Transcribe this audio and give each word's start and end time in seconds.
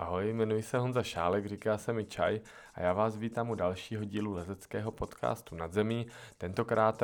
Ahoj, 0.00 0.28
jmenuji 0.28 0.62
se 0.62 0.78
Honza 0.78 1.02
Šálek, 1.02 1.46
říká 1.46 1.78
se 1.78 1.92
mi 1.92 2.04
Čaj 2.04 2.40
a 2.74 2.80
já 2.80 2.92
vás 2.92 3.16
vítám 3.16 3.50
u 3.50 3.54
dalšího 3.54 4.04
dílu 4.04 4.32
lezeckého 4.32 4.90
podcastu 4.90 5.54
Nad 5.56 5.72
zemí, 5.72 6.06
tentokrát 6.38 7.02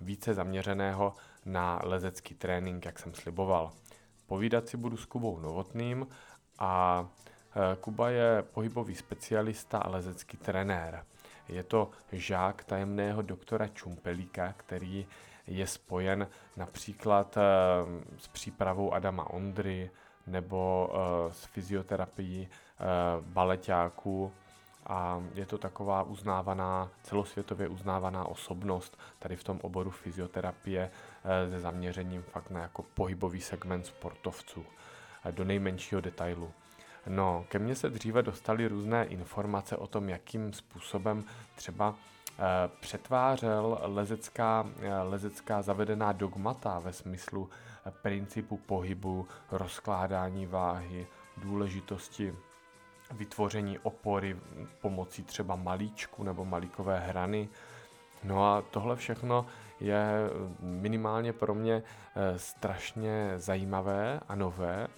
více 0.00 0.34
zaměřeného 0.34 1.14
na 1.44 1.80
lezecký 1.84 2.34
trénink, 2.34 2.84
jak 2.84 2.98
jsem 2.98 3.14
sliboval. 3.14 3.72
Povídat 4.26 4.68
si 4.68 4.76
budu 4.76 4.96
s 4.96 5.04
Kubou 5.04 5.38
Novotným 5.38 6.06
a 6.58 7.06
e, 7.72 7.76
Kuba 7.76 8.10
je 8.10 8.42
pohybový 8.42 8.94
specialista 8.94 9.78
a 9.78 9.90
lezecký 9.90 10.36
trenér. 10.36 11.04
Je 11.48 11.62
to 11.62 11.90
žák 12.12 12.64
tajemného 12.64 13.22
doktora 13.22 13.68
Čumpelíka, 13.68 14.54
který 14.56 15.06
je 15.46 15.66
spojen 15.66 16.28
například 16.56 17.36
e, 17.36 17.40
s 18.18 18.28
přípravou 18.28 18.92
Adama 18.92 19.30
Ondry, 19.30 19.90
nebo 20.26 20.90
s 21.32 21.44
fyzioterapií 21.44 22.48
uh, 22.48 23.26
baleťáků 23.26 24.32
a 24.86 25.22
je 25.34 25.46
to 25.46 25.58
taková 25.58 26.02
uznávaná, 26.02 26.88
celosvětově 27.02 27.68
uznávaná 27.68 28.24
osobnost 28.24 28.98
tady 29.18 29.36
v 29.36 29.44
tom 29.44 29.60
oboru 29.62 29.90
fyzioterapie 29.90 30.90
uh, 30.90 31.52
se 31.52 31.60
zaměřením 31.60 32.22
fakt 32.22 32.50
na 32.50 32.60
jako 32.60 32.82
pohybový 32.82 33.40
segment 33.40 33.86
sportovců 33.86 34.64
do 35.30 35.44
nejmenšího 35.44 36.00
detailu. 36.00 36.52
No, 37.06 37.44
ke 37.48 37.58
mně 37.58 37.74
se 37.74 37.90
dříve 37.90 38.22
dostaly 38.22 38.68
různé 38.68 39.04
informace 39.04 39.76
o 39.76 39.86
tom, 39.86 40.08
jakým 40.08 40.52
způsobem 40.52 41.24
třeba 41.54 41.94
přetvářel 42.80 43.78
lezecká, 43.82 44.66
lezecká 45.02 45.62
zavedená 45.62 46.12
dogmata 46.12 46.78
ve 46.78 46.92
smyslu 46.92 47.50
principu 47.90 48.56
pohybu, 48.56 49.28
rozkládání 49.50 50.46
váhy, 50.46 51.06
důležitosti 51.36 52.34
vytvoření 53.10 53.78
opory 53.78 54.36
pomocí 54.80 55.22
třeba 55.22 55.56
malíčku 55.56 56.22
nebo 56.22 56.44
malíkové 56.44 57.00
hrany. 57.00 57.48
No 58.24 58.46
a 58.46 58.62
tohle 58.62 58.96
všechno 58.96 59.46
je 59.80 60.30
minimálně 60.60 61.32
pro 61.32 61.54
mě 61.54 61.82
eh, 61.82 62.38
strašně 62.38 63.32
zajímavé 63.36 64.20
a 64.28 64.34
nové 64.34 64.88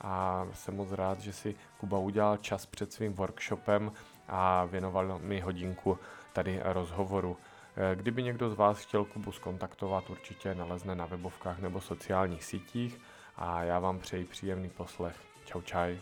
a 0.00 0.46
jsem 0.52 0.76
moc 0.76 0.92
rád, 0.92 1.20
že 1.20 1.32
si 1.32 1.54
Kuba 1.80 1.98
udělal 1.98 2.36
čas 2.36 2.66
před 2.66 2.92
svým 2.92 3.12
workshopem 3.12 3.92
a 4.28 4.64
věnoval 4.64 5.18
mi 5.18 5.40
hodinku 5.40 5.98
tady 6.32 6.60
rozhovoru. 6.64 7.36
Eh, 7.76 7.96
kdyby 7.96 8.22
někdo 8.22 8.50
z 8.50 8.54
vás 8.54 8.78
chtěl 8.78 9.04
Kubu 9.04 9.32
skontaktovat, 9.32 10.10
určitě 10.10 10.54
nalezne 10.54 10.94
na 10.94 11.06
webovkách 11.06 11.58
nebo 11.58 11.80
sociálních 11.80 12.44
sítích 12.44 13.00
a 13.36 13.62
já 13.62 13.78
vám 13.78 13.98
přeji 13.98 14.24
příjemný 14.24 14.70
poslech. 14.70 15.16
Čau 15.44 15.60
čaj. 15.60 15.98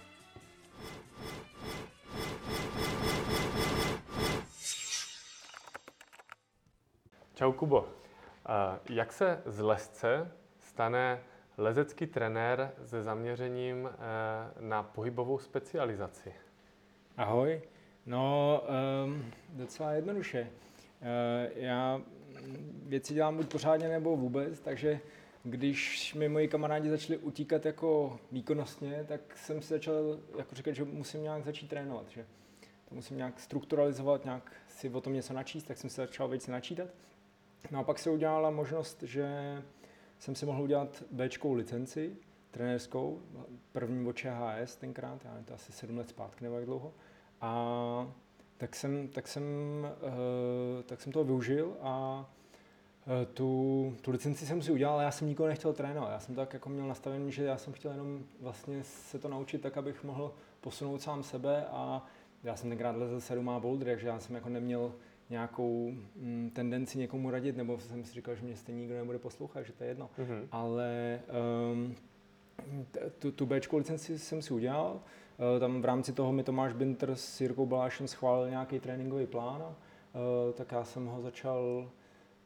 Čau 7.35 7.53
Kubo. 7.53 7.89
Eh, 7.89 8.79
jak 8.89 9.13
se 9.13 9.43
z 9.47 9.61
lesce 9.61 10.33
stane 10.59 11.21
lezecký 11.57 12.07
trenér 12.07 12.73
se 12.85 13.03
zaměřením 13.03 13.89
eh, 13.93 13.99
na 14.61 14.83
pohybovou 14.83 15.39
specializaci? 15.39 16.35
Ahoj. 17.17 17.63
No, 18.07 18.63
um, 19.05 19.31
docela 19.49 19.93
jednoduše. 19.93 20.51
Eh, 21.03 21.51
já 21.55 22.03
věci 22.87 23.15
dělám 23.15 23.37
buď 23.37 23.47
pořádně 23.47 23.89
nebo 23.89 24.17
vůbec, 24.17 24.61
takže 24.61 25.01
když 25.45 26.15
mi 26.15 26.29
moji 26.29 26.49
kamarádi 26.49 26.91
začali 26.91 27.19
utíkat 27.19 27.67
jako 27.67 28.21
výkonnostně, 28.33 29.05
tak 29.09 29.37
jsem 29.37 29.63
si 29.63 29.69
začal 29.69 30.19
jako 30.39 30.55
říkat, 30.55 30.73
že 30.73 30.85
musím 30.85 31.23
nějak 31.23 31.45
začít 31.45 31.69
trénovat, 31.69 32.09
že 32.09 32.27
to 32.89 32.95
musím 32.95 33.17
nějak 33.17 33.41
strukturalizovat, 33.41 34.25
nějak 34.25 34.53
si 34.69 34.91
o 34.91 35.01
tom 35.01 35.13
něco 35.13 35.33
načíst, 35.33 35.65
tak 35.65 35.79
jsem 35.79 35.91
si 35.91 35.97
začal 35.97 36.29
věci 36.29 36.51
načítat. 36.51 36.89
No 37.71 37.79
a 37.79 37.83
pak 37.83 37.99
se 37.99 38.11
udělala 38.11 38.51
možnost, 38.51 39.03
že 39.03 39.29
jsem 40.19 40.35
si 40.35 40.47
mohl 40.47 40.63
udělat 40.63 41.03
b 41.11 41.29
licenci, 41.55 42.17
trenérskou, 42.51 43.23
první 43.73 44.09
od 44.09 44.17
ČHS 44.17 44.77
tenkrát, 44.77 45.25
já 45.25 45.43
to 45.45 45.55
asi 45.55 45.73
7 45.73 45.99
let 45.99 46.09
zpátky 46.09 46.45
nebo 46.45 46.57
jak 46.57 46.65
dlouho. 46.65 46.95
A 47.41 48.13
tak 48.63 48.77
jsem, 48.77 49.09
tak 49.09 49.29
jsem, 49.29 49.43
uh, 50.03 50.83
tak 50.83 51.01
jsem 51.01 51.13
toho 51.13 51.25
využil 51.25 51.77
a 51.81 52.25
uh, 53.07 53.13
tu, 53.35 53.95
tu 54.01 54.11
licenci 54.11 54.47
jsem 54.47 54.63
si 54.63 54.73
udělal, 54.73 54.95
ale 54.95 55.05
já 55.05 55.11
jsem 55.11 55.29
nikoho 55.29 55.49
nechtěl 55.49 55.73
trénovat. 55.73 56.13
Já 56.13 56.21
jsem 56.21 56.35
tak 56.35 56.55
jako 56.55 56.69
měl 56.69 56.89
nastavený, 56.89 57.33
že 57.33 57.45
já 57.45 57.59
jsem 57.59 57.73
chtěl 57.73 57.91
jenom 57.91 58.25
vlastně 58.41 58.85
se 58.85 59.19
to 59.19 59.29
naučit 59.29 59.63
tak, 59.63 59.77
abych 59.77 60.05
mohl 60.05 60.35
posunout 60.61 61.03
sám 61.03 61.23
sebe 61.23 61.67
a 61.67 62.07
já 62.45 62.57
jsem 62.57 62.71
tenkrát 62.71 62.97
lezl 62.97 63.21
sedm 63.21 63.49
a 63.49 63.61
boulder, 63.61 63.89
takže 63.89 64.09
já 64.09 64.21
jsem 64.21 64.35
jako 64.35 64.49
neměl 64.49 64.95
nějakou 65.31 65.93
mm, 66.17 66.51
tendenci 66.55 66.99
někomu 66.99 67.31
radit, 67.31 67.57
nebo 67.57 67.79
jsem 67.79 68.05
si 68.05 68.13
říkal, 68.15 68.35
že 68.35 68.43
mě 68.43 68.57
stejně 68.57 68.81
nikdo 68.81 68.95
nebude 68.95 69.19
poslouchat, 69.19 69.63
že 69.63 69.73
to 69.73 69.85
je 69.85 69.91
jedno. 69.91 70.11
Mm-hmm. 70.19 70.47
Ale 70.53 71.21
um, 71.73 71.95
tu, 73.19 73.33
tu 73.33 73.47
Bčkou 73.47 73.77
licenci 73.77 74.19
jsem 74.19 74.43
si 74.43 74.55
udělal, 74.55 75.01
Eh, 75.01 75.22
tam 75.61 75.83
v 75.83 75.85
rámci 75.85 76.13
toho 76.13 76.33
mi 76.33 76.43
Tomáš 76.43 76.73
Binter 76.73 77.11
s 77.17 77.41
Jirkou 77.41 77.67
Balášem 77.67 78.09
schválil 78.09 78.51
nějaký 78.51 78.81
tréninkový 78.81 79.27
plán, 79.27 79.63
eh, 79.67 80.53
tak 80.53 80.73
já 80.73 80.85
jsem 80.85 81.07
ho 81.07 81.23
začal, 81.23 81.91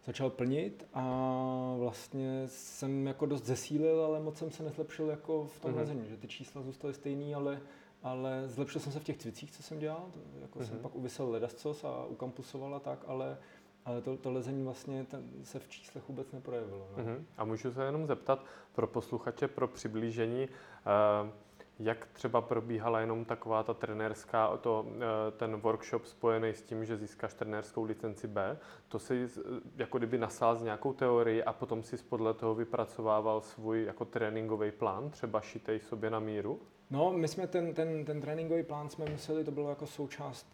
začal 0.07 0.31
plnit 0.31 0.87
a 0.95 1.75
vlastně 1.79 2.43
jsem 2.47 3.07
jako 3.07 3.27
dost 3.27 3.45
zesílil, 3.45 4.05
ale 4.05 4.21
moc 4.21 4.39
jsem 4.39 4.51
se 4.51 4.63
nezlepšil 4.63 5.11
jako 5.11 5.45
v 5.45 5.61
tom 5.61 5.73
mm-hmm. 5.73 5.77
lezení, 5.77 6.09
že 6.09 6.17
ty 6.17 6.29
čísla 6.29 6.63
zůstaly 6.63 6.95
stejný, 6.95 7.35
ale, 7.35 7.61
ale 8.03 8.43
zlepšil 8.47 8.81
jsem 8.81 8.93
se 8.93 9.01
v 9.01 9.05
těch 9.05 9.19
cvicích, 9.19 9.53
co 9.53 9.63
jsem 9.63 9.79
dělal, 9.79 10.11
jako 10.41 10.59
mm-hmm. 10.59 10.65
jsem 10.65 10.75
mhm. 10.75 10.83
pak 10.83 10.95
uvysel 10.95 11.31
ledascos 11.31 11.85
a 11.85 12.05
ukampusoval 12.05 12.75
a 12.75 12.81
tak, 12.81 13.05
ale 13.07 13.39
ale 13.87 14.03
to, 14.03 14.17
to 14.17 14.33
lezení 14.33 14.65
vlastně 14.65 15.05
ten, 15.05 15.25
se 15.43 15.59
v 15.59 15.69
číslech 15.69 16.09
vůbec 16.09 16.33
neprojevilo. 16.33 16.89
No. 16.97 17.05
Uh-huh. 17.05 17.25
A 17.37 17.45
můžu 17.45 17.73
se 17.73 17.85
jenom 17.85 18.07
zeptat 18.07 18.45
pro 18.73 18.87
posluchače, 18.87 19.49
pro 19.49 19.69
přiblížení, 19.69 20.49
uh, 20.49 21.31
jak 21.79 22.07
třeba 22.07 22.41
probíhala 22.41 23.01
jenom 23.01 23.25
taková 23.25 23.63
ta 23.63 23.75
trenérská, 23.75 24.57
to, 24.57 24.87
eh, 24.89 25.31
ten 25.31 25.57
workshop 25.57 26.05
spojený 26.05 26.49
s 26.49 26.63
tím, 26.63 26.85
že 26.85 26.97
získáš 26.97 27.35
trenérskou 27.35 27.85
licenci 27.85 28.27
B, 28.29 28.59
to 28.89 28.99
si 28.99 29.29
jako 29.77 29.99
kdyby 29.99 30.19
nasál 30.19 30.57
z 30.57 30.63
nějakou 30.63 30.93
teorii 30.93 31.45
a 31.45 31.53
potom 31.53 31.83
si 31.83 31.97
podle 31.97 32.35
toho 32.35 32.55
vypracovával 32.55 33.41
svůj 33.41 33.85
jako 33.85 34.05
tréninkový 34.05 34.71
plán, 34.71 35.11
třeba 35.11 35.41
šitej 35.41 35.81
sobě 35.81 36.11
na 36.11 36.21
míru? 36.21 36.61
No, 36.91 37.13
my 37.13 37.29
jsme 37.29 37.47
ten, 37.47 37.75
ten, 37.75 38.05
ten 38.05 38.21
tréninkový 38.21 38.63
plán 38.63 38.89
jsme 38.89 39.05
museli, 39.11 39.45
to 39.45 39.51
bylo 39.51 39.71
jako 39.71 39.87
součást 39.87 40.47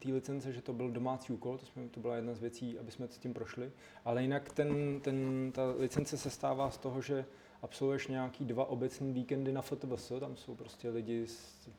té 0.00 0.12
licence, 0.12 0.52
že 0.52 0.62
to 0.62 0.72
byl 0.72 0.90
domácí 0.90 1.32
úkol, 1.32 1.58
to, 1.58 1.66
jsme, 1.66 1.88
to 1.88 2.00
byla 2.00 2.16
jedna 2.16 2.34
z 2.34 2.40
věcí, 2.40 2.78
aby 2.78 2.90
jsme 2.90 3.08
s 3.08 3.18
tím 3.18 3.34
prošli. 3.34 3.72
Ale 4.04 4.22
jinak 4.22 4.52
ten, 4.52 5.00
ten, 5.00 5.50
ta 5.54 5.62
licence 5.78 6.16
se 6.16 6.30
stává 6.30 6.70
z 6.70 6.78
toho, 6.78 7.00
že 7.00 7.24
absolvuješ 7.62 8.08
nějaký 8.08 8.44
dva 8.44 8.64
obecní 8.64 9.12
víkendy 9.12 9.52
na 9.52 9.62
FTVS, 9.62 10.12
tam 10.20 10.36
jsou 10.36 10.54
prostě 10.54 10.88
lidi, 10.88 11.26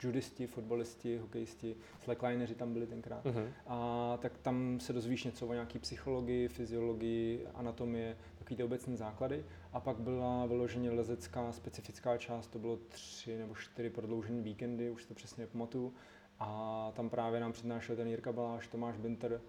judisti, 0.04 0.48
fotbalisti, 0.48 1.18
hokejisti, 1.18 1.76
slacklineři 2.04 2.56
tam 2.56 2.74
byli 2.74 2.88
tenkrát. 2.88 3.26
Uh-huh. 3.26 3.50
A 3.68 4.18
tak 4.22 4.38
tam 4.38 4.80
se 4.80 4.94
dozvíš 4.94 5.24
něco 5.24 5.48
o 5.48 5.54
nějaký 5.54 5.80
psychologii, 5.80 6.48
fyziologii, 6.48 7.48
anatomie, 7.54 8.18
takový 8.38 8.56
ty 8.56 8.64
obecní 8.64 8.98
základy. 8.98 9.46
A 9.74 9.80
pak 9.80 9.98
byla 9.98 10.46
vyloženě 10.46 10.92
lezecká 10.92 11.52
specifická 11.52 12.18
část, 12.18 12.48
to 12.48 12.60
bylo 12.60 12.78
tři 12.90 13.38
nebo 13.38 13.56
čtyři 13.56 13.90
prodloužené 13.90 14.42
víkendy, 14.42 14.90
už 14.90 15.06
to 15.06 15.14
přesně 15.14 15.48
pamatuju. 15.48 15.94
A 16.40 16.92
tam 16.96 17.10
právě 17.10 17.40
nám 17.40 17.52
přednášel 17.52 17.96
ten 17.96 18.08
Jirka 18.08 18.32
Baláš, 18.32 18.68
Tomáš 18.68 18.98
Binter, 18.98 19.42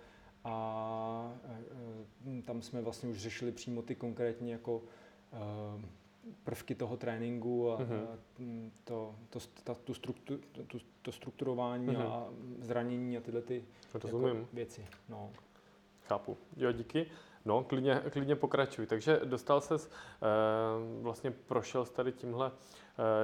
a 0.44 1.34
e, 2.38 2.42
tam 2.42 2.62
jsme 2.62 2.82
vlastně 2.82 3.08
už 3.08 3.18
řešili 3.18 3.52
přímo 3.52 3.82
ty 3.82 3.94
konkrétní 3.94 4.50
jako 4.50 4.82
e, 5.32 6.01
prvky 6.44 6.74
toho 6.74 6.96
tréninku 6.96 7.72
a 7.72 7.78
mm-hmm. 7.78 8.70
to, 8.84 9.14
to, 9.30 9.38
ta, 9.64 9.74
tu 9.74 9.94
struktu, 9.94 10.38
tu, 10.66 10.78
to 11.02 11.12
strukturování 11.12 11.86
mm-hmm. 11.86 12.06
a 12.06 12.28
zranění 12.58 13.16
a 13.16 13.20
tyhle 13.20 13.42
ty 13.42 13.64
jako 14.04 14.46
věci. 14.52 14.86
No. 15.08 15.30
Chápu. 16.08 16.36
Jo, 16.56 16.72
díky. 16.72 17.06
No, 17.44 17.64
klidně, 17.64 18.02
klidně 18.10 18.36
pokračuj. 18.36 18.86
Takže 18.86 19.20
dostal 19.24 19.60
ses, 19.60 19.90
eh, 19.90 20.26
vlastně 21.02 21.30
prošel 21.30 21.84
jsi 21.84 21.92
tady 21.92 22.12
tímhle, 22.12 22.52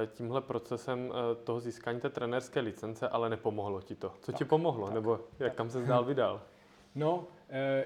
eh, 0.03 0.07
tímhle 0.07 0.41
procesem 0.41 1.13
eh, 1.13 1.35
toho 1.35 1.59
získání 1.59 1.99
té 1.99 2.09
trenérské 2.09 2.59
licence, 2.59 3.09
ale 3.09 3.29
nepomohlo 3.29 3.81
ti 3.81 3.95
to. 3.95 4.13
Co 4.21 4.31
tak, 4.31 4.35
ti 4.35 4.45
pomohlo? 4.45 4.85
Tak, 4.85 4.95
Nebo 4.95 5.11
jak 5.11 5.51
tak. 5.51 5.55
kam 5.55 5.69
se 5.69 5.81
dál 5.81 6.03
vydal? 6.03 6.41
No, 6.95 7.27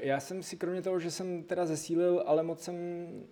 já 0.02 0.20
jsem 0.20 0.44
si 0.44 0.58
kromě 0.58 0.82
toho, 0.82 1.00
že 1.00 1.12
jsem 1.12 1.44
teda 1.44 1.66
zesílil, 1.66 2.24
ale 2.26 2.44
moc 2.44 2.62
jsem 2.62 2.76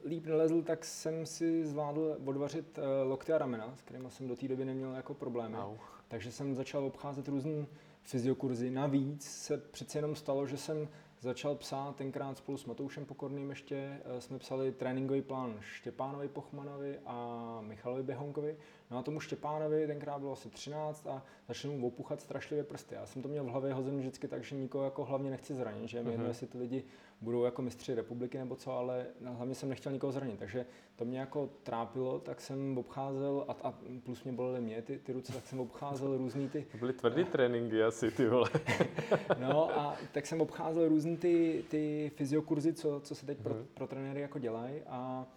líp 0.05 0.25
nelezl, 0.25 0.61
tak 0.61 0.85
jsem 0.85 1.25
si 1.25 1.65
zvládl 1.65 2.17
odvařit 2.25 2.77
eh, 2.77 3.03
lokty 3.03 3.33
a 3.33 3.37
ramena, 3.37 3.73
s 3.75 3.81
kterými 3.81 4.09
jsem 4.09 4.27
do 4.27 4.35
té 4.35 4.47
doby 4.47 4.65
neměl 4.65 4.93
jako 4.93 5.13
problémy. 5.13 5.57
Au. 5.57 5.75
Takže 6.07 6.31
jsem 6.31 6.55
začal 6.55 6.85
obcházet 6.85 7.27
různé 7.27 7.65
fyziokurzy. 8.03 8.71
Navíc 8.71 9.23
se 9.23 9.57
přece 9.57 9.97
jenom 9.97 10.15
stalo, 10.15 10.47
že 10.47 10.57
jsem 10.57 10.87
začal 11.19 11.55
psát 11.55 11.95
tenkrát 11.95 12.37
spolu 12.37 12.57
s 12.57 12.65
Matoušem 12.65 13.05
Pokorným 13.05 13.49
ještě, 13.49 14.01
eh, 14.05 14.21
jsme 14.21 14.39
psali 14.39 14.71
tréninkový 14.71 15.21
plán 15.21 15.57
Štěpánovi 15.59 16.27
Pochmanovi 16.27 16.99
a 17.05 17.57
Michalovi 17.61 18.03
Běhonkovi. 18.03 18.57
No 18.91 18.97
a 18.97 19.03
tomu 19.03 19.19
Štěpánovi 19.19 19.87
tenkrát 19.87 20.19
bylo 20.19 20.31
asi 20.31 20.49
13 20.49 21.07
a 21.07 21.23
začal 21.47 21.71
mu 21.71 21.87
opuchat 21.87 22.21
strašlivě 22.21 22.63
prsty. 22.63 22.95
Já 22.95 23.05
jsem 23.05 23.21
to 23.21 23.29
měl 23.29 23.43
v 23.43 23.47
hlavě 23.47 23.73
hozen 23.73 23.97
vždycky 23.97 24.27
tak, 24.27 24.43
že 24.43 24.55
nikoho 24.55 24.83
jako 24.83 25.05
hlavně 25.05 25.29
nechci 25.29 25.53
zranit, 25.53 25.87
že 25.89 26.03
mi 26.03 26.09
jedno, 26.09 26.23
mhm. 26.23 26.29
jestli 26.29 26.47
ty 26.47 26.57
lidi 26.57 26.83
budou 27.21 27.43
jako 27.43 27.61
mistři 27.61 27.95
republiky 27.95 28.37
nebo 28.37 28.55
co, 28.55 28.71
ale 28.71 29.05
hlavně 29.25 29.55
jsem 29.55 29.69
nechtěl 29.69 29.91
nikoho 29.91 30.11
zranit. 30.11 30.39
Takže 30.39 30.65
to 30.95 31.05
mě 31.05 31.19
jako 31.19 31.49
trápilo, 31.63 32.19
tak 32.19 32.41
jsem 32.41 32.77
obcházel 32.77 33.45
a, 33.47 33.67
a 33.67 33.73
plus 34.03 34.23
mě 34.23 34.33
bolely 34.33 34.61
mě 34.61 34.81
ty, 34.81 34.99
ty 34.99 35.13
ruce, 35.13 35.33
tak 35.33 35.47
jsem 35.47 35.59
obcházel 35.59 36.17
různý 36.17 36.49
ty... 36.49 36.65
To 36.71 36.77
byly 36.77 36.93
tvrdý 36.93 37.23
tréninky 37.23 37.83
asi, 37.83 38.11
ty 38.11 38.27
vole. 38.27 38.49
no 39.39 39.79
a 39.79 39.97
tak 40.11 40.25
jsem 40.25 40.41
obcházel 40.41 40.87
různý 40.87 41.17
ty, 41.17 41.65
ty 41.67 42.11
fyziokurzy, 42.15 42.73
co, 42.73 42.99
co 42.99 43.15
se 43.15 43.25
teď 43.25 43.37
pro, 43.37 43.53
mhm. 43.53 43.65
pro 43.73 43.87
trenéry 43.87 44.21
jako 44.21 44.39
dělají 44.39 44.81
a 44.87 45.27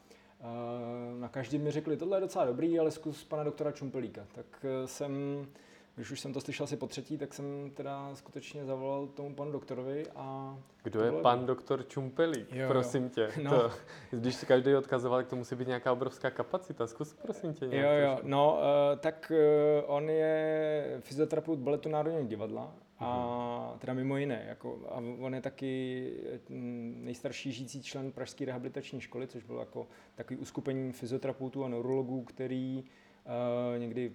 na 1.19 1.29
každý 1.29 1.59
mi 1.59 1.71
řekli, 1.71 1.97
tohle 1.97 2.17
je 2.17 2.21
docela 2.21 2.45
dobrý, 2.45 2.79
ale 2.79 2.91
zkus 2.91 3.25
pana 3.25 3.45
doktora 3.45 3.73
Čumpelíka. 3.73 4.27
Tak 4.35 4.47
eh, 4.65 4.87
jsem, 4.87 5.47
když 5.95 6.11
už 6.11 6.21
jsem 6.21 6.33
to 6.33 6.41
slyšel 6.41 6.65
asi 6.65 6.77
po 6.77 6.87
třetí, 6.87 7.19
tak 7.19 7.35
jsem 7.35 7.71
teda 7.75 8.15
skutečně 8.15 8.65
zavolal 8.65 9.07
tomu 9.07 9.35
panu 9.35 9.53
doktorovi 9.53 10.05
a... 10.17 10.59
Kdo 10.83 11.01
je 11.01 11.13
pan 11.13 11.39
dobrý. 11.39 11.47
doktor 11.47 11.89
Čumpelík, 11.89 12.53
jo, 12.53 12.69
prosím 12.69 13.03
jo. 13.03 13.09
tě? 13.09 13.29
No. 13.43 13.51
To, 13.51 13.71
když 14.11 14.35
si 14.35 14.47
každý 14.47 14.75
odkazoval, 14.75 15.19
tak 15.21 15.29
to 15.29 15.37
musí 15.37 15.55
být 15.55 15.69
nějaká 15.69 15.93
obrovská 15.93 16.31
kapacita. 16.31 16.87
Zkus 16.87 17.15
prosím 17.15 17.55
tě 17.55 17.67
nějak. 17.67 17.99
Jo, 17.99 18.09
jo, 18.09 18.19
no, 18.23 18.59
uh, 18.59 18.99
tak 18.99 19.33
uh, 19.35 19.95
on 19.95 20.11
je 20.11 20.97
fyzioterapeut 21.01 21.59
baletu 21.59 21.89
Národního 21.89 22.25
divadla 22.25 22.73
a 23.05 23.69
mhm. 23.71 23.79
teda 23.79 23.95
mimo 23.95 24.17
jiné, 24.17 24.45
jako, 24.49 24.81
a 24.89 24.97
on 25.19 25.35
je 25.35 25.41
taky 25.41 26.13
mm, 26.49 27.01
nejstarší 27.05 27.53
žijící 27.53 27.83
člen 27.83 28.13
Pražské 28.13 28.45
rehabilitační 28.45 29.01
školy, 29.01 29.27
což 29.27 29.45
bylo 29.45 29.61
jako 29.61 29.89
takový 30.15 30.41
uskupení 30.41 30.93
fyzioterapeutů 30.93 31.65
a 31.65 31.69
neurologů, 31.69 32.25
který 32.25 32.85
uh, 32.85 33.79
někdy 33.79 34.13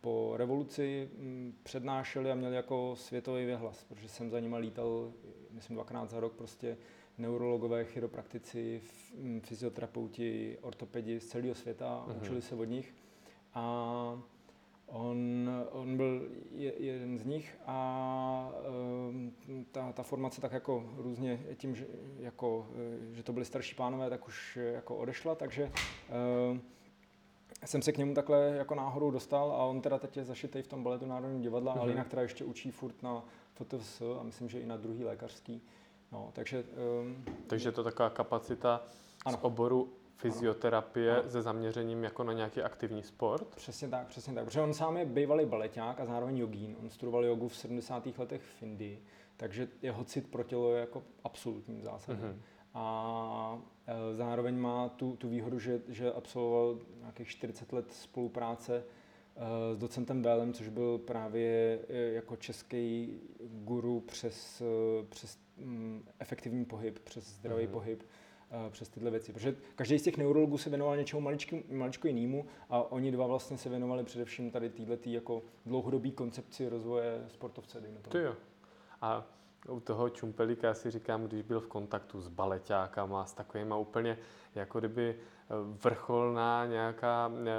po 0.00 0.32
revoluci 0.36 1.10
přednášeli 1.62 2.30
a 2.30 2.34
měli 2.34 2.56
jako 2.56 2.96
světový 2.96 3.44
věhlas, 3.44 3.84
protože 3.84 4.08
jsem 4.08 4.30
za 4.30 4.40
nima 4.40 4.56
lítal, 4.56 5.12
myslím, 5.50 5.74
dvakrát 5.74 6.10
za 6.10 6.20
rok 6.20 6.32
prostě 6.32 6.76
neurologové, 7.18 7.84
chiropraktici, 7.84 8.80
fyzioterapeuti, 9.40 10.58
ortopedi 10.60 11.20
z 11.20 11.26
celého 11.26 11.54
světa, 11.54 12.06
uh-huh. 12.08 12.16
učili 12.22 12.42
se 12.42 12.54
od 12.54 12.64
nich. 12.64 12.94
A 13.54 14.22
On, 14.86 15.50
on 15.70 15.96
byl 15.96 16.28
jeden 16.78 17.18
z 17.18 17.24
nich 17.24 17.58
a 17.66 18.50
ehm, 19.08 19.32
ta, 19.72 19.92
ta 19.92 20.02
formace 20.02 20.40
tak 20.40 20.52
jako 20.52 20.90
různě 20.96 21.40
tím, 21.56 21.74
že, 21.74 21.86
jako, 22.18 22.66
eh, 22.74 23.14
že 23.14 23.22
to 23.22 23.32
byli 23.32 23.44
starší 23.44 23.74
pánové, 23.74 24.10
tak 24.10 24.28
už 24.28 24.56
jako 24.56 24.96
odešla, 24.96 25.34
takže 25.34 25.72
ehm, 26.08 26.62
jsem 27.64 27.82
se 27.82 27.92
k 27.92 27.98
němu 27.98 28.14
takhle 28.14 28.56
jako 28.56 28.74
náhodou 28.74 29.10
dostal 29.10 29.52
a 29.52 29.64
on 29.64 29.80
teda 29.80 29.98
teď 29.98 30.16
je 30.16 30.24
zašitej 30.24 30.62
v 30.62 30.66
tom 30.66 30.82
baletu 30.82 31.06
Národního 31.06 31.42
divadla, 31.42 31.74
mm-hmm. 31.74 31.80
ale 31.80 31.90
jinak 31.90 32.08
teda 32.08 32.22
ještě 32.22 32.44
učí 32.44 32.70
furt 32.70 33.02
na 33.02 33.24
FTVS 33.54 34.02
a 34.20 34.22
myslím, 34.22 34.48
že 34.48 34.60
i 34.60 34.66
na 34.66 34.76
druhý 34.76 35.04
lékařský. 35.04 35.62
No, 36.12 36.30
takže, 36.32 36.64
um, 37.00 37.24
takže 37.46 37.72
to 37.72 37.84
taková 37.84 38.10
kapacita 38.10 38.86
ano. 39.24 39.36
z 39.36 39.40
oboru 39.42 39.92
fyzioterapie 40.16 41.16
ano. 41.16 41.30
se 41.30 41.42
zaměřením 41.42 42.04
jako 42.04 42.24
na 42.24 42.32
nějaký 42.32 42.62
aktivní 42.62 43.02
sport? 43.02 43.56
Přesně 43.56 43.88
tak, 43.88 44.06
přesně 44.06 44.34
tak. 44.34 44.44
Protože 44.44 44.60
on 44.60 44.74
sám 44.74 44.96
je 44.96 45.04
bývalý 45.04 45.46
baleták 45.46 46.00
a 46.00 46.06
zároveň 46.06 46.36
jogín. 46.36 46.76
On 46.82 46.90
studoval 46.90 47.24
jogu 47.24 47.48
v 47.48 47.56
70. 47.56 48.06
letech 48.18 48.42
v 48.42 48.62
Indii, 48.62 49.02
takže 49.36 49.68
jeho 49.82 50.04
cit 50.04 50.30
pro 50.30 50.42
tělo 50.42 50.72
je 50.72 50.80
jako 50.80 51.02
absolutní 51.24 51.82
zásad. 51.82 52.16
Mm-hmm. 52.16 52.36
A 52.74 53.58
e, 53.86 54.16
zároveň 54.16 54.58
má 54.58 54.88
tu, 54.88 55.16
tu 55.16 55.28
výhodu, 55.28 55.58
že, 55.58 55.80
že 55.88 56.12
absolvoval 56.12 56.78
nějakých 57.00 57.28
40 57.28 57.72
let 57.72 57.92
spolupráce 57.92 58.76
e, 58.76 59.74
s 59.74 59.78
docentem 59.78 60.22
Bélem, 60.22 60.52
což 60.52 60.68
byl 60.68 60.98
právě 60.98 61.78
e, 61.88 61.98
jako 61.98 62.36
český 62.36 63.20
guru 63.40 64.00
přes, 64.00 64.62
přes 65.08 65.38
mm, 65.56 66.04
efektivní 66.18 66.64
pohyb, 66.64 66.98
přes 66.98 67.24
zdravý 67.24 67.66
mm-hmm. 67.66 67.70
pohyb 67.70 68.02
přes 68.70 68.88
tyhle 68.88 69.10
věci. 69.10 69.32
Protože 69.32 69.56
každý 69.74 69.98
z 69.98 70.02
těch 70.02 70.16
neurologů 70.16 70.58
se 70.58 70.70
věnoval 70.70 70.96
něčemu 70.96 71.22
maličku, 71.22 71.62
maličku 71.70 72.06
jinému 72.06 72.46
a 72.70 72.92
oni 72.92 73.12
dva 73.12 73.26
vlastně 73.26 73.58
se 73.58 73.68
věnovali 73.68 74.04
především 74.04 74.50
tady 74.50 74.70
této 74.70 75.10
jako 75.10 75.42
dlouhodobý 75.66 76.12
koncepci 76.12 76.68
rozvoje 76.68 77.24
sportovce, 77.28 77.80
dejme 77.80 78.00
tomu. 78.00 78.24
jo. 78.24 78.34
A 79.00 79.26
u 79.68 79.80
toho 79.80 80.08
Čumpelíka 80.10 80.74
si 80.74 80.90
říkám, 80.90 81.24
když 81.24 81.42
byl 81.42 81.60
v 81.60 81.66
kontaktu 81.66 82.20
s 82.20 82.28
baleťákama, 82.28 83.26
s 83.26 83.34
takovými 83.34 83.74
úplně 83.78 84.18
jako 84.54 84.78
kdyby 84.78 85.16
eh, 85.18 85.54
vrcholná 85.84 86.66
nějaká 86.66 87.32
eh, 87.32 87.52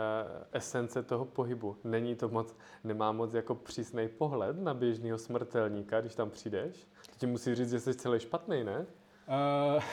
esence 0.51 1.03
toho 1.03 1.25
pohybu. 1.25 1.77
Není 1.83 2.15
to 2.15 2.29
moc, 2.29 2.55
nemá 2.83 3.11
moc 3.11 3.33
jako 3.33 3.55
přísný 3.55 4.07
pohled 4.07 4.59
na 4.59 4.73
běžného 4.73 5.17
smrtelníka, 5.17 6.01
když 6.01 6.15
tam 6.15 6.29
přijdeš. 6.29 6.87
To 7.09 7.15
ti 7.17 7.25
musí 7.27 7.55
říct, 7.55 7.69
že 7.69 7.79
jsi 7.79 7.93
celý 7.93 8.19
špatný, 8.19 8.63
ne? 8.63 8.85
Uh, 9.27 9.83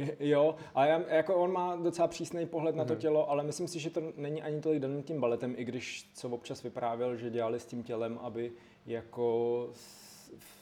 jo, 0.20 0.54
a 0.74 0.86
já, 0.86 1.02
jako 1.08 1.34
on 1.34 1.52
má 1.52 1.76
docela 1.76 2.08
přísný 2.08 2.46
pohled 2.46 2.76
na 2.76 2.84
to 2.84 2.92
mhm. 2.92 3.00
tělo, 3.00 3.30
ale 3.30 3.42
myslím 3.42 3.68
si, 3.68 3.80
že 3.80 3.90
to 3.90 4.00
není 4.16 4.42
ani 4.42 4.60
tolik 4.60 4.80
daný 4.80 5.02
tím 5.02 5.20
baletem, 5.20 5.54
i 5.56 5.64
když 5.64 6.10
co 6.14 6.28
občas 6.28 6.62
vyprávěl, 6.62 7.16
že 7.16 7.30
dělali 7.30 7.60
s 7.60 7.66
tím 7.66 7.82
tělem, 7.82 8.18
aby 8.22 8.52
jako 8.86 9.68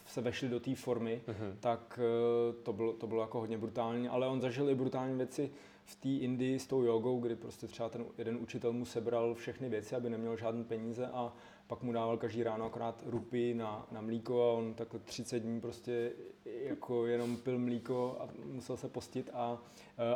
se 0.06 0.20
vešli 0.20 0.48
do 0.48 0.60
té 0.60 0.74
formy, 0.74 1.22
uh-huh. 1.26 1.56
tak 1.60 1.98
uh, 1.98 2.62
to 2.62 2.72
bylo, 2.72 2.92
to 2.92 3.06
bylo 3.06 3.20
jako 3.20 3.40
hodně 3.40 3.58
brutální, 3.58 4.08
ale 4.08 4.28
on 4.28 4.40
zažil 4.40 4.70
i 4.70 4.74
brutální 4.74 5.16
věci 5.16 5.50
v 5.84 5.94
té 5.96 6.08
Indii 6.08 6.58
s 6.58 6.66
tou 6.66 6.82
jogou, 6.82 7.20
kdy 7.20 7.36
prostě 7.36 7.66
třeba 7.66 7.88
ten 7.88 8.04
jeden 8.18 8.36
učitel 8.36 8.72
mu 8.72 8.84
sebral 8.84 9.34
všechny 9.34 9.68
věci, 9.68 9.96
aby 9.96 10.10
neměl 10.10 10.36
žádné 10.36 10.64
peníze 10.64 11.06
a 11.06 11.32
pak 11.66 11.82
mu 11.82 11.92
dával 11.92 12.16
každý 12.16 12.42
ráno 12.42 12.64
akorát 12.64 13.02
rupy 13.06 13.54
na, 13.54 13.86
na 13.92 14.00
mlíko 14.00 14.42
a 14.42 14.52
on 14.52 14.74
takhle 14.74 15.00
30 15.00 15.38
dní 15.38 15.60
prostě 15.60 16.12
jako 16.44 17.06
jenom 17.06 17.36
pil 17.36 17.58
mlíko 17.58 18.16
a 18.20 18.28
musel 18.44 18.76
se 18.76 18.88
postit 18.88 19.30
a, 19.32 19.58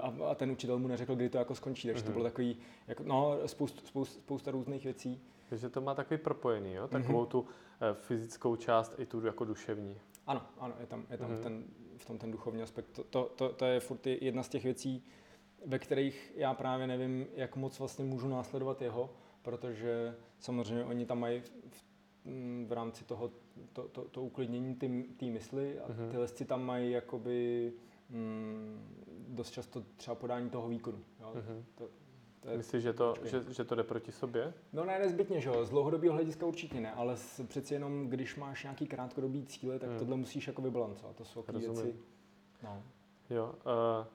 a, 0.02 0.12
a 0.31 0.34
ten 0.34 0.50
učitel 0.50 0.78
mu 0.78 0.88
neřekl, 0.88 1.14
kdy 1.14 1.28
to 1.28 1.38
jako 1.38 1.54
skončí, 1.54 1.88
takže 1.88 2.02
mm-hmm. 2.02 2.06
to 2.06 2.10
mhm. 2.10 2.14
bylo 2.14 2.25
takový, 2.25 2.56
jako, 2.87 3.02
no, 3.06 3.38
spoust, 3.46 3.87
spoust, 3.87 4.12
spousta 4.12 4.50
různých 4.50 4.84
věcí. 4.84 5.22
Takže 5.48 5.69
to 5.69 5.81
má 5.81 5.94
takový 5.94 6.19
propojený, 6.19 6.72
jo? 6.72 6.88
takovou 6.88 7.25
mm-hmm. 7.25 7.28
tu 7.28 7.46
eh, 7.81 7.94
fyzickou 7.94 8.56
část 8.56 8.94
i 8.98 9.06
tu 9.06 9.26
jako 9.26 9.44
duševní. 9.44 9.96
Ano, 10.26 10.43
ano, 10.58 10.75
je 10.81 10.87
tam, 10.87 11.06
je 11.10 11.19
tam 11.19 11.31
mm-hmm. 11.31 11.43
ten, 11.43 11.64
v 11.96 12.04
tom 12.04 12.19
ten 12.19 12.31
duchovní 12.31 12.62
aspekt. 12.62 12.87
To, 12.93 13.04
to, 13.04 13.32
to, 13.37 13.48
to 13.48 13.64
je 13.64 13.81
furt 13.81 14.06
jedna 14.06 14.43
z 14.43 14.48
těch 14.48 14.64
věcí, 14.64 15.04
ve 15.66 15.78
kterých 15.78 16.32
já 16.37 16.54
právě 16.54 16.87
nevím, 16.87 17.26
jak 17.34 17.56
moc 17.56 17.78
vlastně 17.78 18.04
můžu 18.04 18.28
následovat 18.28 18.82
jeho, 18.82 19.10
protože 19.46 20.14
samozřejmě 20.38 20.84
oni 20.84 21.06
tam 21.06 21.20
mají 21.20 21.40
v, 21.40 21.84
v 22.66 22.72
rámci 22.72 23.04
toho 23.04 23.31
to, 23.72 23.88
to, 23.88 24.04
to 24.04 24.22
uklidnění 24.22 24.74
té 25.17 25.26
mysli 25.26 25.81
a 25.81 25.88
mm-hmm. 25.88 26.10
ty 26.10 26.17
lesci 26.17 26.44
tam 26.44 26.65
mají 26.65 26.91
jakoby 26.91 27.72
mm, 28.10 29.05
dost 29.29 29.50
často 29.50 29.82
třeba 29.96 30.15
podání 30.15 30.50
toho 30.50 30.69
výkonu. 30.69 30.98
Jo? 31.20 31.32
Mm-hmm. 31.34 31.62
To, 31.74 31.88
to 32.41 32.50
je, 32.50 32.56
Myslíš, 32.56 32.82
že 32.82 32.93
to, 32.93 33.15
že, 33.24 33.43
že 33.53 33.65
to 33.65 33.74
jde 33.74 33.82
proti 33.82 34.12
sobě? 34.12 34.55
No 34.72 34.84
ne 34.84 34.98
nezbytně, 34.98 35.41
že 35.41 35.48
jo. 35.48 35.65
Z 35.65 35.70
dlouhodobého 35.70 36.15
hlediska 36.15 36.46
určitě 36.46 36.81
ne, 36.81 36.93
ale 36.93 37.17
s, 37.17 37.46
přeci 37.46 37.74
jenom, 37.74 38.08
když 38.08 38.36
máš 38.36 38.62
nějaký 38.62 38.86
krátkodobý 38.86 39.46
cíle, 39.46 39.79
tak 39.79 39.91
mm. 39.91 39.98
tohle 39.98 40.17
musíš 40.17 40.46
jako 40.46 40.62
vybalancovat. 40.62 41.17
To 41.17 41.24
jsou 41.24 41.43
takové 41.43 41.65
věci. 41.65 41.96
No. 42.62 42.82
Jo, 43.31 43.55
uh, 43.67 44.06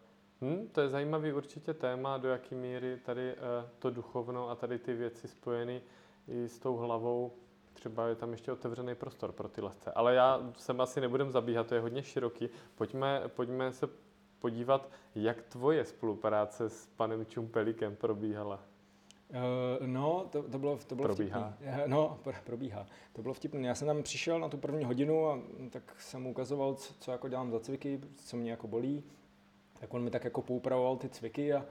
Hm, 0.42 0.68
to 0.72 0.82
je 0.82 0.90
zajímavý 0.90 1.34
určitě 1.34 1.74
téma, 1.74 2.18
do 2.18 2.30
jaké 2.30 2.56
míry 2.56 2.98
tady 3.06 3.34
uh, 3.34 3.40
to 3.80 3.90
duchovno 3.90 4.50
a 4.50 4.56
tady 4.56 4.80
ty 4.80 4.94
věci 4.94 5.28
spojené 5.28 5.82
i 6.28 6.48
s 6.48 6.60
tou 6.60 6.76
hlavou, 6.76 7.34
třeba 7.74 8.08
je 8.08 8.16
tam 8.16 8.32
ještě 8.32 8.52
otevřený 8.52 8.96
prostor 8.96 9.32
pro 9.32 9.48
ty 9.48 9.62
lesce. 9.62 9.92
Ale 9.92 10.16
já 10.16 10.52
sem 10.58 10.82
asi 10.82 11.02
nebudem 11.02 11.32
zabíhat, 11.32 11.68
to 11.68 11.76
je 11.76 11.82
hodně 11.82 12.04
široký. 12.04 12.50
Pojďme, 12.76 13.22
pojďme 13.28 13.72
se 13.72 13.90
podívat, 14.40 14.90
jak 15.16 15.42
tvoje 15.42 15.86
spolupráce 15.86 16.70
s 16.70 16.86
panem 16.86 17.26
Čumpelikem 17.26 17.96
probíhala. 17.96 18.60
Uh, 19.30 19.88
no, 19.88 20.26
to, 20.30 20.44
to 20.44 20.60
bylo, 20.60 20.80
to 20.88 20.96
bylo 20.96 21.08
probíhá. 21.08 21.54
vtipný. 21.56 21.74
No, 21.86 22.20
pr- 22.24 22.42
probíhá. 22.44 22.86
To 23.14 23.22
bylo 23.22 23.34
vtipné. 23.34 23.68
Já 23.68 23.76
jsem 23.76 23.88
tam 23.88 24.04
přišel 24.04 24.40
na 24.40 24.50
tu 24.50 24.58
první 24.58 24.86
hodinu 24.86 25.28
a 25.28 25.40
tak 25.70 25.96
jsem 26.02 26.22
mu 26.22 26.32
ukazoval, 26.32 26.74
co, 26.76 26.94
co 26.94 27.12
jako 27.12 27.28
dělám 27.28 27.52
za 27.52 27.60
cviky, 27.60 28.02
co 28.16 28.38
mě 28.38 28.52
jako 28.52 28.68
bolí 28.68 29.04
tak 29.82 29.94
on 29.94 30.04
mi 30.04 30.12
tak 30.12 30.24
jako 30.24 30.42
poupravoval 30.42 30.98
ty 30.98 31.10
cviky 31.10 31.54
a 31.54 31.66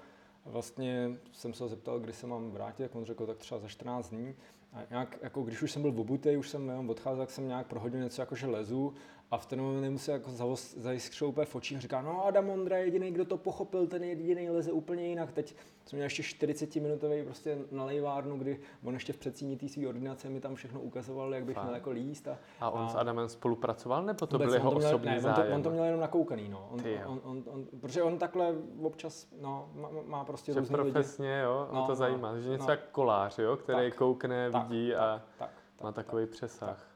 vlastně 0.45 1.11
jsem 1.33 1.55
se 1.55 1.64
ho 1.64 1.69
zeptal, 1.69 2.00
kdy 2.00 2.12
se 2.12 2.26
mám 2.26 2.50
vrátit, 2.50 2.83
jak 2.83 2.95
on 2.95 3.05
řekl, 3.05 3.26
tak 3.26 3.37
třeba 3.37 3.61
za 3.61 3.69
14 3.69 4.11
dní. 4.11 4.35
A 4.73 4.79
nějak, 4.90 5.19
jako 5.23 5.43
když 5.43 5.62
už 5.62 5.73
jsem 5.73 5.83
byl 5.83 5.93
v 5.93 6.37
už 6.38 6.49
jsem 6.49 6.69
jenom 6.69 6.90
odcházel, 6.90 7.23
tak 7.23 7.31
jsem 7.31 7.49
nějak 7.49 7.67
prohodil 7.67 8.00
něco 8.00 8.23
jako, 8.23 8.35
že 8.35 8.47
lezu 8.47 8.95
A 9.31 9.39
v 9.39 9.47
ten 9.47 9.63
moment 9.63 9.91
musí 9.91 10.11
jako 10.11 10.31
zajiskřil 10.77 11.29
úplně 11.29 11.45
v 11.47 11.55
očích 11.55 11.77
a 11.77 11.81
říká, 11.81 12.03
no 12.03 12.27
Adam 12.27 12.51
Ondra 12.51 12.77
je 12.77 12.85
jediný, 12.85 13.11
kdo 13.11 13.25
to 13.25 13.37
pochopil, 13.37 13.87
ten 13.87 14.05
jediný 14.05 14.51
leze 14.51 14.73
úplně 14.73 15.07
jinak. 15.07 15.33
Teď 15.33 15.57
jsem 15.87 15.97
měl 15.97 16.07
ještě 16.07 16.23
40-minutový 16.23 17.25
prostě 17.25 17.59
na 17.71 17.85
lejvárnu, 17.85 18.39
kdy 18.39 18.61
on 18.85 18.95
ještě 18.95 19.13
v 19.13 19.17
předsíní 19.17 19.57
té 19.57 19.69
své 19.69 19.87
ordinace 19.87 20.29
mi 20.29 20.41
tam 20.41 20.55
všechno 20.55 20.81
ukazoval, 20.81 21.35
jak 21.35 21.45
bych 21.45 21.55
Fakt. 21.55 21.65
měl 21.65 21.75
jako 21.75 21.91
líst. 21.91 22.29
A, 22.29 22.39
a 22.61 22.71
on 22.71 22.83
a... 22.83 22.89
s 22.89 22.95
Adamem 22.95 23.29
spolupracoval, 23.29 24.03
nebo 24.03 24.27
to 24.27 24.39
byl 24.39 24.55
jeho 24.55 24.71
osobní 24.71 25.11
ne, 25.11 25.21
zájem? 25.21 25.39
On 25.39 25.49
to, 25.49 25.55
on 25.55 25.63
to 25.63 25.71
měl 25.71 25.85
jenom 25.85 26.01
nakoukaný, 26.01 26.49
no. 26.49 26.69
On, 26.71 26.81
on, 27.07 27.21
on, 27.25 27.43
on, 27.47 27.65
protože 27.81 28.03
on 28.03 28.19
takhle 28.19 28.55
občas 28.83 29.27
no, 29.41 29.71
má, 29.75 29.89
má 30.07 30.25
prostě 30.25 30.53
že 30.53 30.61
různý 30.61 30.75
profesně, 30.75 31.35
lidi. 31.35 31.43
jo, 31.43 31.69
no, 31.73 31.83
to 31.83 31.93
no, 31.93 31.97
zajímá, 31.97 32.39
že 32.39 32.49
něco 32.49 32.65
no. 32.65 32.71
jak 32.71 32.81
kolář, 32.93 33.39
jo, 33.39 33.57
který 33.57 33.91
tak, 33.91 33.99
koukne, 33.99 34.51
tak, 34.51 34.69
vidí 34.69 34.91
tak, 34.91 35.01
a 35.01 35.23
tak, 35.39 35.51
tak, 35.77 35.85
má 35.85 35.93
takový 35.93 36.27
tak, 36.27 36.31
přesah. 36.31 36.69
Tak. 36.69 36.90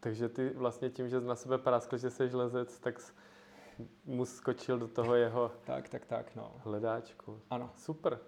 Takže 0.00 0.28
ty 0.28 0.48
vlastně 0.48 0.90
tím, 0.90 1.08
že 1.08 1.20
na 1.20 1.36
sebe 1.36 1.58
praskl, 1.58 1.96
že 1.96 2.10
jsi 2.10 2.30
lezec, 2.32 2.78
tak 2.78 3.12
mu 4.04 4.24
skočil 4.24 4.78
do 4.78 4.88
toho 4.88 5.14
jeho 5.14 5.52
tak, 5.64 5.88
tak, 5.88 6.06
tak, 6.06 6.36
no. 6.36 6.52
hledáčku. 6.64 7.40
Ano. 7.50 7.70
Super. 7.76 8.18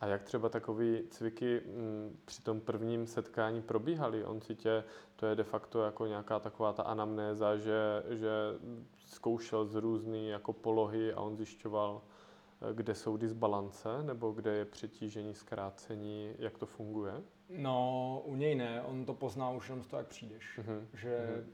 A 0.00 0.06
jak 0.06 0.22
třeba 0.22 0.48
takový 0.48 1.02
cviky 1.10 1.60
m, 1.60 1.70
mm, 1.80 2.18
při 2.24 2.42
tom 2.42 2.60
prvním 2.60 3.06
setkání 3.06 3.62
probíhaly? 3.62 4.24
On 4.24 4.40
si 4.40 4.54
tě, 4.54 4.84
to 5.16 5.26
je 5.26 5.34
de 5.34 5.44
facto 5.44 5.82
jako 5.82 6.06
nějaká 6.06 6.40
taková 6.40 6.72
ta 6.72 6.82
anamnéza, 6.82 7.56
že, 7.56 8.02
že 8.10 8.30
zkoušel 9.06 9.64
z 9.66 9.74
různý 9.74 10.28
jako 10.28 10.52
polohy 10.52 11.12
a 11.12 11.20
on 11.20 11.36
zjišťoval, 11.36 12.02
kde 12.72 12.94
jsou 12.94 13.16
disbalance, 13.16 14.02
nebo 14.02 14.32
kde 14.32 14.52
je 14.52 14.64
přetížení, 14.64 15.34
zkrácení, 15.34 16.34
jak 16.38 16.58
to 16.58 16.66
funguje? 16.66 17.22
No, 17.48 18.22
u 18.24 18.34
něj 18.34 18.54
ne, 18.54 18.82
on 18.82 19.04
to 19.04 19.14
pozná 19.14 19.50
už 19.50 19.68
jenom 19.68 19.82
z 19.84 19.86
toho, 19.86 20.00
jak 20.00 20.06
přijdeš. 20.06 20.58
Mm-hmm. 20.58 20.86
Že 20.92 21.44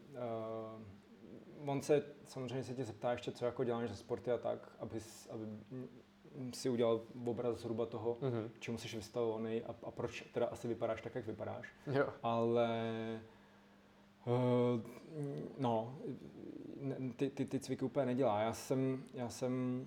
uh, 1.62 1.70
on 1.70 1.82
se, 1.82 2.02
samozřejmě 2.26 2.64
se 2.64 2.74
tě 2.74 2.84
zeptá 2.84 3.12
ještě, 3.12 3.32
co 3.32 3.44
jako 3.44 3.64
děláš 3.64 3.88
za 3.88 3.94
sporty 3.94 4.30
a 4.30 4.38
tak, 4.38 4.72
aby, 4.78 4.98
aby 5.30 5.46
si 6.54 6.68
udělal 6.68 7.00
obraz 7.24 7.56
zhruba 7.56 7.86
toho, 7.86 8.14
mm-hmm. 8.14 8.50
čemu 8.58 8.78
jsi 8.78 8.96
vystavovaný 8.96 9.62
a, 9.62 9.74
a 9.82 9.90
proč 9.90 10.20
teda 10.20 10.46
asi 10.46 10.68
vypadáš 10.68 11.02
tak, 11.02 11.14
jak 11.14 11.26
vypadáš. 11.26 11.72
Jo. 11.92 12.08
Ale 12.22 12.70
uh, 14.26 14.80
no, 15.58 15.98
ty, 17.16 17.30
ty, 17.30 17.44
ty 17.44 17.60
cviky 17.60 17.84
úplně 17.84 18.06
nedělá. 18.06 18.40
Já 18.40 18.52
jsem, 18.52 19.04
já 19.14 19.28
jsem 19.28 19.86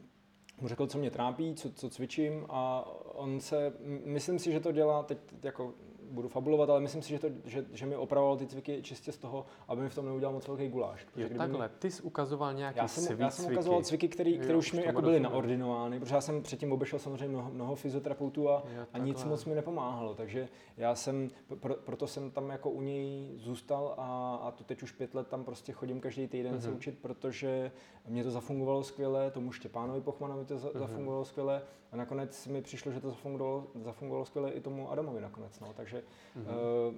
mu 0.61 0.67
řekl, 0.67 0.87
co 0.87 0.97
mě 0.97 1.11
trápí, 1.11 1.55
co, 1.55 1.71
co 1.71 1.89
cvičím 1.89 2.45
a 2.49 2.85
on 3.05 3.39
se, 3.39 3.73
myslím 4.05 4.39
si, 4.39 4.51
že 4.51 4.59
to 4.59 4.71
dělá, 4.71 5.03
teď 5.03 5.17
jako 5.43 5.73
budu 6.13 6.29
fabulovat, 6.29 6.69
ale 6.69 6.79
myslím 6.79 7.01
si, 7.01 7.09
že, 7.09 7.19
to, 7.19 7.27
že, 7.45 7.65
že 7.73 7.85
mi 7.85 7.95
opravoval 7.95 8.37
ty 8.37 8.47
cviky 8.47 8.81
čistě 8.81 9.11
z 9.11 9.17
toho, 9.17 9.45
aby 9.67 9.81
mi 9.81 9.89
v 9.89 9.95
tom 9.95 10.05
neudělal 10.05 10.33
moc 10.33 10.47
velký 10.47 10.67
guláš. 10.67 11.07
Jo, 11.15 11.29
takhle, 11.37 11.67
mi... 11.67 11.73
ty 11.79 11.91
jsi 11.91 12.01
ukazoval 12.01 12.53
nějaký 12.53 12.77
já 12.77 12.87
jsem, 12.87 13.03
cviky. 13.03 13.21
Já 13.21 13.29
jsem 13.29 13.51
ukazoval 13.51 13.81
cviky, 13.81 14.07
které 14.07 14.55
už 14.57 14.71
mi 14.71 14.85
jako 14.85 15.01
byly 15.01 15.19
naordinovány, 15.19 15.99
protože 15.99 16.15
já 16.15 16.21
jsem 16.21 16.41
předtím 16.41 16.71
obešel 16.71 16.99
samozřejmě 16.99 17.27
mnoho, 17.27 17.51
mnoho 17.51 17.75
fyzioterapeutů 17.75 18.49
a, 18.49 18.63
jo, 18.75 18.85
a 18.93 18.97
nic 18.97 19.23
moc 19.23 19.45
mi 19.45 19.55
nepomáhalo, 19.55 20.15
takže 20.15 20.49
já 20.77 20.95
jsem, 20.95 21.29
pro, 21.59 21.75
proto 21.75 22.07
jsem 22.07 22.31
tam 22.31 22.49
jako 22.49 22.69
u 22.69 22.81
něj 22.81 23.31
zůstal 23.35 23.95
a, 23.97 24.35
a 24.43 24.51
to 24.51 24.63
teď 24.63 24.83
už 24.83 24.91
pět 24.91 25.15
let 25.15 25.27
tam 25.27 25.43
prostě 25.43 25.71
chodím 25.73 25.99
každý 25.99 26.27
týden 26.27 26.55
mm-hmm. 26.55 26.61
se 26.61 26.67
mhm. 26.67 26.77
učit, 26.77 26.99
protože 27.01 27.71
mě 28.07 28.23
to 28.23 28.31
zafungovalo 28.31 28.83
skvěle, 28.83 29.31
tomu 29.31 29.51
Štěpánovi 29.51 30.01
Pochmanovi 30.01 30.45
to 30.45 30.55
mm-hmm. 30.55 30.79
zafungovalo 30.79 31.25
skvěle 31.25 31.61
a 31.93 31.97
nakonec 31.97 32.47
mi 32.47 32.61
přišlo, 32.61 32.91
že 32.91 33.01
to 33.01 33.09
zafungovalo, 33.09 33.67
zafungovalo 33.83 34.25
skvěle 34.25 34.51
i 34.51 34.61
tomu 34.61 34.91
Adamovi 34.91 35.21
nakonec. 35.21 35.59
No. 35.59 35.73
Takže 35.73 36.03
mm-hmm. 36.37 36.95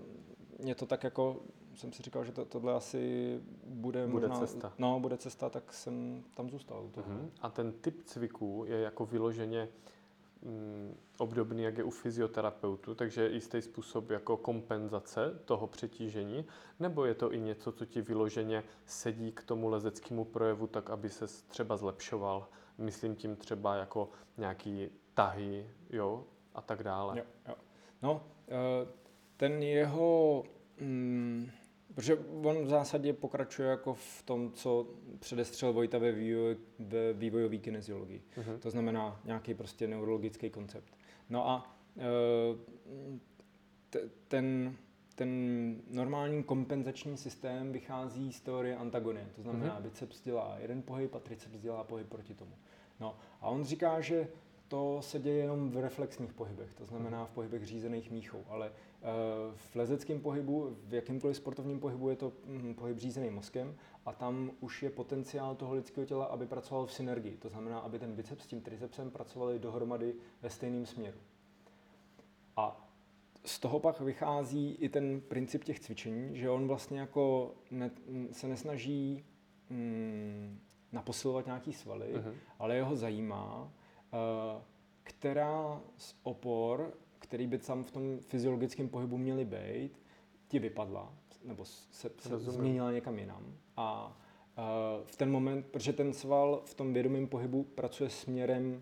mě 0.59 0.75
to 0.75 0.85
tak 0.85 1.03
jako, 1.03 1.37
jsem 1.75 1.93
si 1.93 2.03
říkal, 2.03 2.23
že 2.23 2.31
to, 2.31 2.45
tohle 2.45 2.73
asi 2.73 3.39
bude, 3.65 4.07
bude 4.07 4.27
možná, 4.27 4.39
cesta. 4.39 4.73
No, 4.77 4.99
bude 4.99 5.17
cesta, 5.17 5.49
tak 5.49 5.73
jsem 5.73 6.23
tam 6.35 6.49
zůstal. 6.49 6.89
Mm-hmm. 6.95 7.29
A 7.41 7.49
ten 7.49 7.71
typ 7.71 8.03
cviků 8.03 8.63
je 8.67 8.79
jako 8.79 9.05
vyloženě 9.05 9.69
mm, 10.41 10.95
obdobný, 11.17 11.63
jak 11.63 11.77
je 11.77 11.83
u 11.83 11.89
fyzioterapeutu, 11.89 12.95
takže 12.95 13.21
je 13.21 13.31
jistý 13.31 13.61
způsob 13.61 14.09
jako 14.09 14.37
kompenzace 14.37 15.39
toho 15.45 15.67
přetížení, 15.67 16.45
nebo 16.79 17.05
je 17.05 17.13
to 17.13 17.33
i 17.33 17.39
něco, 17.39 17.71
co 17.71 17.85
ti 17.85 18.01
vyloženě 18.01 18.63
sedí 18.85 19.31
k 19.31 19.43
tomu 19.43 19.69
lezeckému 19.69 20.25
projevu, 20.25 20.67
tak 20.67 20.89
aby 20.89 21.09
se 21.09 21.25
třeba 21.47 21.77
zlepšoval 21.77 22.47
Myslím 22.77 23.15
tím 23.15 23.35
třeba 23.35 23.75
jako 23.75 24.09
nějaký 24.37 24.89
tahy, 25.13 25.69
jo, 25.89 26.23
a 26.55 26.61
tak 26.61 26.83
dále. 26.83 27.17
Jo, 27.17 27.23
jo. 27.47 27.55
No, 28.01 28.23
eh, 28.47 28.87
ten 29.37 29.63
jeho, 29.63 30.43
mm, 30.81 31.49
protože 31.95 32.15
on 32.43 32.63
v 32.63 32.67
zásadě 32.67 33.13
pokračuje 33.13 33.69
jako 33.69 33.93
v 33.93 34.23
tom, 34.25 34.51
co 34.51 34.87
předestřel 35.19 35.73
Vojta 35.73 35.97
ve, 35.97 36.11
vývoj, 36.11 36.57
ve 36.79 37.13
vývojové 37.13 37.57
kineziologii. 37.57 38.23
Uh-huh. 38.37 38.59
To 38.59 38.69
znamená 38.69 39.21
nějaký 39.25 39.53
prostě 39.53 39.87
neurologický 39.87 40.49
koncept. 40.49 40.97
No 41.29 41.49
a 41.49 41.75
eh, 41.97 42.01
ten, 44.27 44.75
ten 45.15 45.29
normální 45.89 46.43
kompenzační 46.43 47.17
systém 47.17 47.71
vychází 47.71 48.33
z 48.33 48.41
teorie 48.41 48.75
antagonie. 48.75 49.27
To 49.35 49.41
znamená, 49.41 49.79
mm-hmm. 49.79 49.83
biceps 49.83 50.21
dělá 50.21 50.57
jeden 50.59 50.81
pohyb 50.81 51.15
a 51.15 51.19
triceps 51.19 51.59
dělá 51.59 51.83
pohyb 51.83 52.07
proti 52.09 52.33
tomu. 52.33 52.51
No 52.99 53.17
a 53.41 53.49
on 53.49 53.63
říká, 53.63 54.01
že 54.01 54.27
to 54.67 54.97
se 55.01 55.19
děje 55.19 55.37
jenom 55.37 55.69
v 55.69 55.77
reflexních 55.77 56.33
pohybech, 56.33 56.73
to 56.73 56.85
znamená 56.85 57.25
v 57.25 57.31
pohybech 57.31 57.65
řízených 57.65 58.11
míchou, 58.11 58.43
ale 58.49 58.67
eh, 58.67 59.07
v 59.55 59.75
lezeckém 59.75 60.21
pohybu, 60.21 60.77
v 60.83 60.93
jakýmkoliv 60.93 61.37
sportovním 61.37 61.79
pohybu 61.79 62.09
je 62.09 62.15
to 62.15 62.31
hm, 62.45 62.73
pohyb 62.73 62.97
řízený 62.97 63.29
mozkem 63.29 63.75
a 64.05 64.13
tam 64.13 64.51
už 64.59 64.83
je 64.83 64.89
potenciál 64.89 65.55
toho 65.55 65.73
lidského 65.73 66.05
těla, 66.05 66.25
aby 66.25 66.47
pracoval 66.47 66.85
v 66.85 66.93
synergii, 66.93 67.37
to 67.37 67.49
znamená, 67.49 67.79
aby 67.79 67.99
ten 67.99 68.15
biceps 68.15 68.43
s 68.43 68.47
tím 68.47 68.61
tricepsem 68.61 69.11
pracovali 69.11 69.59
dohromady 69.59 70.15
ve 70.41 70.49
stejném 70.49 70.85
směru. 70.85 71.17
A 72.57 72.89
z 73.45 73.59
toho 73.59 73.79
pak 73.79 74.01
vychází 74.01 74.73
i 74.73 74.89
ten 74.89 75.21
princip 75.21 75.63
těch 75.63 75.79
cvičení, 75.79 76.37
že 76.37 76.49
on 76.49 76.67
vlastně 76.67 76.99
jako 76.99 77.55
ne, 77.71 77.91
se 78.31 78.47
nesnaží 78.47 79.25
mm, 79.69 80.59
naposilovat 80.95 81.45
nějaký 81.45 81.73
svaly, 81.73 82.15
uh-huh. 82.15 82.33
ale 82.59 82.75
jeho 82.75 82.95
zajímá, 82.95 83.63
uh, 83.63 84.61
která 85.03 85.81
z 85.97 86.15
opor, 86.23 86.93
který 87.19 87.47
by 87.47 87.57
tam 87.57 87.83
v 87.83 87.91
tom 87.91 88.19
fyziologickém 88.19 88.89
pohybu 88.89 89.17
měly 89.17 89.45
být, 89.45 90.01
ti 90.47 90.59
vypadla, 90.59 91.13
nebo 91.43 91.65
se, 91.65 92.09
se 92.19 92.39
změnila 92.39 92.91
někam 92.91 93.19
jinam. 93.19 93.53
A 93.77 94.17
uh, 94.57 95.05
v 95.05 95.15
ten 95.15 95.31
moment, 95.31 95.65
protože 95.65 95.93
ten 95.93 96.13
sval 96.13 96.61
v 96.65 96.73
tom 96.73 96.93
vědomém 96.93 97.27
pohybu 97.27 97.63
pracuje 97.63 98.09
směrem 98.09 98.81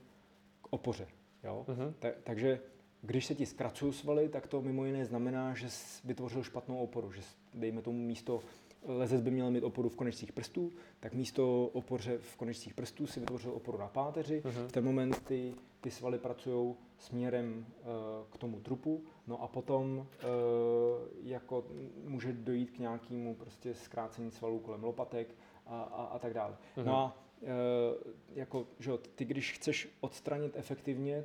k 0.61 0.67
opoře. 0.69 1.07
Jo? 1.43 1.65
Uh-huh. 1.67 1.93
Ta, 1.99 2.07
takže 2.23 2.59
když 3.01 3.25
se 3.25 3.35
ti 3.35 3.45
zkracují 3.45 3.93
svaly, 3.93 4.29
tak 4.29 4.47
to 4.47 4.61
mimo 4.61 4.85
jiné 4.85 5.05
znamená, 5.05 5.53
že 5.53 5.69
jsi 5.69 6.07
vytvořil 6.07 6.43
špatnou 6.43 6.77
oporu, 6.77 7.11
že 7.11 7.21
dejme 7.53 7.81
tomu 7.81 7.99
místo 7.99 8.39
lezec 8.85 9.21
by 9.21 9.31
měl 9.31 9.51
mít 9.51 9.63
oporu 9.63 9.89
v 9.89 9.95
konečcích 9.95 10.31
prstů, 10.31 10.71
tak 10.99 11.13
místo 11.13 11.69
opoře 11.73 12.17
v 12.17 12.35
konečcích 12.35 12.73
prstů 12.73 13.07
si 13.07 13.19
vytvořil 13.19 13.51
oporu 13.51 13.77
na 13.77 13.87
páteři. 13.87 14.41
Uh-huh. 14.41 14.67
V 14.67 14.71
ten 14.71 14.85
moment 14.85 15.23
ty, 15.23 15.53
ty 15.81 15.91
svaly 15.91 16.19
pracují 16.19 16.75
směrem 16.97 17.65
uh, 17.67 17.85
k 18.29 18.37
tomu 18.37 18.59
trupu, 18.59 19.03
no 19.27 19.43
a 19.43 19.47
potom 19.47 19.97
uh, 19.97 20.05
jako 21.23 21.65
může 22.07 22.33
dojít 22.33 22.71
k 22.71 22.79
nějakému 22.79 23.35
prostě 23.35 23.73
zkrácení 23.73 24.31
svalů 24.31 24.59
kolem 24.59 24.83
lopatek 24.83 25.35
a, 25.65 25.81
a, 25.81 26.03
a 26.03 26.19
tak 26.19 26.33
dále. 26.33 26.57
Uh-huh. 26.77 26.85
No 26.85 26.97
a 26.97 27.17
uh, 27.41 27.49
jako, 28.35 28.67
že 28.79 28.91
ty 29.15 29.25
když 29.25 29.51
chceš 29.51 29.89
odstranit 30.01 30.53
efektivně 30.55 31.23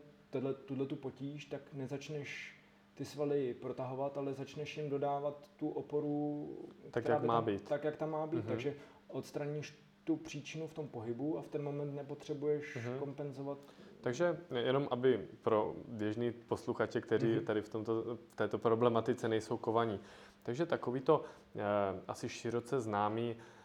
tuhle 0.64 0.86
tu 0.86 0.96
potíž, 0.96 1.44
tak 1.44 1.74
nezačneš 1.74 2.57
ty 2.98 3.04
svaly 3.04 3.54
protahovat, 3.54 4.18
ale 4.18 4.34
začneš 4.34 4.76
jim 4.76 4.90
dodávat 4.90 5.50
tu 5.56 5.68
oporu, 5.68 6.48
tak, 6.90 7.08
jak 7.08 7.22
má 7.22 7.34
tam, 7.34 7.44
být. 7.44 7.68
tak, 7.68 7.84
jak 7.84 7.96
tam 7.96 8.10
má 8.10 8.26
být. 8.26 8.44
Uh-huh. 8.44 8.48
Takže 8.48 8.74
odstraníš 9.08 9.78
tu 10.04 10.16
příčinu 10.16 10.66
v 10.66 10.74
tom 10.74 10.88
pohybu 10.88 11.38
a 11.38 11.42
v 11.42 11.48
ten 11.48 11.62
moment 11.62 11.94
nepotřebuješ 11.94 12.76
uh-huh. 12.76 12.98
kompenzovat. 12.98 13.58
Takže 14.00 14.38
jenom, 14.54 14.88
aby 14.90 15.28
pro 15.42 15.74
běžný 15.88 16.32
posluchače, 16.32 17.00
kteří 17.00 17.26
uh-huh. 17.26 17.44
tady 17.44 17.62
v, 17.62 17.68
tomto, 17.68 18.16
v 18.30 18.36
této 18.36 18.58
problematice 18.58 19.28
nejsou 19.28 19.56
kovaní. 19.56 20.00
Takže 20.42 20.66
takovýto 20.66 21.24
eh, 21.56 21.60
asi 22.08 22.28
široce 22.28 22.80
známý 22.80 23.36
Eh, 23.36 23.57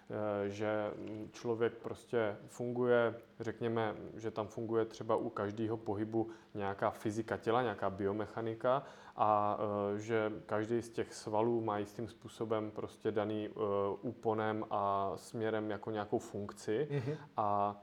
že 0.47 0.91
člověk 1.31 1.73
prostě 1.73 2.37
funguje, 2.47 3.15
řekněme, 3.39 3.95
že 4.15 4.31
tam 4.31 4.47
funguje 4.47 4.85
třeba 4.85 5.15
u 5.15 5.29
každého 5.29 5.77
pohybu 5.77 6.29
nějaká 6.53 6.89
fyzika 6.89 7.37
těla, 7.37 7.61
nějaká 7.61 7.89
biomechanika 7.89 8.83
a 9.15 9.59
eh, 9.59 9.99
že 9.99 10.31
každý 10.45 10.81
z 10.81 10.89
těch 10.89 11.13
svalů 11.13 11.61
má 11.61 11.77
jistým 11.77 12.07
způsobem 12.07 12.71
prostě 12.71 13.11
daný 13.11 13.49
eh, 13.49 13.59
úponem 14.01 14.65
a 14.69 15.11
směrem 15.15 15.71
jako 15.71 15.91
nějakou 15.91 16.19
funkci 16.19 16.87
mm-hmm. 16.91 17.17
a 17.37 17.81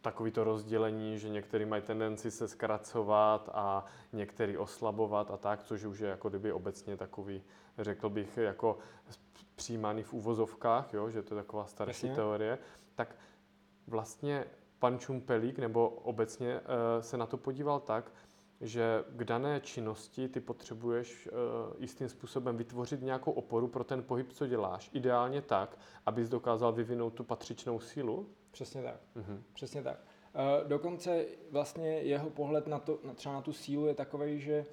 takový 0.00 0.30
to 0.30 0.44
rozdělení, 0.44 1.18
že 1.18 1.28
některý 1.28 1.64
mají 1.64 1.82
tendenci 1.82 2.30
se 2.30 2.48
zkracovat 2.48 3.50
a 3.54 3.84
některý 4.12 4.56
oslabovat 4.56 5.30
a 5.30 5.36
tak, 5.36 5.62
což 5.62 5.84
už 5.84 5.98
je 5.98 6.08
jako 6.08 6.28
kdyby 6.28 6.52
obecně 6.52 6.96
takový, 6.96 7.42
řekl 7.78 8.08
bych, 8.08 8.36
jako 8.36 8.78
přijímány 9.58 10.02
v 10.02 10.12
uvozovkách, 10.12 10.94
jo, 10.94 11.10
že 11.10 11.22
to 11.22 11.34
je 11.34 11.42
taková 11.42 11.66
starší 11.66 12.06
Jasně. 12.06 12.16
teorie, 12.16 12.58
tak 12.94 13.16
vlastně 13.86 14.44
pan 14.78 14.98
Čumpelík 14.98 15.58
nebo 15.58 15.88
obecně 15.88 16.60
uh, 16.60 16.64
se 17.00 17.16
na 17.16 17.26
to 17.26 17.36
podíval 17.36 17.80
tak, 17.80 18.12
že 18.60 19.04
k 19.16 19.24
dané 19.24 19.60
činnosti 19.60 20.28
ty 20.28 20.40
potřebuješ 20.40 21.26
uh, 21.26 21.82
jistým 21.82 22.08
způsobem 22.08 22.56
vytvořit 22.56 23.02
nějakou 23.02 23.32
oporu 23.32 23.68
pro 23.68 23.84
ten 23.84 24.02
pohyb, 24.02 24.32
co 24.32 24.46
děláš. 24.46 24.90
Ideálně 24.92 25.42
tak, 25.42 25.78
abys 26.06 26.28
dokázal 26.28 26.72
vyvinout 26.72 27.14
tu 27.14 27.24
patřičnou 27.24 27.80
sílu. 27.80 28.28
Přesně 28.50 28.82
tak. 28.82 29.00
Mhm. 29.14 29.42
Přesně 29.52 29.82
tak. 29.82 29.98
Uh, 29.98 30.68
dokonce 30.68 31.26
vlastně 31.50 31.88
jeho 31.88 32.30
pohled 32.30 32.66
na 32.66 32.78
to, 32.78 32.98
na, 33.04 33.14
třeba 33.14 33.34
na 33.34 33.42
tu 33.42 33.52
sílu 33.52 33.86
je 33.86 33.94
takový, 33.94 34.40
že 34.40 34.66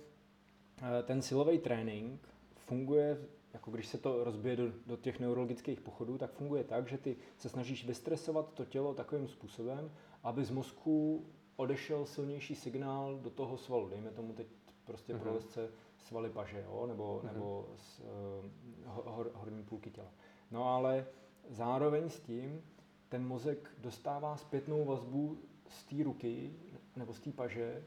ten 1.04 1.22
silový 1.22 1.60
trénink 1.60 2.30
funguje, 2.56 3.18
jako 3.56 3.72
když 3.72 3.88
se 3.88 3.98
to 3.98 4.24
rozbije 4.24 4.56
do, 4.56 4.64
do 4.88 4.98
těch 4.98 5.20
neurologických 5.20 5.82
pochodů, 5.82 6.18
tak 6.18 6.32
funguje 6.32 6.64
tak, 6.64 6.88
že 6.88 6.98
ty 6.98 7.16
se 7.38 7.50
snažíš 7.50 7.86
vystresovat 7.88 8.54
to 8.54 8.66
tělo 8.66 8.94
takovým 8.94 9.28
způsobem, 9.28 9.92
aby 10.24 10.46
z 10.46 10.52
mozku 10.52 11.26
odešel 11.56 12.06
silnější 12.06 12.56
signál 12.56 13.18
do 13.20 13.30
toho 13.30 13.58
svalu. 13.58 13.90
Dejme 13.90 14.12
tomu 14.12 14.34
teď 14.34 14.48
prostě 14.86 15.14
Mhm. 15.14 15.20
mm-hmm. 15.22 15.24
pro 15.24 15.34
lesce 15.36 15.70
svaly 15.98 16.30
paže, 16.30 16.64
jo? 16.66 16.86
nebo, 16.88 17.20
Mhm. 17.24 17.30
mm-hmm. 17.30 17.34
nebo 17.34 17.68
z, 17.78 18.00
uh, 18.00 18.06
hor, 18.86 19.32
horní 19.34 19.64
půlky 19.64 19.90
těla. 19.92 20.12
No 20.52 20.66
ale 20.70 21.06
zároveň 21.50 22.10
s 22.10 22.20
tím 22.20 22.62
ten 23.10 23.28
mozek 23.28 23.70
dostává 23.82 24.38
zpětnou 24.38 24.86
vazbu 24.86 25.38
z 25.70 25.84
té 25.84 26.04
ruky 26.04 26.54
nebo 26.96 27.14
z 27.14 27.20
té 27.20 27.32
paže 27.32 27.84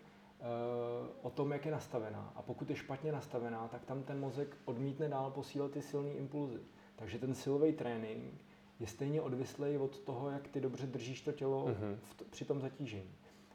o 1.22 1.30
tom, 1.30 1.52
jak 1.52 1.64
je 1.66 1.72
nastavená. 1.72 2.32
A 2.36 2.42
pokud 2.42 2.70
je 2.70 2.76
špatně 2.76 3.12
nastavená, 3.12 3.68
tak 3.68 3.84
tam 3.84 4.02
ten 4.02 4.20
mozek 4.20 4.56
odmítne 4.64 5.08
dál 5.08 5.30
posílat 5.30 5.70
ty 5.70 5.82
silné 5.82 6.10
impulzy. 6.10 6.60
Takže 6.96 7.18
ten 7.18 7.34
silový 7.34 7.72
trénink 7.72 8.44
je 8.80 8.86
stejně 8.86 9.20
odvislý 9.22 9.76
od 9.78 9.98
toho, 10.00 10.30
jak 10.30 10.48
ty 10.48 10.60
dobře 10.60 10.86
držíš 10.86 11.20
to 11.20 11.32
tělo 11.32 11.66
Mhm. 11.66 11.74
mm-hmm. 11.74 11.96
v 12.02 12.14
t- 12.14 12.24
při 12.30 12.44
tom 12.44 12.60
zatížení. 12.60 13.10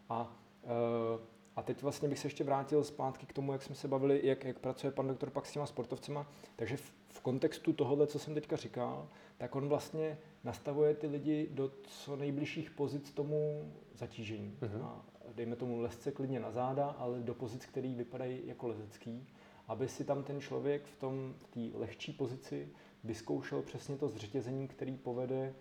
A, 0.10 0.36
uh, 0.64 0.70
a 1.56 1.62
teď 1.64 1.82
vlastně 1.82 2.10
bych 2.10 2.20
se 2.20 2.28
ještě 2.28 2.44
vrátil 2.44 2.84
zpátky 2.84 3.26
k 3.26 3.34
tomu, 3.34 3.52
jak 3.52 3.64
jsme 3.64 3.76
se 3.76 3.88
bavili, 3.88 4.22
jak, 4.28 4.44
jak 4.44 4.60
pracuje 4.60 4.92
pan 4.92 5.08
doktor 5.08 5.30
pak 5.30 5.46
s 5.46 5.52
těma 5.52 5.66
sportovcema. 5.66 6.28
Takže 6.56 6.78
v, 6.78 6.94
v 7.10 7.22
kontextu 7.22 7.74
tohohle, 7.74 8.08
co 8.08 8.20
jsem 8.20 8.34
teďka 8.34 8.56
říkal, 8.56 9.08
tak 9.38 9.56
on 9.56 9.68
vlastně 9.70 10.18
nastavuje 10.44 10.96
ty 10.96 11.08
lidi 11.08 11.50
do 11.52 11.72
co 11.84 12.16
nejbližších 12.16 12.72
pozic 12.72 13.12
tomu 13.12 13.72
zatížení. 13.96 14.58
Mhm. 14.62 14.82
A 14.84 15.06
dejme 15.36 15.56
tomu 15.56 15.80
lesce 15.82 16.12
klidně 16.12 16.40
na 16.40 16.52
záda, 16.52 16.86
ale 16.88 17.20
do 17.20 17.34
pozic, 17.34 17.66
které 17.66 17.94
vypadají 17.94 18.42
jako 18.46 18.68
lezecký, 18.68 19.28
aby 19.68 19.88
si 19.88 20.04
tam 20.06 20.24
ten 20.24 20.42
člověk 20.42 20.86
v 20.86 20.96
tom 20.96 21.34
v 21.44 21.48
té 21.48 21.78
lehčí 21.78 22.14
pozici 22.14 22.70
vyzkoušel 23.04 23.62
přesně 23.62 23.98
to 23.98 24.08
zřetězení, 24.10 24.68
který 24.68 24.98
povede 24.98 25.54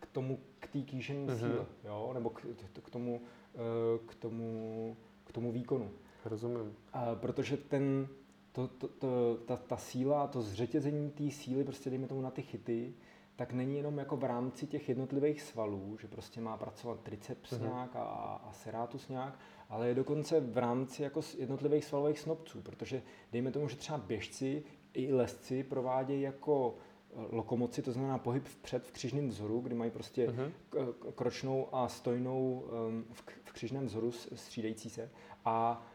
k 0.00 0.06
tomu, 0.06 0.38
k 0.60 0.66
té 0.68 0.80
kýžení 0.80 1.26
Mhm. 1.26 1.38
síle, 1.38 1.66
jo? 1.84 2.10
nebo 2.14 2.30
k, 2.30 2.46
k, 2.82 2.90
tomu, 2.90 3.20
eh, 3.54 3.58
k, 4.06 4.14
tomu, 4.14 4.96
k 5.24 5.32
tomu 5.32 5.52
výkonu. 5.52 5.90
Rozumím. 6.24 6.76
A 6.92 7.14
protože 7.14 7.56
ten, 7.56 8.08
to, 8.52 8.68
to, 8.68 8.88
to, 8.88 9.36
ta, 9.46 9.56
ta 9.56 9.76
síla, 9.76 10.26
to 10.26 10.42
zřetězení 10.42 11.10
té 11.10 11.30
síly, 11.30 11.64
prostě 11.64 11.90
dejme 11.90 12.06
tomu 12.06 12.20
na 12.20 12.30
ty 12.30 12.42
chyty, 12.42 12.94
tak 13.38 13.52
není 13.52 13.76
jenom 13.76 13.98
jako 13.98 14.16
v 14.16 14.24
rámci 14.24 14.66
těch 14.66 14.88
jednotlivých 14.88 15.42
svalů, 15.42 15.96
že 16.00 16.08
prostě 16.08 16.40
má 16.40 16.56
pracovat 16.56 17.00
triceps 17.00 17.50
Mhm. 17.52 17.60
mm-hmm. 17.60 17.68
nějak 17.74 17.96
a, 17.96 18.00
a 18.48 18.52
serratus 18.52 19.08
nějak, 19.08 19.38
ale 19.68 19.88
je 19.88 19.94
dokonce 19.94 20.40
v 20.40 20.58
rámci 20.58 21.02
jako 21.02 21.20
jednotlivých 21.38 21.84
svalových 21.84 22.18
snobců, 22.18 22.62
protože 22.62 23.02
dejme 23.32 23.50
tomu, 23.50 23.68
že 23.68 23.76
třeba 23.76 23.98
běžci 23.98 24.62
i 24.94 25.12
lesci 25.12 25.62
provádějí 25.64 26.22
jako 26.22 26.74
eh, 26.76 27.14
lokomoci, 27.30 27.82
to 27.82 27.92
znamená 27.92 28.18
pohyb 28.18 28.44
vpřed 28.44 28.86
v 28.86 28.92
křižném 28.92 29.28
vzoru, 29.28 29.60
kdy 29.60 29.74
mají 29.74 29.90
prostě 29.90 30.26
k- 30.70 30.94
kročnou 31.14 31.68
a 31.72 31.88
stojnou 31.88 32.64
um, 32.88 33.04
v, 33.12 33.52
křižném 33.52 33.86
vzoru 33.86 34.12
střídající 34.12 34.90
se. 34.90 35.10
A 35.44 35.86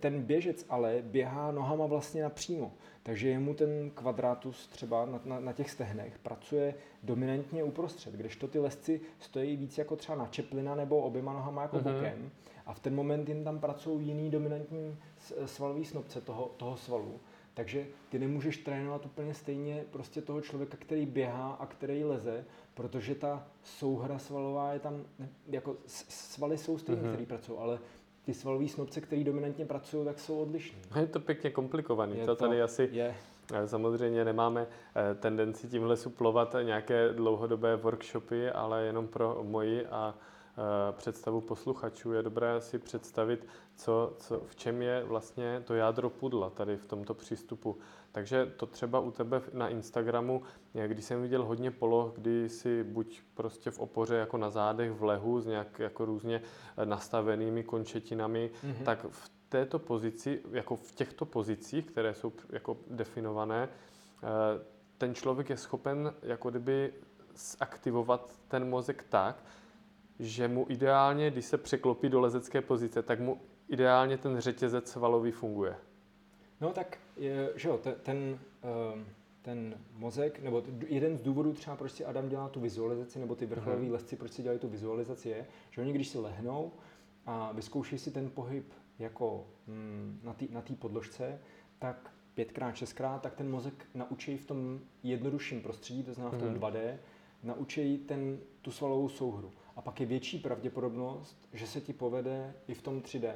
ten 0.00 0.22
běžec 0.22 0.66
ale 0.68 1.02
běhá 1.02 1.52
nohama 1.52 1.86
vlastně 1.86 2.22
napřímo. 2.22 2.72
Takže 3.02 3.28
jemu 3.28 3.54
ten 3.54 3.90
kvadratus 3.94 4.66
třeba 4.66 5.06
na, 5.06 5.20
na, 5.24 5.40
na 5.40 5.52
těch 5.52 5.70
stehnech 5.70 6.18
pracuje 6.18 6.74
dominantně 7.02 7.64
uprostřed, 7.64 8.14
kdežto 8.14 8.48
ty 8.48 8.58
lesci 8.58 9.00
stojí 9.18 9.56
víc 9.56 9.78
jako 9.78 9.96
třeba 9.96 10.18
na 10.18 10.26
čeplina 10.26 10.74
nebo 10.74 10.98
oběma 11.00 11.32
nohama 11.32 11.62
jako 11.62 11.76
Mhm. 11.76 11.84
bokem 11.94 12.30
a 12.66 12.72
v 12.74 12.80
ten 12.80 12.94
moment 12.94 13.28
jim 13.28 13.44
tam 13.44 13.58
pracují 13.58 14.06
jiný 14.08 14.30
dominantní 14.30 14.96
s- 15.18 15.46
svalový 15.46 15.84
snobce 15.84 16.20
toho, 16.20 16.54
toho 16.56 16.76
svalu. 16.76 17.20
Takže 17.54 17.86
ty 18.08 18.18
nemůžeš 18.18 18.56
trénovat 18.58 19.06
úplně 19.06 19.34
stejně 19.34 19.84
prostě 19.90 20.22
toho 20.22 20.40
člověka, 20.40 20.76
který 20.80 21.06
běhá 21.06 21.50
a 21.52 21.66
který 21.66 22.04
leze, 22.04 22.44
protože 22.74 23.14
ta 23.14 23.46
souhra 23.62 24.18
svalová 24.18 24.72
je 24.72 24.78
tam, 24.78 25.04
jako 25.46 25.76
svaly 25.86 26.58
jsou 26.58 26.78
stejné, 26.78 27.00
Mhm. 27.02 27.10
mm-hmm. 27.10 27.12
který 27.14 27.26
pracují, 27.26 27.58
ale 27.58 27.78
ty 28.24 28.34
svalové 28.34 28.68
snobce, 28.68 29.00
který 29.00 29.24
dominantně 29.24 29.66
pracují, 29.66 30.04
tak 30.04 30.18
jsou 30.18 30.38
odlišní. 30.42 30.78
Je 31.00 31.06
to 31.06 31.20
pěkně 31.20 31.50
komplikovaný. 31.50 32.18
Je 32.18 32.26
to 32.26 32.36
to- 32.36 32.44
tady 32.44 32.62
asi 32.62 32.88
Je. 32.92 33.14
Eh, 33.54 33.68
Samozřejmě 33.68 34.24
nemáme 34.24 34.66
eh, 34.96 35.14
tendenci 35.14 35.68
tímhle 35.68 35.96
suplovat 35.96 36.56
nějaké 36.62 37.12
dlouhodobé 37.12 37.76
workshopy, 37.76 38.50
ale 38.50 38.82
jenom 38.84 39.08
pro 39.08 39.38
moji 39.42 39.86
a 39.86 40.14
eh, 40.18 40.92
představu 40.92 41.40
posluchačů 41.40 42.12
je 42.12 42.22
dobré 42.22 42.60
si 42.60 42.78
představit, 42.78 43.46
co, 43.76 44.12
co, 44.18 44.40
v 44.46 44.56
čem 44.56 44.82
je 44.82 45.04
vlastně 45.04 45.62
to 45.66 45.74
jádro 45.74 46.10
pudla 46.10 46.50
tady 46.50 46.76
v 46.76 46.84
tomto 46.86 47.14
přístupu. 47.14 47.78
Takže 48.12 48.52
to 48.56 48.66
třeba 48.66 49.00
u 49.00 49.10
tebe 49.10 49.42
na 49.52 49.68
Instagramu, 49.68 50.42
když 50.86 51.04
jsem 51.04 51.22
viděl 51.22 51.44
hodně 51.44 51.70
poloh, 51.70 52.12
kdy 52.14 52.48
si 52.48 52.84
buď 52.84 53.20
prostě 53.34 53.70
v 53.70 53.78
opoře 53.78 54.14
jako 54.14 54.36
na 54.36 54.50
zádech 54.50 54.90
v 54.92 55.02
lehu 55.04 55.40
s 55.40 55.46
nějak 55.46 55.78
jako 55.78 56.04
různě 56.04 56.42
eh, 56.76 56.86
nastavenými 56.86 57.64
končetinami, 57.64 58.50
Mhm. 58.62 58.84
tak 58.84 59.06
v 59.10 59.30
této 59.48 59.78
pozici, 59.78 60.42
jako 60.50 60.76
v 60.76 60.92
těchto 60.92 61.24
pozicích, 61.26 61.86
které 61.86 62.14
jsou 62.14 62.32
jako 62.50 62.76
definované, 62.90 63.68
eh, 63.68 64.64
ten 64.98 65.14
člověk 65.14 65.50
je 65.50 65.56
schopen 65.56 66.14
jako 66.22 66.50
kdyby 66.50 66.92
zaktivovat 67.34 68.32
ten 68.48 68.68
mozek 68.68 69.04
tak, 69.08 69.44
že 70.18 70.48
mu 70.48 70.66
ideálně, 70.68 71.30
když 71.30 71.44
se 71.44 71.58
překlopí 71.58 72.08
do 72.08 72.20
lezecké 72.20 72.60
pozice, 72.60 73.02
tak 73.02 73.20
mu 73.20 73.40
ideálně 73.68 74.18
ten 74.18 74.40
řetězec 74.40 74.90
svalový 74.90 75.30
funguje. 75.30 75.76
No 76.62 76.72
tak, 76.72 76.98
je, 77.16 77.52
že 77.56 77.68
jo, 77.68 77.78
ten, 77.78 77.94
ten, 78.02 78.38
ehm, 78.62 79.06
ten 79.42 79.74
mozek, 79.94 80.40
nebo 80.42 80.62
jeden 80.86 81.16
z 81.16 81.20
důvodů 81.22 81.52
třeba, 81.52 81.76
proč 81.76 81.92
si 81.92 82.04
Adam 82.04 82.28
dělá 82.28 82.48
tu 82.48 82.60
vizualizaci, 82.60 83.18
nebo 83.18 83.34
ty 83.34 83.46
vrcholoví 83.46 83.82
Mhm. 83.84 83.92
lesci, 83.92 84.16
proč 84.16 84.32
si 84.32 84.42
dělají 84.42 84.58
tu 84.60 84.68
vizualizaci, 84.68 85.28
je, 85.28 85.46
že 85.70 85.80
oni 85.80 85.92
když 85.92 86.08
si 86.08 86.18
lehnou 86.18 86.72
a 87.26 87.52
vyzkouší 87.52 87.98
si 87.98 88.10
ten 88.10 88.30
pohyb 88.30 88.72
jako 88.98 89.46
mm, 89.66 90.20
na 90.22 90.32
té 90.34 90.44
na 90.50 90.62
podložce, 90.78 91.38
tak 91.78 92.12
pětkrát, 92.34 92.76
šestkrát, 92.76 93.22
tak 93.22 93.34
ten 93.34 93.50
mozek 93.50 93.86
naučí 93.94 94.36
v 94.38 94.46
tom 94.46 94.80
jednodušším 95.02 95.60
prostředí, 95.62 96.02
to 96.02 96.14
znamená 96.14 96.36
v 96.36 96.40
tom 96.40 96.48
Mhm. 96.48 96.56
2D, 96.58 96.98
naučí 97.42 97.98
ten, 97.98 98.38
tu 98.62 98.70
svalovou 98.72 99.08
souhru. 99.08 99.50
A 99.76 99.82
pak 99.82 100.00
je 100.00 100.06
větší 100.06 100.38
pravděpodobnost, 100.38 101.48
že 101.52 101.66
se 101.66 101.80
ti 101.80 101.92
povede 101.92 102.54
i 102.68 102.74
v 102.74 102.82
tom 102.82 103.00
3D. 103.02 103.34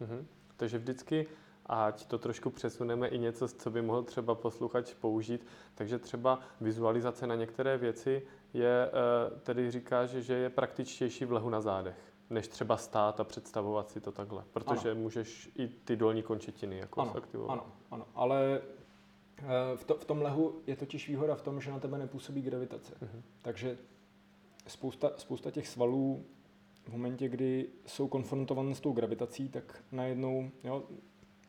Mhm. 0.00 0.26
Takže 0.56 0.78
vždycky, 0.78 1.26
ať 1.70 2.06
to 2.06 2.18
trošku 2.18 2.50
přesuneme 2.50 3.08
i 3.08 3.18
něco, 3.18 3.48
co 3.48 3.70
by 3.70 3.82
mohl 3.82 4.02
třeba 4.02 4.34
posluchač 4.34 4.94
použít, 4.94 5.46
takže 5.74 5.98
třeba 5.98 6.40
vizualizace 6.60 7.26
na 7.26 7.34
některé 7.34 7.78
věci 7.78 8.22
je, 8.54 8.88
eh, 8.88 9.40
tedy 9.40 9.70
říkáš, 9.70 10.10
že 10.10 10.34
je 10.34 10.50
praktičtější 10.50 11.24
v 11.24 11.32
lehu 11.32 11.50
na 11.50 11.60
zádech, 11.60 11.96
než 12.30 12.48
třeba 12.48 12.76
stát 12.76 13.20
a 13.20 13.24
představovat 13.24 13.90
si 13.90 14.00
to 14.00 14.12
takhle, 14.12 14.44
protože 14.52 14.90
ano. 14.90 15.00
můžeš 15.00 15.50
i 15.58 15.68
ty 15.68 15.96
dolní 15.96 16.22
končetiny 16.22 16.78
jako 16.78 17.00
Ano, 17.00 17.12
zaktivovat. 17.14 17.52
ano, 17.52 17.66
ano, 17.90 18.06
ale 18.14 18.60
eh, 19.38 19.76
v, 19.76 19.84
to, 19.84 19.94
v 19.94 20.04
tom 20.04 20.22
lehu 20.22 20.60
je 20.66 20.76
totiž 20.76 21.08
výhoda 21.08 21.34
v 21.34 21.42
tom, 21.42 21.60
že 21.60 21.70
na 21.70 21.78
tebe 21.80 21.98
nepůsobí 21.98 22.42
gravitace. 22.42 22.94
Mhm. 23.00 23.22
Takže 23.42 23.78
spousta, 24.66 25.10
spousta 25.16 25.50
těch 25.50 25.68
svalů 25.68 26.24
v 26.84 26.88
momentě, 26.92 27.28
kdy 27.28 27.68
jsou 27.86 28.08
konfrontované 28.08 28.74
s 28.74 28.80
tou 28.80 28.92
gravitací, 28.92 29.48
tak 29.48 29.84
najednou 29.92 30.50
jo, 30.64 30.82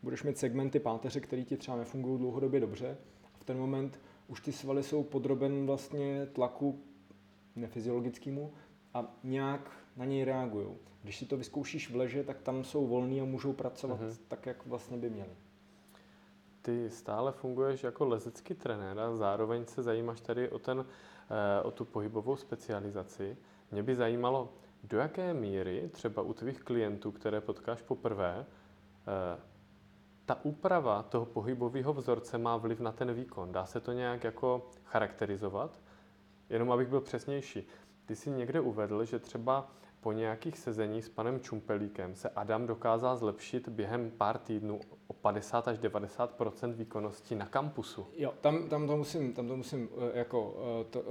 budeš 0.02 0.22
mít 0.22 0.38
segmenty 0.38 0.80
páteře, 0.80 1.20
které 1.20 1.42
ti 1.42 1.56
třeba 1.56 1.76
nefungují 1.76 2.18
dlouhodobě 2.18 2.60
dobře. 2.60 2.96
A 3.34 3.38
v 3.38 3.44
ten 3.44 3.58
moment 3.58 4.00
už 4.28 4.40
ty 4.40 4.52
svaly 4.52 4.82
jsou 4.82 5.02
podroben 5.02 5.66
vlastně 5.66 6.26
tlaku 6.26 6.80
nefyziologickému 7.56 8.52
a 8.94 9.14
nějak 9.24 9.70
na 9.96 10.04
něj 10.04 10.24
reagují. 10.24 10.68
Když 11.02 11.18
si 11.18 11.26
to 11.26 11.36
vyzkoušíš 11.36 11.90
v 11.90 11.96
leže, 11.96 12.24
tak 12.24 12.42
tam 12.42 12.64
jsou 12.64 12.86
volný 12.86 13.20
a 13.20 13.24
můžou 13.24 13.52
pracovat 13.52 14.00
Mhm. 14.00 14.16
tak, 14.28 14.46
jak 14.46 14.66
vlastně 14.66 14.96
by 14.96 15.10
měli. 15.10 15.30
Ty 16.62 16.90
stále 16.90 17.32
funguješ 17.32 17.82
jako 17.84 18.04
lezecký 18.04 18.54
trenér 18.54 18.98
a 18.98 19.16
zároveň 19.16 19.66
se 19.66 19.82
zajímáš 19.82 20.20
tady 20.20 20.48
o, 20.48 20.58
ten, 20.58 20.86
eh, 21.30 21.62
o 21.62 21.70
tu 21.70 21.84
pohybovou 21.84 22.36
specializaci. 22.36 23.36
Mě 23.72 23.82
by 23.82 23.94
zajímalo, 23.94 24.52
do 24.84 24.98
jaké 24.98 25.34
míry 25.34 25.88
třeba 25.92 26.22
u 26.22 26.32
tvých 26.32 26.60
klientů, 26.62 27.12
které 27.12 27.40
potkáš 27.40 27.82
poprvé, 27.82 28.46
eh, 28.46 29.40
ta 30.26 30.44
úprava 30.44 31.02
toho 31.02 31.24
pohybového 31.24 31.92
vzorce 31.92 32.38
má 32.38 32.56
vliv 32.56 32.80
na 32.80 32.92
ten 32.92 33.14
výkon. 33.14 33.52
Dá 33.52 33.66
se 33.66 33.80
to 33.80 33.92
nějak 33.92 34.24
jako 34.24 34.70
charakterizovat? 34.84 35.80
Jenom 36.50 36.72
abych 36.72 36.88
byl 36.88 37.00
přesnější. 37.00 37.68
Ty 38.06 38.16
jsi 38.16 38.30
někde 38.30 38.60
uvedl, 38.60 39.04
že 39.04 39.18
třeba 39.18 39.70
po 40.00 40.12
nějakých 40.12 40.58
sezeních 40.58 41.04
s 41.04 41.08
panem 41.08 41.40
Čumpelíkem 41.40 42.14
se 42.14 42.28
Adam 42.28 42.66
dokázal 42.66 43.16
zlepšit 43.16 43.68
během 43.68 44.10
pár 44.10 44.38
týdnů 44.38 44.80
o 45.06 45.12
50 45.12 45.68
až 45.68 45.78
90% 45.78 46.72
výkonnosti 46.72 47.34
na 47.34 47.46
kampusu. 47.46 48.06
Jo, 48.16 48.34
tam, 48.40 48.68
tam 48.68 48.86
to 48.86 48.96
musím, 48.96 49.32
tam 49.32 49.48
to 49.48 49.56
musím 49.56 49.88
eh, 50.14 50.18
jako, 50.18 50.54
eh, 50.80 50.84
to, 50.84 51.04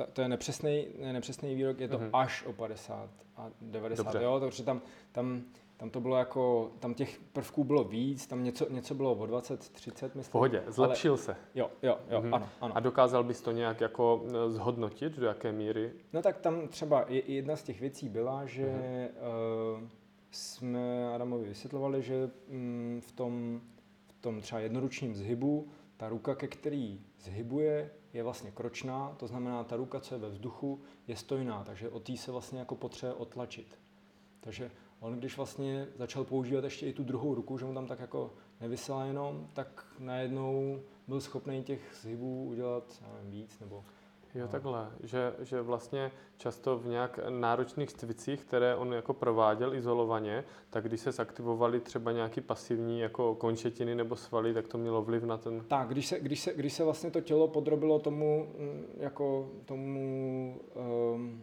eh, 0.00 0.06
to 0.12 0.20
je 0.20 0.28
nepřesný, 0.28 0.86
nepřesný 1.12 1.54
výrok, 1.54 1.80
je 1.80 1.88
to 1.88 1.98
uh-huh. 1.98 2.10
až 2.12 2.44
o 2.46 2.52
50 2.52 3.10
a 3.36 3.50
90, 3.60 4.02
Dobře. 4.02 4.22
jo, 4.24 4.40
takže 4.40 4.62
tam, 4.62 4.80
tam 5.12 5.42
tam 5.82 5.90
to 5.90 6.00
bylo 6.00 6.16
jako, 6.16 6.70
tam 6.78 6.94
těch 6.94 7.20
prvků 7.32 7.64
bylo 7.64 7.84
víc, 7.84 8.26
tam 8.26 8.44
něco, 8.44 8.72
něco 8.72 8.94
bylo 8.94 9.12
o 9.14 9.26
20, 9.26 9.68
30, 9.68 10.14
myslím. 10.14 10.22
V 10.22 10.32
pohodě, 10.32 10.64
zlepšil 10.66 11.12
ale, 11.12 11.18
se. 11.18 11.36
Jo, 11.54 11.70
jo, 11.82 11.98
jo, 12.10 12.20
mm-hmm. 12.20 12.34
ano, 12.34 12.48
ano. 12.60 12.76
A 12.76 12.80
dokázal 12.80 13.24
bys 13.24 13.40
to 13.40 13.52
nějak 13.52 13.80
jako 13.80 14.24
e, 14.26 14.50
zhodnotit, 14.50 15.18
do 15.18 15.26
jaké 15.26 15.52
míry? 15.52 15.92
No 16.12 16.22
tak 16.22 16.38
tam 16.38 16.68
třeba 16.68 17.04
jedna 17.08 17.56
z 17.56 17.62
těch 17.62 17.80
věcí 17.80 18.08
byla, 18.08 18.46
že 18.46 18.64
mm-hmm. 18.64 19.80
uh, 19.80 19.88
jsme 20.30 21.14
Adamovi 21.14 21.48
vysvětlovali, 21.48 22.02
že 22.02 22.30
um, 22.48 23.00
v 23.00 23.12
tom, 23.12 23.60
v 24.06 24.20
tom 24.20 24.40
třeba 24.40 24.60
jednoručním 24.60 25.14
zhybu 25.14 25.68
ta 25.96 26.08
ruka, 26.08 26.34
ke 26.34 26.46
který 26.46 27.00
zhybuje, 27.20 27.90
je 28.12 28.22
vlastně 28.22 28.50
kročná, 28.50 29.14
to 29.16 29.26
znamená, 29.26 29.64
ta 29.64 29.76
ruka, 29.76 30.00
co 30.00 30.14
je 30.14 30.20
ve 30.20 30.28
vzduchu, 30.28 30.80
je 31.06 31.16
stojná, 31.16 31.64
takže 31.64 31.90
o 31.90 32.00
tý 32.00 32.16
se 32.16 32.32
vlastně 32.32 32.58
jako 32.58 32.76
potřebuje 32.76 33.14
otlačit. 33.14 33.78
Takže 34.40 34.70
on 35.02 35.18
když 35.18 35.36
vlastně 35.36 35.86
začal 35.96 36.24
používat 36.24 36.64
ještě 36.64 36.86
i 36.86 36.92
tu 36.92 37.04
druhou 37.04 37.34
ruku, 37.34 37.58
že 37.58 37.64
mu 37.64 37.74
tam 37.74 37.86
tak 37.86 38.00
jako 38.00 38.30
nevysela 38.60 39.04
jenom, 39.04 39.48
tak 39.54 39.86
najednou 39.98 40.80
byl 41.08 41.20
schopný 41.20 41.62
těch 41.62 41.80
zhybů 42.02 42.44
udělat 42.44 43.02
nevím, 43.14 43.30
víc 43.30 43.60
nebo 43.60 43.84
Jo, 44.34 44.48
takhle, 44.48 44.90
že, 45.02 45.34
že 45.40 45.60
vlastně 45.60 46.12
často 46.36 46.78
v 46.78 46.86
nějak 46.86 47.20
náročných 47.28 47.92
cvicích, 47.92 48.40
které 48.40 48.76
on 48.76 48.92
jako 48.92 49.14
prováděl 49.14 49.74
izolovaně, 49.74 50.44
tak 50.70 50.84
když 50.84 51.00
se 51.00 51.12
zaktivovaly 51.12 51.80
třeba 51.80 52.12
nějaký 52.12 52.40
pasivní 52.40 53.00
jako 53.00 53.34
končetiny 53.34 53.94
nebo 53.94 54.16
svaly, 54.16 54.54
tak 54.54 54.68
to 54.68 54.78
mělo 54.78 55.02
vliv 55.02 55.22
na 55.22 55.36
ten... 55.36 55.64
Tak, 55.68 55.88
když 55.88 56.06
se, 56.06 56.20
když 56.20 56.40
se, 56.40 56.54
když 56.54 56.72
se 56.72 56.84
vlastně 56.84 57.10
to 57.10 57.20
tělo 57.20 57.48
podrobilo 57.48 57.98
tomu, 57.98 58.46
mm, 58.58 58.84
jako 58.96 59.50
tomu 59.64 60.60
um, 61.14 61.42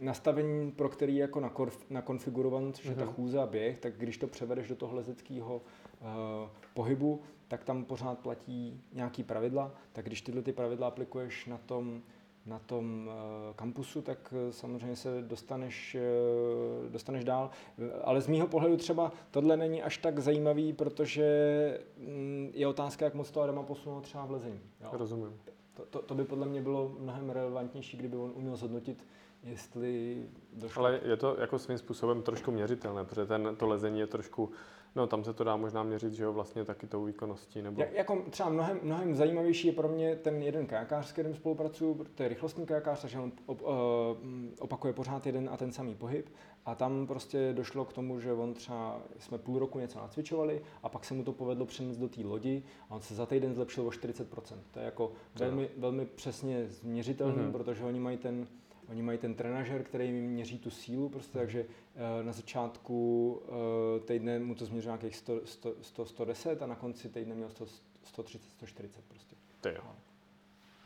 nastavení, 0.00 0.72
pro 0.72 0.88
který 0.88 1.16
je 1.16 1.20
jako 1.20 1.40
nakonf, 1.40 1.90
nakonfigurovan, 1.90 2.72
což 2.72 2.84
je 2.84 2.94
ta 2.94 3.04
mhm. 3.04 3.14
chůze 3.14 3.38
a 3.38 3.46
běh, 3.46 3.78
tak 3.78 3.96
když 3.96 4.18
to 4.18 4.26
převedeš 4.26 4.68
do 4.68 4.76
toho 4.76 4.96
lezeckého 4.96 5.56
uh, 6.00 6.48
pohybu, 6.74 7.20
tak 7.48 7.64
tam 7.64 7.84
pořád 7.84 8.18
platí 8.18 8.80
nějaký 8.92 9.22
pravidla, 9.22 9.72
tak 9.92 10.04
když 10.04 10.22
tyhle 10.22 10.42
ty 10.42 10.52
pravidla 10.52 10.86
aplikuješ 10.86 11.46
na 11.46 11.58
tom, 11.58 12.02
na 12.46 12.58
tom 12.58 13.08
uh, 13.08 13.54
kampusu, 13.56 14.02
tak 14.02 14.34
uh, 14.46 14.50
samozřejmě 14.50 14.96
se 14.96 15.22
dostaneš, 15.22 15.96
uh, 16.84 16.90
dostaneš 16.90 17.24
dál. 17.24 17.50
Ale 18.02 18.20
z 18.20 18.28
mýho 18.28 18.46
pohledu 18.46 18.76
třeba 18.76 19.12
tohle 19.30 19.56
není 19.56 19.82
až 19.82 19.98
tak 19.98 20.18
zajímavý, 20.18 20.72
protože 20.72 21.28
um, 21.96 22.50
je 22.54 22.66
otázka, 22.66 23.04
jak 23.04 23.14
moc 23.14 23.30
to 23.30 23.40
Adama 23.40 23.62
posunulo 23.62 24.00
třeba 24.00 24.26
v 24.26 24.30
lezení. 24.30 24.60
Jo? 24.80 24.88
Rozumím. 24.92 25.40
To, 25.74 25.84
to, 25.84 26.02
to 26.02 26.14
by 26.14 26.24
podle 26.24 26.46
mě 26.46 26.62
bylo 26.62 26.96
mnohem 26.98 27.30
relevantnější, 27.30 27.96
kdyby 27.96 28.16
on 28.16 28.32
uměl 28.34 28.56
zhodnotit, 28.56 29.04
jestli 29.44 30.22
došlo... 30.52 30.84
Ale 30.84 31.00
je 31.04 31.16
to 31.16 31.36
jako 31.40 31.58
svým 31.58 31.78
způsobem 31.78 32.22
trošku 32.22 32.50
měřitelné, 32.50 33.04
protože 33.04 33.26
ten, 33.26 33.56
to 33.56 33.66
lezení 33.66 34.00
je 34.00 34.06
trošku, 34.06 34.50
no 34.96 35.06
tam 35.06 35.24
se 35.24 35.32
to 35.32 35.44
dá 35.44 35.56
možná 35.56 35.82
měřit, 35.82 36.12
že 36.12 36.24
jo, 36.24 36.32
vlastně 36.32 36.64
taky 36.64 36.86
tou 36.86 37.04
výkonností. 37.04 37.62
Nebo... 37.62 37.80
Ja, 37.80 37.88
jako 37.92 38.22
třeba 38.30 38.48
mnohem, 38.48 38.80
mnohem 38.82 39.14
zajímavější 39.14 39.66
je 39.66 39.72
pro 39.72 39.88
mě 39.88 40.16
ten 40.16 40.42
jeden 40.42 40.66
kajakář, 40.66 41.06
s 41.06 41.12
kterým 41.12 41.34
spolupracuju, 41.34 42.06
to 42.14 42.22
je 42.22 42.28
rychlostní 42.28 42.66
kajakář, 42.66 43.00
takže 43.00 43.18
on 43.18 43.32
op, 43.46 43.62
uh, 43.62 43.68
opakuje 44.58 44.92
pořád 44.92 45.26
jeden 45.26 45.48
a 45.52 45.56
ten 45.56 45.72
samý 45.72 45.94
pohyb 45.94 46.28
a 46.66 46.74
tam 46.74 47.06
prostě 47.06 47.52
došlo 47.52 47.84
k 47.84 47.92
tomu, 47.92 48.20
že 48.20 48.32
on 48.32 48.54
třeba, 48.54 49.02
jsme 49.18 49.38
půl 49.38 49.58
roku 49.58 49.78
něco 49.78 49.98
nacvičovali 49.98 50.62
a 50.82 50.88
pak 50.88 51.04
se 51.04 51.14
mu 51.14 51.24
to 51.24 51.32
povedlo 51.32 51.66
přenést 51.66 51.96
do 51.96 52.08
té 52.08 52.20
lodi 52.24 52.62
a 52.90 52.94
on 52.94 53.00
se 53.00 53.14
za 53.14 53.26
týden 53.26 53.54
zlepšil 53.54 53.86
o 53.86 53.90
40%. 53.90 54.56
To 54.70 54.78
je 54.78 54.84
jako 54.84 55.12
velmi, 55.34 55.70
velmi 55.76 56.06
přesně 56.06 56.66
změřitelný, 56.68 57.36
mm-hmm. 57.36 57.52
protože 57.52 57.84
oni 57.84 58.00
mají 58.00 58.16
ten 58.16 58.46
Oni 58.88 59.02
mají 59.02 59.18
ten 59.18 59.34
trenažer, 59.34 59.82
který 59.82 60.06
jim 60.06 60.30
měří 60.30 60.58
tu 60.58 60.70
sílu, 60.70 61.08
prostě, 61.08 61.38
takže 61.38 61.64
uh, 61.64 62.26
na 62.26 62.32
začátku 62.32 63.30
uh, 63.32 64.04
týdne 64.04 64.38
mu 64.38 64.54
to 64.54 64.66
změřilo 64.66 64.96
nějakých 64.96 65.16
100, 65.16 65.46
100, 65.46 65.74
100, 65.82 66.06
110 66.06 66.62
a 66.62 66.66
na 66.66 66.74
konci 66.74 67.08
týdne 67.08 67.34
měl 67.34 67.50
100, 67.50 67.66
130, 68.02 68.50
140 68.50 69.04
prostě. 69.04 69.36
To 69.60 69.68
jo. 69.68 69.82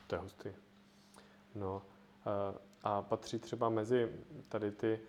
To 0.07 0.15
je 0.15 0.21
hustý. 0.21 0.49
No 1.55 1.83
uh, 2.27 2.57
a 2.83 3.03
patří 3.03 3.39
třeba 3.39 3.69
mezi 3.69 4.09
tady 4.49 4.71
ty 4.71 5.01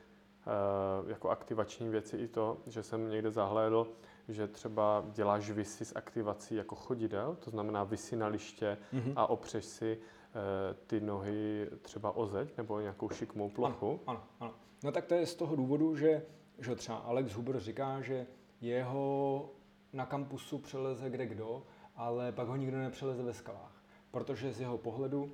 jako 1.07 1.29
aktivační 1.29 1.89
věci 1.89 2.17
i 2.17 2.27
to, 2.27 2.57
že 2.67 2.83
jsem 2.83 3.09
někde 3.09 3.31
zahlédl, 3.31 3.87
že 4.27 4.47
třeba 4.47 5.05
děláš 5.13 5.49
visy 5.51 5.85
s 5.85 5.95
aktivací 5.95 6.55
jako 6.55 6.75
chodidel, 6.75 7.35
to 7.35 7.49
znamená 7.49 7.83
visy 7.83 8.15
na 8.15 8.27
liště 8.27 8.77
mm-hmm. 8.93 9.13
a 9.15 9.29
opřeš 9.29 9.65
si 9.65 9.97
Eh, 9.97 10.18
ty 10.87 11.01
nohy 11.01 11.69
třeba 11.81 12.11
o 12.11 12.25
zeď 12.25 12.57
nebo 12.57 12.79
nějakou 12.79 13.09
šikmou 13.09 13.49
plochu? 13.49 13.99
Ano, 14.07 14.19
ano, 14.19 14.23
ano. 14.39 14.53
No 14.83 14.91
tak 14.91 15.05
to 15.05 15.13
je 15.13 15.25
z 15.25 15.35
toho 15.35 15.55
důvodu, 15.55 15.95
že, 15.95 16.25
že 16.59 16.75
třeba 16.75 16.97
Alex 16.97 17.31
Huber 17.31 17.59
říká, 17.59 18.01
že 18.01 18.27
jeho 18.61 19.49
na 19.93 20.05
kampusu 20.05 20.57
přeleze 20.57 21.09
kde 21.09 21.25
kdo, 21.25 21.63
ale 21.95 22.31
pak 22.31 22.47
ho 22.47 22.55
nikdo 22.55 22.77
nepřeleze 22.77 23.23
ve 23.23 23.33
skalách. 23.33 23.83
Protože 24.11 24.53
z 24.53 24.59
jeho 24.61 24.77
pohledu 24.77 25.31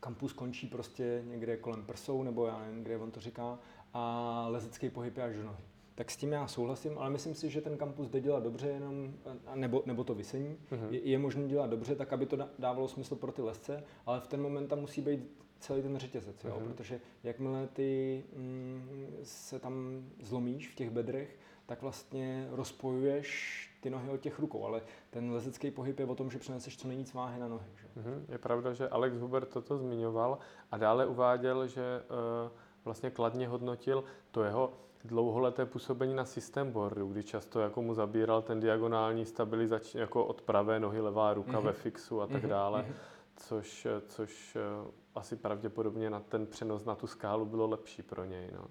kampus 0.00 0.32
končí 0.32 0.66
prostě 0.66 1.22
někde 1.26 1.56
kolem 1.56 1.84
prsou, 1.84 2.22
nebo 2.22 2.46
já 2.46 2.58
nevím, 2.58 2.82
kde 2.82 2.98
on 2.98 3.10
to 3.10 3.20
říká, 3.20 3.58
a 3.94 4.46
lezecký 4.48 4.90
pohyb 4.90 5.16
je 5.16 5.22
až 5.22 5.36
do 5.36 5.42
nohy 5.42 5.69
tak 6.00 6.10
s 6.10 6.16
tím 6.16 6.32
já 6.32 6.46
souhlasím, 6.46 6.98
ale 6.98 7.10
myslím 7.10 7.34
si, 7.34 7.50
že 7.50 7.60
ten 7.60 7.76
kampus 7.76 8.08
jde 8.08 8.20
dělat 8.20 8.42
dobře, 8.42 8.68
jenom, 8.68 9.14
nebo, 9.54 9.82
nebo 9.86 10.04
to 10.04 10.14
vysení, 10.14 10.56
mm-hmm. 10.72 10.90
je, 10.90 11.00
je 11.00 11.18
možné 11.18 11.48
dělat 11.48 11.70
dobře, 11.70 11.94
tak 11.94 12.12
aby 12.12 12.26
to 12.26 12.38
dávalo 12.58 12.88
smysl 12.88 13.16
pro 13.16 13.32
ty 13.32 13.42
lesce, 13.42 13.84
ale 14.06 14.20
v 14.20 14.26
ten 14.26 14.42
moment 14.42 14.68
tam 14.68 14.80
musí 14.80 15.00
být 15.00 15.44
celý 15.58 15.82
ten 15.82 15.98
řetězec, 15.98 16.44
jo? 16.44 16.50
Mm-hmm. 16.50 16.64
protože 16.64 17.00
jakmile 17.22 17.66
ty 17.66 18.24
mm, 18.36 19.16
se 19.22 19.58
tam 19.58 20.04
zlomíš 20.22 20.68
v 20.68 20.74
těch 20.74 20.90
bedrech, 20.90 21.38
tak 21.66 21.82
vlastně 21.82 22.48
rozpojuješ 22.50 23.70
ty 23.80 23.90
nohy 23.90 24.10
od 24.10 24.20
těch 24.20 24.38
rukou, 24.38 24.64
ale 24.64 24.82
ten 25.10 25.30
lezecký 25.30 25.70
pohyb 25.70 25.98
je 25.98 26.06
o 26.06 26.14
tom, 26.14 26.30
že 26.30 26.38
přeneseš 26.38 26.76
co 26.76 26.88
nejvíc 26.88 27.14
váhy 27.14 27.40
na 27.40 27.48
nohy. 27.48 27.70
Že? 27.74 28.00
Mm-hmm. 28.00 28.22
Je 28.28 28.38
pravda, 28.38 28.72
že 28.72 28.88
Alex 28.88 29.16
Huber 29.16 29.44
toto 29.44 29.78
zmiňoval 29.78 30.38
a 30.70 30.76
dále 30.76 31.06
uváděl, 31.06 31.66
že 31.66 32.02
uh, 32.44 32.50
vlastně 32.84 33.10
kladně 33.10 33.48
hodnotil 33.48 34.04
to 34.30 34.44
jeho 34.44 34.72
dlouholeté 35.04 35.66
působení 35.66 36.14
na 36.14 36.24
systém 36.24 36.72
boardu, 36.72 37.08
kdy 37.08 37.24
často 37.24 37.60
jako 37.60 37.82
mu 37.82 37.94
zabíral 37.94 38.42
ten 38.42 38.60
diagonální 38.60 39.26
stabilizační 39.26 40.00
jako 40.00 40.24
od 40.24 40.42
pravé 40.42 40.80
nohy 40.80 41.00
levá 41.00 41.34
ruka 41.34 41.52
mm-hmm. 41.52 41.64
ve 41.64 41.72
fixu 41.72 42.20
a 42.20 42.26
tak 42.26 42.42
mm-hmm. 42.42 42.48
dále, 42.48 42.82
mhm. 42.82 42.94
což, 43.36 43.86
což 44.06 44.56
eh, 44.56 44.90
asi 45.14 45.36
pravděpodobně 45.36 46.10
na 46.10 46.20
ten 46.20 46.46
přenos 46.46 46.84
na 46.84 46.94
tu 46.94 47.06
skálu 47.06 47.44
bylo 47.44 47.66
lepší 47.68 48.02
pro 48.02 48.24
něj. 48.24 48.50
No. 48.54 48.64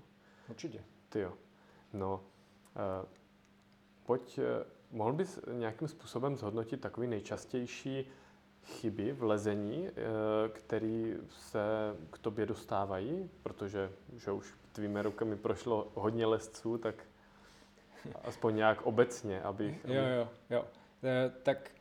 Určitě. 0.49 0.83
Ty 1.09 1.19
jo. 1.19 1.33
No, 1.93 2.23
uh, 2.75 3.09
pojď, 4.05 4.37
uh, 4.37 4.43
mohl 4.97 5.13
bys 5.13 5.39
nějakým 5.51 5.87
způsobem 5.87 6.37
zhodnotit 6.37 6.81
takový 6.81 7.07
nejčastější 7.07 8.07
chyby 8.63 9.11
v 9.11 9.23
lezení, 9.23 9.89
uh, 9.89 9.89
který 10.49 11.15
se 11.29 11.59
k 12.09 12.17
tobě 12.17 12.45
dostávají, 12.45 13.29
protože 13.43 13.91
že 14.15 14.31
už 14.31 14.53
tvými 14.71 15.01
rukami 15.01 15.35
prošlo 15.35 15.91
hodně 15.95 16.25
lesců, 16.25 16.77
tak 16.77 16.95
aspoň 18.23 18.55
nějak 18.55 18.81
obecně, 18.81 19.41
abych... 19.41 19.85
Jo, 19.85 20.03
jo, 20.03 20.29
jo. 20.49 20.65
E, 21.03 21.29
tak 21.43 21.71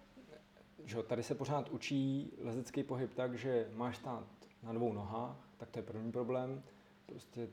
že 0.85 1.03
tady 1.03 1.23
se 1.23 1.35
pořád 1.35 1.69
učí 1.69 2.33
lezecký 2.39 2.83
pohyb 2.83 3.15
tak, 3.15 3.39
že 3.39 3.69
máš 3.75 3.97
stát 3.97 4.25
na 4.63 4.73
dvou 4.73 4.93
nohách, 4.93 5.37
tak 5.57 5.71
to 5.71 5.79
je 5.79 5.83
první 5.83 6.13
problém. 6.13 6.63
Prostě 7.07 7.49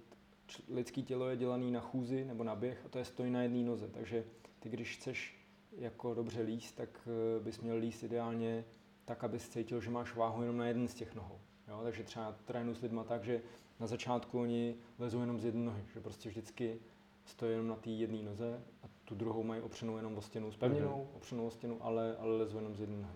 lidský 0.70 1.04
tělo 1.04 1.30
je 1.30 1.38
dělaný 1.38 1.72
na 1.72 1.80
chůzi 1.80 2.26
nebo 2.26 2.44
na 2.44 2.56
běh 2.56 2.86
a 2.86 2.90
to 2.90 2.98
je 2.98 3.06
stojí 3.06 3.32
na 3.32 3.42
jedné 3.42 3.64
noze, 3.64 3.88
takže 3.88 4.24
ty 4.60 4.70
když 4.70 4.98
chceš 4.98 5.48
jako 5.78 6.14
dobře 6.14 6.42
líst, 6.42 6.76
tak 6.76 6.90
e, 7.08 7.40
bys 7.44 7.60
měl 7.60 7.78
líst 7.78 8.04
ideálně 8.04 8.66
tak, 9.06 9.24
abys 9.24 9.50
cítil, 9.50 9.82
že 9.82 9.90
máš 9.90 10.16
váhu 10.16 10.42
jenom 10.42 10.58
na 10.58 10.68
jeden 10.68 10.88
z 10.88 10.94
těch 10.94 11.16
nohou. 11.16 11.40
Jo? 11.68 11.80
Takže 11.84 12.04
třeba 12.04 12.36
trénu 12.46 12.76
s 12.76 12.82
lidma 12.82 13.04
tak, 13.04 13.24
že 13.24 13.42
na 13.80 13.88
začátku 13.88 14.40
oni 14.42 14.76
lezou 15.00 15.20
jenom 15.22 15.40
z 15.40 15.46
jedné 15.46 15.66
nohy, 15.66 15.84
že 15.94 16.00
prostě 16.02 16.30
vždycky 16.30 16.80
stojí 17.26 17.52
jenom 17.52 17.68
na 17.68 17.76
té 17.76 17.90
jedné 17.90 18.24
noze 18.24 18.62
a 18.84 18.88
tu 19.06 19.16
druhou 19.16 19.44
mají 19.44 19.62
opřenou 19.62 19.98
jenom 19.98 20.18
o 20.18 20.22
stěnu 20.22 20.52
s 20.52 20.58
pevninou, 20.58 21.08
mm-hmm. 21.12 21.18
opřenou 21.18 21.48
o 21.48 21.52
stěnu, 21.52 21.78
ale, 21.82 22.18
ale 22.18 22.38
lezou 22.38 22.58
jenom 22.58 22.76
z 22.76 22.80
jedné 22.80 22.98
nohy. 22.98 23.16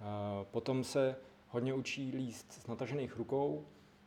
Uh, 0.00 0.06
potom 0.50 0.84
se 0.84 1.16
hodně 1.48 1.74
učí 1.74 2.12
líst 2.16 2.52
z 2.52 2.66
natažených 2.66 3.16
rukou, 3.16 3.64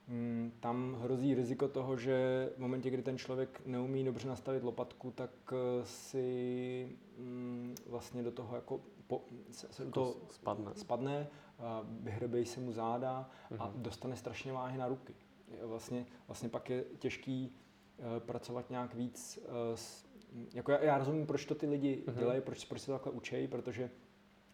mm, 0.07 0.51
tam 0.59 0.97
hrozí 1.01 1.33
riziko 1.35 1.67
toho, 1.67 1.97
že 1.97 2.49
v 2.55 2.59
momentě, 2.59 2.89
kdy 2.89 3.03
ten 3.03 3.17
člověk 3.17 3.61
neumí 3.65 4.03
dobře 4.03 4.27
nastavit 4.27 4.63
lopatku, 4.63 5.11
tak 5.11 5.31
eh, 5.51 5.85
si 5.85 6.89
mm, 7.17 7.75
vlastně 7.87 8.23
do 8.23 8.31
toho 8.31 8.55
jako 8.55 8.81
po, 9.07 9.21
se, 9.51 9.67
se 9.71 9.85
to 9.85 10.15
spadne. 10.29 10.71
spadne 10.75 11.27
a 11.59 11.81
vyhrebejí 11.89 12.45
se 12.45 12.59
mu 12.59 12.71
záda 12.71 13.29
a 13.59 13.67
Mhm. 13.67 13.83
dostane 13.83 14.15
strašně 14.15 14.53
váhy 14.53 14.77
na 14.77 14.87
ruky. 14.87 15.13
Je 15.59 15.65
Vlastně, 15.65 16.05
vlastně 16.27 16.49
pak 16.49 16.69
je 16.69 16.83
těžký 16.99 17.55
eh, 17.99 18.19
pracovat 18.19 18.69
nějak 18.69 18.93
víc 18.95 19.39
eh, 19.45 19.77
s, 19.77 20.05
jako 20.53 20.71
já, 20.71 20.83
já 20.83 20.97
rozumím, 20.97 21.27
proč 21.27 21.45
to 21.45 21.55
ty 21.55 21.67
lidi 21.67 22.03
Mhm. 22.07 22.17
dělají, 22.17 22.41
proč, 22.41 22.65
proč 22.65 22.81
se 22.81 22.85
to 22.85 22.91
takhle 22.91 23.11
učejí, 23.11 23.47
protože 23.47 23.89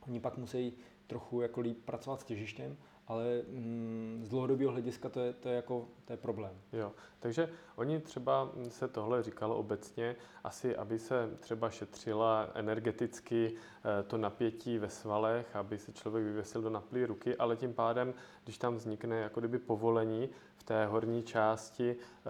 oni 0.08 0.20
pak 0.20 0.38
musí 0.38 0.74
trochu 1.08 1.42
jako 1.42 1.62
líp 1.62 1.86
pracovat 1.86 2.22
s 2.22 2.24
těžištěm, 2.24 2.78
ale 3.08 3.24
mm, 3.50 4.20
z 4.24 4.30
dlouhodobého 4.30 4.72
hlediska 4.72 5.10
to 5.10 5.20
je, 5.20 5.34
to 5.34 5.50
je 5.50 5.56
jako 5.56 5.88
to 6.06 6.14
je 6.14 6.18
problém. 6.18 6.52
Jo, 6.74 6.92
takže 7.20 7.50
oni 7.76 8.00
třeba 8.00 8.52
se 8.70 8.88
tohle 8.88 9.24
říkalo 9.24 9.58
obecně, 9.58 10.16
asi 10.44 10.76
aby 10.76 11.00
se 11.00 11.30
třeba 11.40 11.70
šetřila 11.70 12.50
energeticky 12.54 13.54
eh, 13.56 14.04
to 14.04 14.18
napětí 14.18 14.78
ve 14.78 14.90
svalech, 14.90 15.56
aby 15.56 15.78
se 15.78 15.94
člověk 15.94 16.26
vyvěsil 16.26 16.62
do 16.62 16.70
naplý 16.70 17.06
ruky, 17.06 17.36
ale 17.36 17.56
tím 17.56 17.74
pádem, 17.74 18.14
když 18.44 18.58
tam 18.58 18.76
vznikne 18.76 19.16
jako 19.20 19.40
kdyby 19.40 19.60
povolení 19.60 20.30
v 20.62 20.64
té 20.64 20.86
horní 20.86 21.24
části 21.24 21.96
eh, 21.96 22.26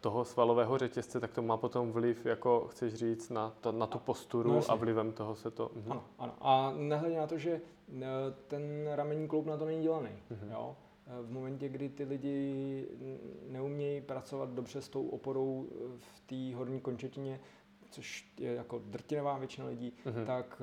toho 0.00 0.24
svalového 0.24 0.78
řetězce, 0.78 1.20
tak 1.20 1.32
to 1.32 1.42
má 1.42 1.56
potom 1.56 1.92
vliv, 1.92 2.26
jako 2.26 2.68
chceš 2.70 2.94
říct, 2.94 3.30
na, 3.30 3.52
to, 3.60 3.72
na 3.72 3.86
tu 3.86 3.98
posturu 3.98 4.50
No 4.50 4.56
jasně. 4.56 4.72
a 4.72 4.76
vlivem 4.76 5.12
toho 5.12 5.34
se 5.34 5.50
to... 5.50 5.70
Mhm. 5.74 5.90
Ano, 5.92 6.04
ano. 6.18 6.32
A 6.40 6.72
nehledě 6.76 7.16
na 7.18 7.26
to, 7.26 7.38
že 7.38 7.60
eh, 8.02 8.02
ten 8.48 8.62
ramenní 8.94 9.28
kloub 9.28 9.46
na 9.46 9.56
to 9.56 9.64
není 9.64 9.82
dělaný. 9.82 10.08
Mhm. 10.30 10.50
Jo? 10.50 10.76
Eh, 11.06 11.22
V 11.22 11.30
momentě, 11.32 11.68
kdy 11.68 11.88
ty 11.88 12.04
lidi 12.04 12.86
neumějí 13.48 14.00
pracovat 14.00 14.48
dobře 14.48 14.82
s 14.82 14.88
tou 14.88 15.06
oporou 15.08 15.66
v 15.96 16.20
té 16.26 16.56
horní 16.56 16.80
končetině, 16.80 17.40
což 17.90 18.32
je 18.38 18.54
jako 18.54 18.78
drtivá 18.84 19.38
většina 19.38 19.66
lidí, 19.66 19.92
Mhm. 20.04 20.24
tak 20.26 20.62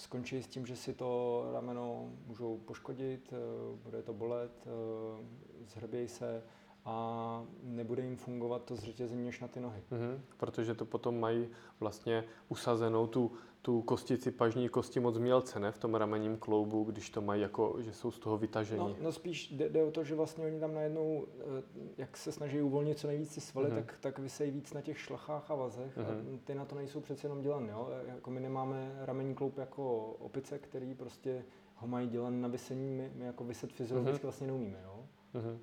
skončí 0.00 0.42
s 0.42 0.46
tím, 0.46 0.66
že 0.66 0.76
si 0.76 0.94
to 0.94 1.42
rameno 1.52 2.12
můžou 2.26 2.58
poškodit, 2.58 3.32
eh, 3.32 3.36
bude 3.84 4.02
to 4.02 4.12
bolet, 4.12 4.66
eh, 4.66 5.24
zhrbějí 5.66 6.08
se 6.08 6.42
a 6.84 7.44
nebude 7.62 8.02
jim 8.02 8.16
fungovat 8.16 8.64
to 8.64 8.76
zřetězení 8.76 9.28
až 9.28 9.40
na 9.40 9.48
ty 9.48 9.60
nohy. 9.60 9.82
Mhm, 9.90 10.22
protože 10.36 10.74
to 10.74 10.84
potom 10.84 11.20
mají 11.20 11.48
vlastně 11.80 12.24
usazenou 12.48 13.06
tu, 13.06 13.32
tu 13.62 13.82
kostici 13.82 14.30
pažní 14.30 14.68
kosti 14.68 15.00
moc 15.00 15.18
mělce, 15.18 15.60
ne? 15.60 15.72
V 15.72 15.78
tom 15.78 15.94
ramenním 15.94 16.36
kloubu, 16.36 16.84
když 16.84 17.10
to 17.10 17.20
mají 17.20 17.42
jako, 17.42 17.76
že 17.78 17.92
jsou 17.92 18.10
z 18.10 18.18
toho 18.18 18.38
vytažení. 18.38 18.78
No, 18.80 18.96
no 19.02 19.12
spíš 19.12 19.50
jde, 19.52 19.68
jde 19.68 19.84
o 19.84 19.90
to, 19.90 20.04
že 20.04 20.14
vlastně 20.14 20.44
oni 20.46 20.60
tam 20.60 20.74
najednou, 20.74 21.26
eh, 21.40 21.62
jak 21.98 22.16
se 22.16 22.32
snaží 22.32 22.62
uvolnit 22.62 22.98
co 22.98 23.06
nejvíc 23.06 23.34
ty 23.34 23.40
svaly, 23.40 23.68
Mhm. 23.70 23.76
tak, 23.76 23.98
tak 24.00 24.18
vysejí 24.18 24.50
víc 24.50 24.72
na 24.72 24.80
těch 24.80 24.98
šlachách 24.98 25.50
a 25.50 25.54
vazech 25.54 25.98
a 25.98 26.00
Mhm. 26.12 26.38
ty 26.44 26.54
na 26.54 26.64
to 26.64 26.74
nejsou 26.74 27.00
přece 27.00 27.26
jenom 27.26 27.40
dělané. 27.40 27.68
Jo? 27.72 27.88
Jako 28.06 28.30
my 28.30 28.40
nemáme 28.40 28.92
ramení 29.00 29.34
kloup 29.34 29.58
jako 29.58 30.00
opice, 30.18 30.58
který 30.58 30.94
prostě 30.94 31.44
ho 31.74 31.86
mají 31.88 32.08
dělan 32.08 32.40
na 32.40 32.48
vysení, 32.48 32.90
my, 32.90 33.12
my 33.14 33.24
jako 33.24 33.44
vyset 33.44 33.72
fyziologicky 33.72 34.14
Mhm. 34.14 34.22
vlastně 34.22 34.46
neumíme. 34.46 34.78
Jo? 34.84 35.04
Mhm. 35.34 35.58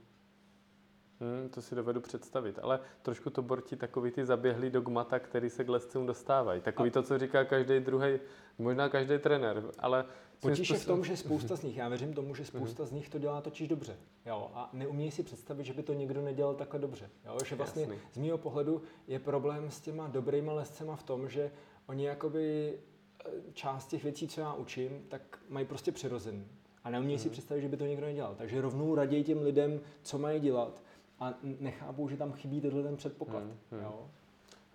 Hmm, 1.19 1.49
to 1.49 1.61
si 1.61 1.75
dovedu 1.75 2.01
představit, 2.01 2.59
ale 2.61 2.79
trošku 3.01 3.29
to 3.29 3.41
bortí 3.41 3.75
takový 3.75 4.11
ty 4.11 4.25
zaběhlý 4.25 4.69
dogmata, 4.69 5.19
který 5.19 5.49
se 5.49 5.63
k 5.63 5.69
lescům 5.69 6.05
dostávají. 6.05 6.61
Takový 6.61 6.89
A- 6.89 6.93
to, 6.93 7.03
co 7.03 7.17
říká 7.17 7.45
každý 7.45 7.79
druhý, 7.79 8.19
možná 8.57 8.89
každý 8.89 9.17
trenér, 9.17 9.63
ale... 9.79 10.05
Potíž 10.41 10.69
je 10.69 10.77
v 10.77 10.85
tom, 10.85 11.03
že 11.05 11.17
spousta 11.17 11.55
z 11.55 11.61
nich, 11.63 11.77
já 11.77 11.89
věřím 11.89 12.13
tomu, 12.13 12.35
že 12.35 12.45
spousta 12.45 12.85
z 12.85 12.91
nich 12.91 13.09
to 13.09 13.19
dělá 13.19 13.41
totiž 13.41 13.67
dobře. 13.67 13.95
Jo? 14.25 14.51
A 14.53 14.69
neumějí 14.73 15.11
si 15.11 15.23
představit, 15.23 15.63
že 15.63 15.73
by 15.73 15.83
to 15.83 15.93
někdo 15.93 16.21
nedělal 16.21 16.55
takhle 16.55 16.79
dobře. 16.79 17.09
Jo? 17.25 17.37
Že 17.45 17.55
vlastně 17.55 17.81
Jasný. 17.83 17.97
z 18.13 18.17
mého 18.17 18.37
pohledu 18.37 18.81
je 19.07 19.19
problém 19.19 19.71
s 19.71 19.81
těma 19.81 20.07
dobrýma 20.07 20.53
lescema 20.53 20.95
v 20.95 21.03
tom, 21.03 21.29
že 21.29 21.51
oni 21.87 22.05
jakoby 22.05 22.73
eh, 23.25 23.29
část 23.53 23.87
těch 23.87 24.03
věcí, 24.03 24.27
co 24.27 24.41
já 24.41 24.53
učím, 24.53 25.05
tak 25.09 25.21
mají 25.49 25.65
prostě 25.65 25.91
přirozený. 25.91 26.47
A 26.83 26.89
neumějí 26.89 27.19
si 27.19 27.27
Mhm. 27.27 27.31
představit, 27.33 27.61
že 27.61 27.67
by 27.67 27.77
to 27.77 27.85
někdo 27.85 28.05
nedělal. 28.05 28.35
Takže 28.37 28.61
rovnou 28.61 28.95
raději 28.95 29.23
těm 29.23 29.41
lidem, 29.41 29.79
co 30.01 30.17
mají 30.17 30.39
dělat 30.39 30.81
a 31.19 31.33
nechápou, 31.59 32.09
že 32.09 32.17
tam 32.17 32.31
chybí 32.33 32.61
tenhle 32.61 32.83
ten 32.83 32.97
předpoklad. 32.97 33.43
Mhm, 33.43 33.57
mhm. 33.71 33.81
Jo? 33.83 34.07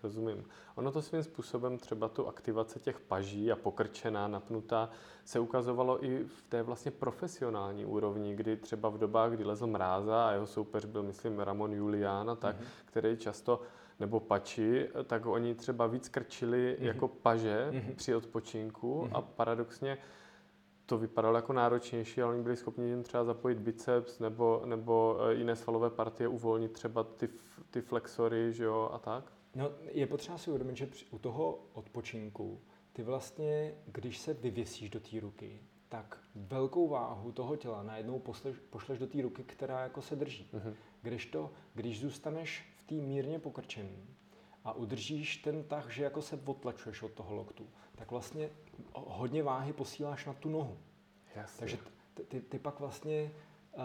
Rozumím. 0.03 0.45
Ono 0.75 0.93
to 0.93 1.03
svým 1.03 1.23
způsobem 1.23 1.79
třeba 1.79 2.09
tu 2.09 2.29
aktivace 2.29 2.81
těch 2.81 3.01
paží 3.01 3.53
a 3.53 3.57
pokrčená, 3.57 4.29
napnutá 4.29 4.91
se 5.25 5.41
ukazovalo 5.41 6.05
i 6.05 6.25
v 6.25 6.43
té 6.49 6.63
vlastně 6.63 6.91
profesionální 6.91 7.85
úrovni, 7.85 8.35
kdy 8.35 8.57
třeba 8.57 8.89
v 8.89 8.99
dobách, 8.99 9.33
kdy 9.33 9.45
lezl 9.45 9.67
Mráza 9.67 10.29
a 10.29 10.33
jeho 10.33 10.47
soupeř 10.47 10.85
byl, 10.85 11.03
myslím, 11.03 11.39
Ramon 11.41 11.73
Julián 11.73 12.31
a 12.31 12.35
tak, 12.35 12.57
Mhm. 12.57 12.65
který 12.85 13.17
často 13.17 13.61
nebo 14.01 14.21
pači, 14.21 14.89
tak 15.05 15.27
oni 15.27 15.55
třeba 15.55 15.87
víc 15.87 16.09
krčili 16.09 16.77
Mhm. 16.79 16.87
jako 16.87 17.09
paže 17.09 17.69
Mhm. 17.73 17.95
při 17.95 18.15
odpočinku 18.15 19.03
Mhm. 19.05 19.17
a 19.17 19.21
paradoxně 19.21 19.99
to 20.93 20.99
vypadalo 20.99 21.37
jako 21.37 21.53
náročnější, 21.53 22.23
ale 22.23 22.35
oni 22.35 22.43
byli 22.43 22.57
schopni 22.57 22.89
jim 22.89 23.03
třeba 23.03 23.25
zapojit 23.25 23.59
biceps 23.59 24.19
nebo, 24.19 24.63
nebo 24.65 25.19
eh, 25.21 25.35
jiné 25.35 25.57
svalové 25.57 25.91
partie, 25.91 26.29
uvolnit 26.29 26.73
třeba 26.73 27.05
ty, 27.05 27.29
ty 27.71 27.81
flexory, 27.81 28.53
že 28.53 28.65
jo, 28.65 28.91
a 28.93 28.99
tak. 28.99 29.33
No, 29.55 29.71
je 29.91 30.07
potřeba 30.07 30.39
si 30.39 30.51
uvědomit, 30.51 30.77
že 30.77 30.89
u 31.11 31.19
toho 31.19 31.59
odpočinku 31.73 32.61
ty 32.93 33.03
vlastně, 33.03 33.75
když 33.87 34.19
se 34.19 34.35
vyvěsíš 34.35 34.91
do 34.91 35.01
té 35.01 35.21
ruky, 35.21 35.61
tak 35.89 36.19
velkou 36.35 36.89
váhu 36.89 37.33
toho 37.33 37.57
těla 37.57 37.83
najednou 37.83 38.19
pošleš, 38.19 38.57
pošleš 38.71 38.99
do 38.99 39.07
té 39.07 39.23
ruky, 39.23 39.45
která 39.45 39.81
jako 39.81 40.03
se 40.03 40.17
drží. 40.17 40.51
Mhm. 40.53 40.75
Když 41.03 41.27
to, 41.27 41.51
když 41.75 42.01
zůstaneš 42.01 42.75
v 42.77 42.83
té 42.83 42.95
mírně 42.95 43.39
pokrčený 43.39 44.17
a 44.65 44.73
udržíš 44.73 45.37
ten 45.37 45.65
tah, 45.65 45.91
že 45.91 46.05
jako 46.05 46.23
se 46.23 46.39
otlačuješ 46.45 47.03
od 47.03 47.13
toho 47.13 47.35
loktu, 47.35 47.67
tak 47.95 48.11
vlastně 48.11 48.51
hodně 48.95 49.43
váhy 49.43 49.73
posíláš 49.73 50.27
na 50.27 50.33
tu 50.33 50.49
nohu. 50.51 50.79
Jasně. 51.37 51.59
Takže 51.61 51.79
ty, 52.29 52.41
ty 52.41 52.59
pak 52.59 52.81
vlastně 52.81 53.33
uh, 53.77 53.83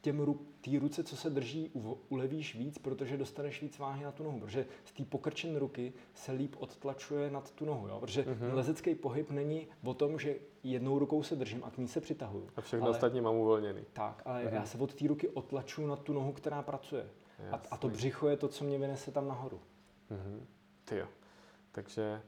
těm 0.00 0.20
ru, 0.20 0.46
té 0.60 0.78
ruce, 0.78 1.04
co 1.04 1.16
se 1.16 1.30
drží, 1.30 1.70
uv- 1.74 1.96
ulevíš 2.08 2.54
víc, 2.56 2.78
protože 2.78 3.16
dostaneš 3.16 3.62
víc 3.62 3.78
váhy 3.78 4.04
na 4.04 4.12
tu 4.12 4.22
nohu. 4.24 4.40
Protože 4.40 4.66
z 4.84 4.92
té 4.92 5.04
pokrčené 5.04 5.58
ruky 5.58 5.92
se 6.14 6.32
líp 6.32 6.56
odtlačuje 6.58 7.30
nad 7.30 7.50
tu 7.50 7.64
nohu. 7.64 7.88
Jo? 7.88 8.00
Protože 8.00 8.22
Mhm. 8.22 8.34
mm-hmm. 8.34 8.54
lezecký 8.54 8.94
pohyb 8.94 9.30
není 9.30 9.66
o 9.84 9.94
tom, 9.94 10.18
že 10.18 10.36
jednou 10.62 10.98
rukou 10.98 11.22
se 11.22 11.36
držím 11.36 11.64
a 11.64 11.70
k 11.70 11.78
ní 11.78 11.88
se 11.88 12.00
přitahuju. 12.00 12.48
A 12.56 12.60
všechno 12.60 12.86
ale- 12.86 12.96
ostatní 12.96 13.20
mám 13.20 13.34
uvolněný. 13.36 13.80
Tak, 13.92 14.22
ale 14.24 14.40
Mhm. 14.40 14.48
mm-hmm. 14.50 14.54
já 14.54 14.64
se 14.66 14.78
od 14.78 14.94
té 14.94 15.08
ruky 15.08 15.28
otlačuju 15.28 15.86
na 15.88 15.96
tu 15.96 16.12
nohu, 16.12 16.32
která 16.32 16.62
pracuje. 16.62 17.06
A, 17.50 17.56
a 17.70 17.76
to 17.76 17.86
Jasný. 17.86 17.90
břicho 17.90 18.28
je 18.28 18.36
to, 18.36 18.48
co 18.48 18.64
mě 18.64 18.78
vynese 18.78 19.10
tam 19.12 19.28
nahoru. 19.28 19.60
Mhm. 20.14 20.46
Ty 20.84 20.96
jo. 20.96 21.06
Takže, 21.72 22.22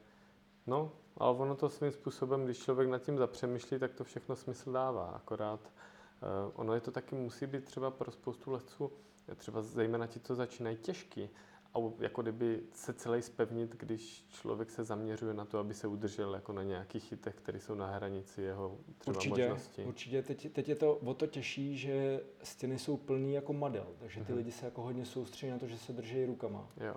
no, 0.66 0.92
ale 1.16 1.36
ono 1.36 1.54
to 1.56 1.68
svým 1.68 1.92
způsobem, 1.92 2.44
když 2.44 2.58
člověk 2.58 2.88
nad 2.88 3.02
tím 3.02 3.18
zapřemýšlí, 3.18 3.78
tak 3.78 3.94
to 3.94 4.04
všechno 4.04 4.36
smysl 4.36 4.72
dává. 4.72 5.06
Akorát 5.06 5.60
uh, 5.64 6.52
ono 6.54 6.74
je 6.74 6.80
to 6.80 6.90
taky 6.90 7.14
musí 7.14 7.46
být 7.46 7.64
třeba 7.64 7.90
pro 7.90 8.10
spoustu 8.12 8.50
lesců, 8.50 8.92
třeba 9.36 9.62
zejména 9.62 10.06
ti, 10.06 10.20
co 10.20 10.34
začínají 10.34 10.76
těžký, 10.76 11.28
a 11.74 11.78
jako 11.98 12.22
kdyby 12.22 12.62
se 12.72 12.92
celý 12.92 13.22
spevnit, 13.22 13.76
když 13.76 14.26
člověk 14.28 14.70
se 14.70 14.84
zaměřuje 14.84 15.34
na 15.34 15.44
to, 15.44 15.58
aby 15.58 15.74
se 15.74 15.86
udržel 15.86 16.34
jako 16.34 16.52
na 16.52 16.62
nějakých 16.62 17.04
chytech, 17.04 17.34
které 17.34 17.60
jsou 17.60 17.74
na 17.74 17.86
hranici 17.86 18.42
jeho 18.42 18.78
třeba 18.98 19.16
Určitě, 19.16 19.40
možností. 19.48 19.82
určitě. 19.82 20.22
Teď, 20.22 20.52
teď 20.52 20.68
je 20.68 20.74
to 20.76 20.94
o 20.96 21.14
to 21.14 21.26
těžší, 21.26 21.78
že 21.78 22.20
stěny 22.42 22.78
jsou 22.78 22.96
plný 22.96 23.32
jako 23.32 23.52
madel, 23.52 23.86
takže 23.98 24.20
ty 24.24 24.32
Mhm. 24.32 24.36
lidi 24.38 24.52
se 24.52 24.64
jako 24.64 24.82
hodně 24.82 25.04
soustředí 25.04 25.52
na 25.52 25.58
to, 25.58 25.66
že 25.66 25.78
se 25.78 25.92
drží 25.92 26.24
rukama. 26.26 26.68
Jo. 26.76 26.94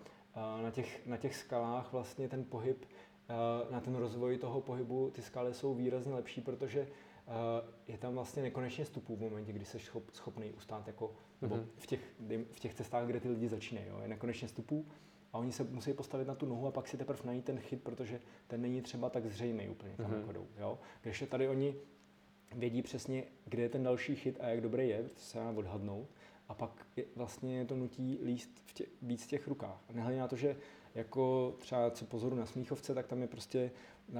Na 0.64 0.72
těch, 0.72 1.06
na 1.08 1.18
těch 1.18 1.36
skalách 1.36 1.92
vlastně 1.94 2.30
ten 2.30 2.44
pohyb, 2.44 2.86
eh, 3.30 3.72
na 3.74 3.80
ten 3.80 3.96
rozvoj 3.96 4.38
toho 4.38 4.62
pohybu, 4.62 5.10
ty 5.10 5.22
skaly 5.22 5.54
jsou 5.54 5.74
výrazně 5.74 6.14
lepší, 6.14 6.42
protože 6.42 6.88
eh, 7.28 7.32
je 7.88 7.98
tam 7.98 8.14
vlastně 8.14 8.42
nekonečně 8.44 8.86
stupů 8.86 9.16
v 9.16 9.22
momentě, 9.22 9.52
kdy 9.54 9.66
jsi 9.66 9.80
schop, 9.80 10.04
schopný 10.14 10.52
ustát 10.52 10.88
jako, 10.88 11.14
nebo 11.42 11.56
Mhm. 11.56 11.66
v 11.78 11.88
těch, 11.88 12.00
v 12.52 12.60
těch 12.60 12.74
cestách, 12.74 13.06
kde 13.06 13.20
ty 13.20 13.30
lidi 13.30 13.48
začínají, 13.50 13.88
jo, 13.88 14.00
je 14.02 14.08
nekonečně 14.08 14.48
stupů 14.48 14.86
a 15.34 15.38
oni 15.38 15.52
se 15.52 15.64
musí 15.64 15.94
postavit 15.94 16.28
na 16.28 16.36
tu 16.36 16.46
nohu 16.46 16.68
a 16.68 16.72
pak 16.72 16.88
si 16.88 16.98
teprve 16.98 17.20
najít 17.26 17.46
ten 17.46 17.60
chyt, 17.60 17.84
protože 17.84 18.22
ten 18.48 18.62
není 18.62 18.82
třeba 18.82 19.10
tak 19.10 19.26
zřejmý 19.26 19.70
úplně, 19.70 19.94
kam 19.98 20.06
Mhm. 20.06 20.20
jako 20.20 20.32
jdou, 20.32 20.48
jo. 20.58 20.80
Když 21.02 21.24
tady 21.30 21.48
oni 21.48 21.76
vědí 22.56 22.82
přesně, 22.82 23.24
kde 23.46 23.62
je 23.64 23.70
ten 23.70 23.84
další 23.84 24.16
chyt 24.16 24.38
a 24.42 24.48
jak 24.48 24.62
dobrý 24.62 24.90
je, 24.90 25.04
to 25.04 25.10
se 25.20 25.38
dá 25.38 25.50
odhadnout, 25.52 26.08
a 26.50 26.54
pak 26.54 26.86
je, 26.96 27.06
vlastně 27.16 27.66
to 27.66 27.76
nutí 27.76 28.20
líst 28.24 28.50
v 28.66 28.74
tě, 28.74 28.86
víc 29.02 29.24
v 29.24 29.28
těch 29.28 29.48
rukách. 29.48 29.82
A 29.90 29.94
nehledě 29.94 30.20
na 30.20 30.28
to, 30.28 30.36
že 30.36 30.56
jako 30.96 31.56
třeba 31.60 31.92
co 31.92 32.06
pozoru 32.06 32.36
na 32.36 32.46
Smíchovce, 32.46 32.94
tak 32.94 33.08
tam 33.08 33.22
je 33.22 33.28
prostě 33.28 33.72
uh, 34.10 34.16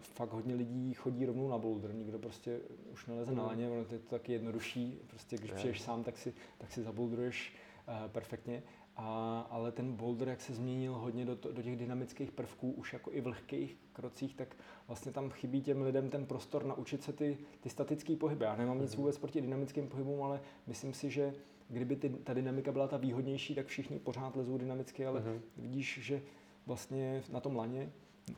fakt 0.00 0.32
hodně 0.32 0.54
lidí 0.54 0.94
chodí 0.94 1.26
rovnou 1.26 1.48
na 1.48 1.58
boulder, 1.58 1.94
nikdo 1.94 2.18
prostě 2.18 2.60
už 2.92 3.06
neleze 3.06 3.32
na 3.34 3.42
Mhm. 3.42 3.46
laně, 3.48 3.70
ono 3.70 3.84
to 3.84 3.94
je 3.94 3.98
to 4.00 4.08
taky 4.10 4.32
jednodušší, 4.32 4.98
prostě 5.06 5.36
když 5.36 5.50
Je. 5.50 5.56
přijdeš 5.56 5.80
sám, 5.80 6.04
tak 6.04 6.18
si, 6.18 6.34
tak 6.58 6.72
si 6.72 6.82
zaboulderuješ 6.82 7.54
uh, 7.88 8.08
perfektně. 8.10 8.62
A, 8.96 9.40
ale 9.50 9.72
ten 9.72 9.92
boulder, 9.92 10.28
jak 10.28 10.40
se 10.40 10.54
změnil 10.54 10.94
hodně 10.94 11.24
do, 11.24 11.36
to, 11.36 11.52
do 11.52 11.62
těch 11.62 11.76
dynamických 11.76 12.30
prvků, 12.32 12.70
už 12.72 12.92
jako 12.92 13.12
i 13.12 13.20
v 13.20 13.26
lehkých 13.26 13.78
krocích, 13.92 14.34
tak 14.36 14.56
vlastně 14.86 15.12
tam 15.12 15.30
chybí 15.30 15.62
těm 15.62 15.82
lidem 15.82 16.10
ten 16.10 16.26
prostor 16.26 16.64
naučit 16.64 17.02
se 17.02 17.12
ty, 17.12 17.38
ty 17.60 17.68
statické 17.70 18.16
pohyby. 18.16 18.44
Já 18.44 18.56
nemám 18.56 18.80
nic 18.80 18.90
Mhm. 18.94 19.00
vůbec 19.02 19.18
proti 19.18 19.40
dynamickým 19.40 19.88
pohybům, 19.88 20.22
ale 20.22 20.40
myslím 20.66 20.94
si, 20.94 21.10
že 21.10 21.34
kdyby 21.70 21.96
ty, 21.96 22.08
ta 22.08 22.34
dynamika 22.34 22.72
byla 22.72 22.88
ta 22.88 22.96
výhodnější, 22.96 23.54
tak 23.54 23.66
všichni 23.66 23.98
pořád 23.98 24.36
lezou 24.36 24.58
dynamicky, 24.58 25.06
ale 25.06 25.20
mm-hmm. 25.20 25.40
vidíš, 25.56 25.98
že 26.02 26.22
vlastně 26.66 27.22
na 27.32 27.40
tom 27.40 27.56
laně 27.56 27.92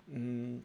mm, 0.09 0.62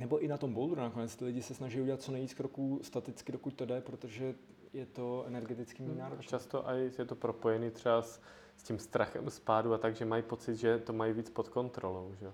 nebo 0.00 0.18
i 0.18 0.28
na 0.28 0.38
tom 0.38 0.54
boulderu 0.54 0.80
nakonec 0.80 1.16
ty 1.16 1.24
lidi 1.24 1.42
se 1.42 1.54
snaží 1.54 1.80
udělat 1.80 2.00
co 2.00 2.12
nejvíc 2.12 2.34
kroků 2.34 2.80
staticky, 2.82 3.32
dokud 3.32 3.54
to 3.54 3.66
jde, 3.66 3.80
protože 3.80 4.34
je 4.72 4.86
to 4.86 5.24
energeticky 5.26 5.82
méně 5.82 5.92
hmm, 5.92 6.00
náročné. 6.00 6.30
Často 6.30 6.68
i 6.68 6.90
je 6.98 7.04
to 7.04 7.14
propojený 7.14 7.70
třeba 7.70 8.02
s, 8.02 8.20
s 8.56 8.62
tím 8.62 8.78
strachem 8.78 9.30
spádu 9.30 9.74
a 9.74 9.78
tak, 9.78 9.96
že 9.96 10.04
mají 10.04 10.22
pocit, 10.22 10.56
že 10.56 10.78
to 10.78 10.92
mají 10.92 11.12
víc 11.12 11.30
pod 11.30 11.48
kontrolou. 11.48 12.14
Že? 12.20 12.32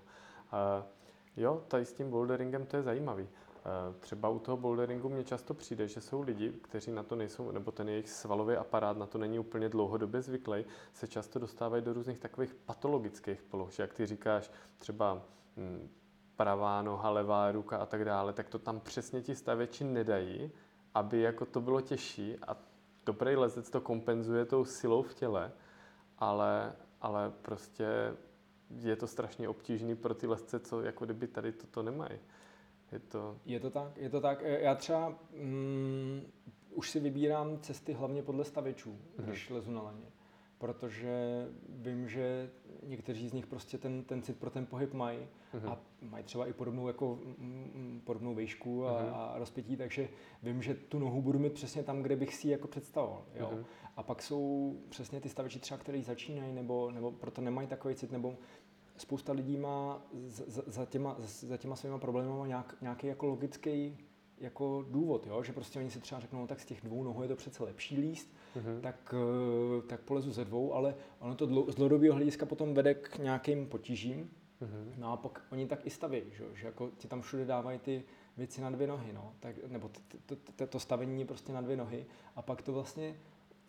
A 0.51 0.85
jo, 1.37 1.63
tady 1.67 1.85
s 1.85 1.93
tím 1.93 2.09
boulderingem 2.09 2.65
to 2.65 2.77
je 2.77 2.83
zajímavý. 2.83 3.27
Třeba 3.99 4.29
u 4.29 4.39
toho 4.39 4.57
boulderingu 4.57 5.09
mně 5.09 5.23
často 5.23 5.53
přijde, 5.53 5.87
že 5.87 6.01
jsou 6.01 6.21
lidi, 6.21 6.53
kteří 6.61 6.91
na 6.91 7.03
to 7.03 7.15
nejsou, 7.15 7.51
nebo 7.51 7.71
ten 7.71 7.89
jejich 7.89 8.09
svalový 8.09 8.55
aparát 8.55 8.97
na 8.97 9.05
to 9.05 9.17
není 9.17 9.39
úplně 9.39 9.69
dlouhodobě 9.69 10.21
zvyklý, 10.21 10.65
se 10.93 11.07
často 11.07 11.39
dostávají 11.39 11.83
do 11.83 11.93
různých 11.93 12.19
takových 12.19 12.55
patologických 12.55 13.41
poloh, 13.41 13.71
že 13.71 13.83
jak 13.83 13.93
ty 13.93 14.05
říkáš, 14.05 14.51
třeba 14.77 15.21
hm, 15.57 15.89
pravá 16.35 16.81
noha, 16.81 17.09
levá 17.09 17.51
ruka 17.51 17.77
a 17.77 17.85
tak 17.85 18.05
dále, 18.05 18.33
tak 18.33 18.49
to 18.49 18.59
tam 18.59 18.79
přesně 18.79 19.21
ti 19.21 19.35
stavěči 19.35 19.83
nedají, 19.83 20.51
aby 20.93 21.21
jako 21.21 21.45
to 21.45 21.61
bylo 21.61 21.81
těžší 21.81 22.37
a 22.47 22.57
dobrý 23.05 23.35
lezec 23.35 23.69
to 23.69 23.81
kompenzuje 23.81 24.45
tou 24.45 24.65
silou 24.65 25.01
v 25.01 25.13
těle, 25.13 25.51
ale, 26.17 26.75
ale 27.01 27.31
prostě 27.41 28.13
je 28.75 28.95
to 28.95 29.07
strašně 29.07 29.49
obtížný 29.49 29.95
pro 29.95 30.13
ty 30.13 30.27
lezce, 30.27 30.59
co 30.59 30.81
jako 30.81 31.05
kdyby 31.05 31.27
tady 31.27 31.51
toto 31.51 31.83
nemají. 31.83 32.19
Je 32.91 32.99
to... 32.99 33.37
je 33.45 33.59
to 33.59 33.69
tak, 33.69 33.97
je 33.97 34.09
to 34.09 34.21
tak. 34.21 34.41
Já 34.41 34.75
třeba 34.75 35.19
mm, 35.33 36.21
už 36.71 36.89
si 36.89 36.99
vybírám 36.99 37.59
cesty 37.59 37.93
hlavně 37.93 38.23
podle 38.23 38.43
stavěčů, 38.43 38.89
mm-hmm. 38.91 39.23
když 39.23 39.49
lezu 39.49 39.71
na 39.71 39.81
laně 39.81 40.05
protože 40.59 41.47
vím, 41.69 42.09
že 42.09 42.49
někteří 42.83 43.29
z 43.29 43.33
nich 43.33 43.47
prostě 43.47 43.77
ten, 43.77 44.03
ten 44.03 44.21
cit 44.21 44.39
pro 44.39 44.49
ten 44.49 44.65
pohyb 44.65 44.93
mají 44.93 45.19
uh-huh. 45.53 45.69
a 45.69 45.79
mají 46.01 46.23
třeba 46.23 46.47
i 46.47 46.53
podobnou, 46.53 46.87
jako, 46.87 47.19
podobnou 48.03 48.35
výšku 48.35 48.85
a, 48.85 48.91
uh-huh. 48.91 49.13
a 49.13 49.33
rozpětí, 49.37 49.77
takže 49.77 50.09
vím, 50.43 50.61
že 50.61 50.73
tu 50.73 50.99
nohu 50.99 51.21
budu 51.21 51.39
mít 51.39 51.53
přesně 51.53 51.83
tam, 51.83 52.01
kde 52.01 52.15
bych 52.15 52.35
si 52.35 52.47
ji 52.47 52.51
jako 52.51 52.67
představoval. 52.67 53.25
Jo? 53.35 53.51
Uh-huh. 53.53 53.65
A 53.95 54.03
pak 54.03 54.21
jsou 54.21 54.75
přesně 54.89 55.21
ty 55.21 55.29
staveči 55.29 55.59
třeba, 55.59 55.77
který 55.77 56.03
začínají 56.03 56.53
nebo, 56.53 56.91
nebo 56.91 57.11
proto 57.11 57.41
nemají 57.41 57.67
takový 57.67 57.95
cit, 57.95 58.11
nebo 58.11 58.37
spousta 59.01 59.33
lidí 59.33 59.57
má 59.57 60.01
za, 60.27 60.63
za, 60.67 60.85
těma, 60.85 61.15
za 61.19 61.57
těma 61.57 61.75
svýma 61.75 61.97
problémy 61.97 62.47
nějak, 62.47 62.75
nějaký 62.81 63.07
jako 63.07 63.25
logický 63.25 63.97
jako 64.39 64.85
důvod, 64.89 65.27
jo? 65.27 65.43
že 65.43 65.53
prostě 65.53 65.79
oni 65.79 65.91
si 65.91 65.99
třeba 65.99 66.21
řeknou, 66.21 66.39
no, 66.39 66.47
tak 66.47 66.59
z 66.59 66.65
těch 66.65 66.81
dvou 66.81 67.03
nohou 67.03 67.21
je 67.21 67.27
to 67.27 67.35
přece 67.35 67.63
lepší 67.63 67.99
líst, 67.99 68.33
mm-hmm. 68.55 68.81
tak, 68.81 69.13
eh, 69.17 69.81
tak 69.87 70.01
polezu 70.01 70.31
ze 70.31 70.45
dvou, 70.45 70.73
ale 70.73 70.95
ono 71.19 71.35
to 71.35 71.45
dlou, 71.45 71.71
z 71.71 71.75
dlouhodobého 71.75 72.15
hlediska 72.15 72.45
potom 72.45 72.73
vede 72.73 72.93
k 72.93 73.17
nějakým 73.17 73.67
potížím. 73.67 74.29
Mm-hmm. 74.61 74.93
No 74.97 75.11
a 75.11 75.17
pak 75.17 75.41
oni 75.51 75.67
tak 75.67 75.85
i 75.85 75.89
staví, 75.89 76.21
že, 76.31 76.45
že 76.53 76.65
jako 76.65 76.91
ti 76.97 77.07
tam 77.07 77.21
všude 77.21 77.45
dávají 77.45 77.79
ty 77.79 78.03
věci 78.37 78.61
na 78.61 78.69
dvě 78.69 78.87
nohy, 78.87 79.13
no, 79.13 79.33
tak, 79.39 79.55
nebo 79.67 79.91
to, 80.69 80.79
stavení 80.79 81.19
je 81.19 81.25
prostě 81.25 81.53
na 81.53 81.61
dvě 81.61 81.77
nohy 81.77 82.05
a 82.35 82.41
pak 82.41 82.61
to 82.61 82.73
vlastně 82.73 83.15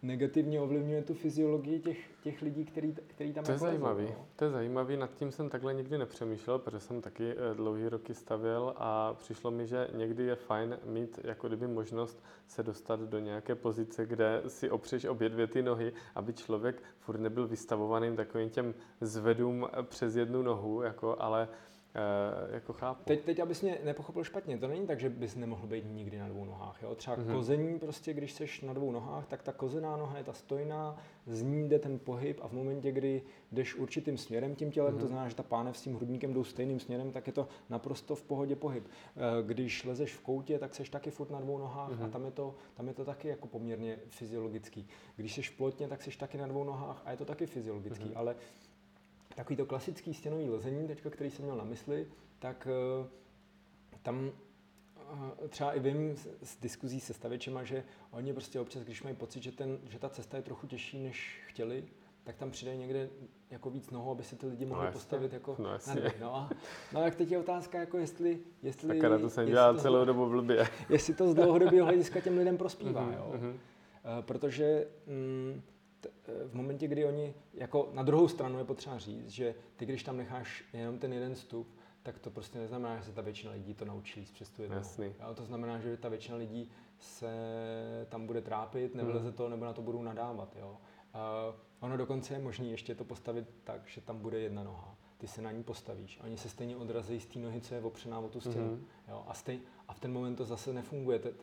negativně 0.02 0.60
ovlivňuje 0.60 1.02
tu 1.02 1.14
fyziologii 1.14 1.80
těch, 1.80 1.98
těch 2.22 2.42
lidí, 2.42 2.64
který, 2.64 2.94
který 3.06 3.32
tam 3.32 3.44
To 3.44 3.50
je 3.50 3.54
jako 3.54 3.64
zajímavý, 3.64 4.04
no. 4.04 4.26
to 4.36 4.44
je 4.44 4.50
zajímavý, 4.50 4.96
nad 4.96 5.14
tím 5.14 5.30
jsem 5.30 5.48
takhle 5.48 5.74
nikdy 5.74 5.98
nepřemýšlel, 5.98 6.58
protože 6.58 6.80
jsem 6.80 7.00
taky 7.00 7.30
eh, 7.32 7.54
dlouhý 7.54 7.88
roky 7.88 8.14
stavěl 8.14 8.74
a 8.76 9.14
přišlo 9.14 9.50
mi, 9.50 9.66
že 9.66 9.88
někdy 9.94 10.24
je 10.24 10.36
fajn 10.36 10.78
mít 10.84 11.20
jako 11.24 11.48
kdyby 11.48 11.66
možnost 11.66 12.22
se 12.46 12.62
dostat 12.62 13.00
do 13.00 13.18
nějaké 13.18 13.54
pozice, 13.54 14.06
kde 14.06 14.42
si 14.46 14.70
opřeš 14.70 15.04
obě 15.04 15.28
dvě 15.28 15.46
ty 15.46 15.62
nohy, 15.62 15.92
aby 16.14 16.32
člověk 16.32 16.82
furt 16.98 17.18
nebyl 17.20 17.46
vystavovaným 17.46 18.16
takovým 18.16 18.50
těm 18.50 18.74
zvedům 19.00 19.68
přes 19.82 20.16
jednu 20.16 20.42
nohu, 20.42 20.82
jako, 20.82 21.16
ale 21.18 21.48
Uh, 21.94 22.54
jako 22.54 22.72
chápu. 22.72 23.04
Teď, 23.04 23.24
teď, 23.24 23.38
abys 23.38 23.62
mě 23.62 23.78
nepochopil 23.84 24.24
špatně, 24.24 24.58
to 24.58 24.68
není 24.68 24.86
tak, 24.86 25.00
že 25.00 25.10
bys 25.10 25.36
nemohl 25.36 25.66
být 25.66 25.84
nikdy 25.88 26.18
na 26.18 26.28
dvou 26.28 26.44
nohách. 26.44 26.82
Jo? 26.82 26.94
Třeba 26.94 27.16
mm-hmm. 27.16 27.34
kození, 27.34 27.78
prostě, 27.78 28.14
když 28.14 28.32
jsi 28.32 28.46
na 28.66 28.72
dvou 28.72 28.92
nohách, 28.92 29.26
tak 29.26 29.42
ta 29.42 29.52
kozená 29.52 29.96
noha 29.96 30.18
je 30.18 30.24
ta 30.24 30.32
stojná, 30.32 30.96
z 31.26 31.42
ní 31.42 31.68
jde 31.68 31.78
ten 31.78 31.98
pohyb 31.98 32.40
a 32.42 32.48
v 32.48 32.52
momentě, 32.52 32.92
kdy 32.92 33.22
jdeš 33.52 33.74
určitým 33.74 34.18
směrem 34.18 34.54
tím 34.54 34.70
tělem, 34.70 34.94
mm-hmm. 34.94 34.96
to 34.96 35.04
mhm. 35.04 35.08
znamená, 35.08 35.28
že 35.28 35.34
ta 35.34 35.42
pánev 35.42 35.76
s 35.76 35.82
tím 35.82 35.96
hrudníkem 35.96 36.34
jdou 36.34 36.44
stejným 36.44 36.80
směrem, 36.80 37.12
tak 37.12 37.26
je 37.26 37.32
to 37.32 37.48
naprosto 37.70 38.14
v 38.14 38.22
pohodě 38.22 38.56
pohyb. 38.56 38.84
Eh, 38.88 39.20
když 39.42 39.84
lezeš 39.84 40.14
v 40.14 40.20
koutě, 40.20 40.58
tak 40.58 40.74
seš 40.74 40.88
taky 40.88 41.10
furt 41.10 41.30
na 41.30 41.40
dvou 41.40 41.58
nohách 41.58 41.90
mm-hmm. 41.90 42.02
a 42.02 42.04
mhm. 42.04 42.10
tam 42.10 42.24
je, 42.24 42.30
to, 42.30 42.54
tam 42.74 42.88
je 42.88 42.94
to 42.94 43.04
taky 43.04 43.28
jako 43.28 43.48
poměrně 43.48 43.98
fyziologický. 44.08 44.88
Když 45.16 45.34
seš 45.34 45.50
plotně, 45.50 45.88
tak 45.88 46.02
seš 46.02 46.16
taky 46.16 46.38
na 46.38 46.46
dvou 46.46 46.64
nohách 46.64 47.02
a 47.04 47.10
je 47.10 47.16
to 47.16 47.24
taky 47.24 47.46
fyziologický, 47.46 48.04
mm-hmm. 48.04 48.18
ale 48.18 48.36
takový 49.34 49.56
to 49.56 49.66
klasický 49.66 50.14
stěnový 50.14 50.48
lezení, 50.48 50.88
teďka, 50.88 51.10
který 51.10 51.30
jsem 51.30 51.44
měl 51.44 51.56
na 51.56 51.64
mysli, 51.64 52.06
tak 52.38 52.68
uh, 53.00 53.06
tam 54.02 54.30
uh, 55.12 55.48
třeba 55.48 55.72
i 55.72 55.80
vím 55.80 56.16
z, 56.16 56.28
z 56.42 56.56
diskuzí 56.60 57.00
se 57.00 57.14
stavěčema, 57.14 57.64
že 57.64 57.84
oni 58.10 58.32
prostě 58.32 58.60
občas, 58.60 58.82
když 58.82 59.02
mají 59.02 59.16
pocit, 59.16 59.42
že, 59.42 59.52
ten, 59.52 59.78
že 59.88 59.98
ta 59.98 60.08
cesta 60.08 60.36
je 60.36 60.42
trochu 60.42 60.66
těžší, 60.66 61.02
než 61.02 61.42
chtěli, 61.46 61.84
tak 62.24 62.36
tam 62.36 62.50
přidají 62.50 62.78
někde 62.78 63.08
jako 63.50 63.70
víc 63.70 63.90
nohou, 63.90 64.10
aby 64.10 64.22
se 64.22 64.36
ty 64.36 64.46
lidi 64.46 64.66
mohli 64.66 64.86
no, 64.86 64.92
postavit 64.92 65.32
jako 65.32 65.56
no, 65.58 65.70
na 65.86 65.94
dvě. 65.94 66.12
No, 66.20 66.36
a, 66.36 66.50
no 66.92 67.04
a 67.04 67.10
teď 67.10 67.30
je 67.30 67.38
otázka, 67.38 67.78
jako 67.78 67.98
jestli... 67.98 68.38
jestli 68.62 69.00
tak 69.00 69.20
to 69.20 69.30
jsem 69.30 69.46
dělal 69.46 69.78
celou 69.78 70.04
dobu 70.04 70.28
blbě. 70.28 70.68
Jestli 70.88 71.14
to 71.14 71.30
z 71.30 71.34
dlouhodobého 71.34 71.86
hlediska 71.86 72.20
těm 72.20 72.38
lidem 72.38 72.56
prospívá, 72.56 73.10
mm-hmm, 73.10 73.16
jo. 73.16 73.32
Mm-hmm. 73.34 73.50
Uh, 73.50 74.24
protože 74.24 74.86
mm, 75.06 75.62
v 76.46 76.54
momentě, 76.54 76.88
kdy 76.88 77.04
oni, 77.04 77.34
jako 77.54 77.90
na 77.92 78.02
druhou 78.02 78.28
stranu 78.28 78.58
je 78.58 78.64
potřeba 78.64 78.98
říct, 78.98 79.28
že 79.28 79.54
ty, 79.76 79.86
když 79.86 80.02
tam 80.02 80.16
necháš 80.16 80.64
jenom 80.72 80.98
ten 80.98 81.12
jeden 81.12 81.34
vstup, 81.34 81.68
tak 82.02 82.18
to 82.18 82.30
prostě 82.30 82.58
neznamená, 82.58 82.96
že 82.96 83.04
se 83.04 83.12
ta 83.12 83.22
většina 83.22 83.52
lidí 83.52 83.74
to 83.74 83.84
naučí 83.84 84.28
přes 84.32 84.50
tu. 84.50 84.62
Jasný. 84.62 85.14
to 85.34 85.44
znamená, 85.44 85.78
že 85.78 85.96
ta 85.96 86.08
většina 86.08 86.36
lidí 86.36 86.70
se 86.98 87.30
tam 88.08 88.26
bude 88.26 88.40
trápit, 88.40 88.94
nevyleze 88.94 89.28
hmm. 89.28 89.36
to, 89.36 89.48
nebo 89.48 89.64
na 89.64 89.72
to 89.72 89.82
budou 89.82 90.02
nadávat. 90.02 90.56
Jo. 90.60 90.76
Uh, 91.14 91.54
ono 91.80 91.96
dokonce 91.96 92.34
je 92.34 92.38
možné 92.38 92.66
ještě 92.66 92.94
to 92.94 93.04
postavit 93.04 93.46
tak, 93.64 93.86
že 93.86 94.00
tam 94.00 94.18
bude 94.18 94.40
jedna 94.40 94.64
noha. 94.64 94.96
Ty 95.18 95.26
se 95.26 95.42
na 95.42 95.52
ní 95.52 95.62
postavíš. 95.62 96.20
Oni 96.24 96.36
se 96.36 96.48
stejně 96.48 96.76
odrazí 96.76 97.20
z 97.20 97.26
té 97.26 97.38
nohy, 97.38 97.60
co 97.60 97.74
je 97.74 97.80
opřená 97.80 98.18
o 98.18 98.28
tu 98.28 98.40
stěnu. 98.40 98.68
hmm 98.68 98.86
Jo. 99.08 99.24
A, 99.28 99.34
stej, 99.34 99.60
a 99.88 99.92
v 99.92 100.00
ten 100.00 100.12
moment 100.12 100.36
to 100.36 100.44
zase 100.44 100.72
nefunguje, 100.72 101.18
ty, 101.18 101.34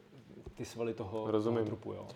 ty 0.54 0.66
svaly 0.66 0.94
toho, 0.94 1.32
Rozumím. 1.32 1.58
toho 1.58 1.66
trupu. 1.66 1.94
Jo. 1.94 2.08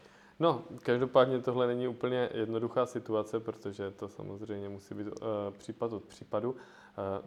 No, 0.42 0.64
každopádně 0.84 1.42
tohle 1.42 1.68
není 1.68 1.88
úplně 1.88 2.30
jednoduchá 2.34 2.86
situace, 2.86 3.40
protože 3.40 3.92
to 3.92 4.08
samozřejmě 4.08 4.70
musí 4.70 4.96
být 4.96 5.08
uh, 5.08 5.14
případ 5.58 5.94
od 5.94 6.04
případu. 6.04 6.52
Uh, 6.52 6.58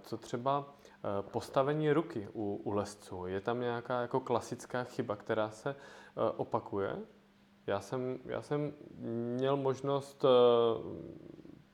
co 0.03 0.17
třeba 0.17 0.59
uh, 0.59 1.31
postavení 1.31 1.93
ruky 1.93 2.29
u, 2.33 2.61
u 2.65 2.71
lesců? 2.71 3.27
Je 3.27 3.41
tam 3.41 3.61
nějaká 3.61 4.01
jako 4.01 4.21
klasická 4.21 4.85
chyba, 4.85 5.17
která 5.17 5.51
se 5.51 5.71
uh, 5.71 6.23
opakuje? 6.37 6.97
Já 7.67 7.81
jsem, 7.81 8.19
já 8.25 8.43
jsem 8.43 8.73
měl 9.37 9.57
možnost 9.57 10.25
uh, 10.25 10.31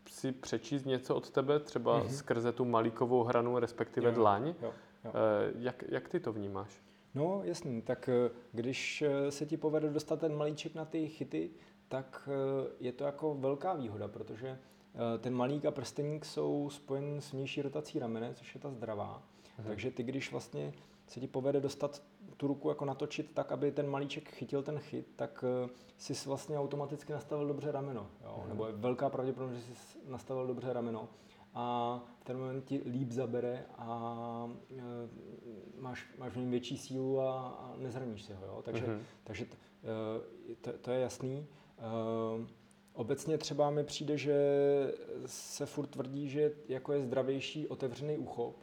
si 0.09 0.33
přečíst 0.33 0.85
něco 0.85 1.16
od 1.16 1.31
tebe, 1.31 1.61
třeba 1.61 2.00
mm-hmm. 2.00 2.09
skrze 2.09 2.53
tu 2.53 2.64
malíkovou 2.64 3.22
hranu, 3.22 3.59
respektive 3.59 4.09
jo, 4.09 4.14
dlaň. 4.14 4.46
Jo, 4.46 4.55
jo. 5.05 5.11
Uh, 5.11 5.62
jak, 5.62 5.85
jak 5.88 6.09
ty 6.09 6.20
to 6.20 6.33
vnímáš? 6.33 6.83
No 7.14 7.40
jasný, 7.44 7.83
tak 7.83 8.09
eh, 8.09 8.31
když 8.53 9.03
eh, 9.03 9.31
se 9.31 9.46
ti 9.46 9.57
povede 9.57 9.90
dostat 9.90 10.20
ten 10.20 10.37
malíček 10.37 10.75
na 10.75 10.85
ty 10.85 11.09
chyty, 11.09 11.51
tak 11.88 12.29
eh, 12.33 12.70
je 12.81 12.92
to 12.92 13.05
jako 13.05 13.35
velká 13.35 13.75
výhoda, 13.75 14.09
protože 14.09 14.59
ten 15.20 15.35
malík 15.35 15.64
a 15.64 15.70
prsteník 15.70 16.25
jsou 16.25 16.70
spojen 16.70 17.20
s 17.20 17.33
vnější 17.33 17.62
rotací 17.62 17.99
ramene, 17.99 18.35
což 18.35 18.55
je 18.55 18.61
ta 18.61 18.70
zdravá. 18.70 19.23
Mhm. 19.59 19.68
Takže 19.68 19.90
ty, 19.90 20.03
když 20.03 20.33
vlastně 20.33 20.73
se 21.07 21.20
ti 21.20 21.27
povede 21.27 21.61
dostat 21.61 22.03
tu 22.37 22.46
ruku 22.46 22.68
jako 22.68 22.85
natočit 22.85 23.35
tak, 23.35 23.53
aby 23.53 23.73
ten 23.73 23.90
malíček 23.90 24.31
chytil 24.31 24.62
ten 24.62 24.79
chyt, 24.79 25.07
tak 25.16 25.44
si 25.99 26.29
vlastně 26.29 26.59
automaticky 26.59 27.12
nastavil 27.12 27.46
dobře 27.46 27.73
rameno. 27.73 28.07
Jo? 28.25 28.37
Mhm. 28.38 28.49
Nebo 28.49 28.66
je 28.66 28.73
velká 28.73 29.11
pravděpodobnost, 29.11 29.61
že 29.61 29.75
jsi 29.75 29.99
nastavil 30.07 30.46
dobře 30.46 30.73
rameno 30.73 31.09
a 31.55 31.97
v 32.21 32.25
ten 32.25 32.39
moment 32.39 32.65
ti 32.65 32.83
líp 32.87 33.13
zabere 33.13 33.67
a 33.79 34.51
e, 34.71 34.83
máš, 35.81 36.07
máš 36.19 36.33
v 36.33 36.37
něm 36.37 36.51
větší 36.51 36.79
sílu 36.79 37.21
a, 37.21 37.49
a 37.49 37.75
nezraníš 37.77 38.23
se 38.23 38.35
ho. 38.35 38.47
Jo? 38.47 38.63
Takže, 38.65 38.87
mm-hmm. 38.87 39.01
takže 39.25 39.45
t, 39.45 39.57
e, 40.53 40.55
to, 40.55 40.73
to 40.73 40.91
je 40.91 41.01
jasný. 41.01 41.47
E, 41.79 41.83
obecně 42.93 43.39
třeba 43.39 43.71
mi 43.71 43.85
přijde, 43.85 44.19
že 44.19 44.37
se 45.27 45.67
furt 45.67 45.87
tvrdí, 45.87 46.29
že 46.29 46.53
jako 46.69 46.93
je 46.93 47.03
zdravější 47.03 47.69
otevřený 47.69 48.19
uchop 48.19 48.57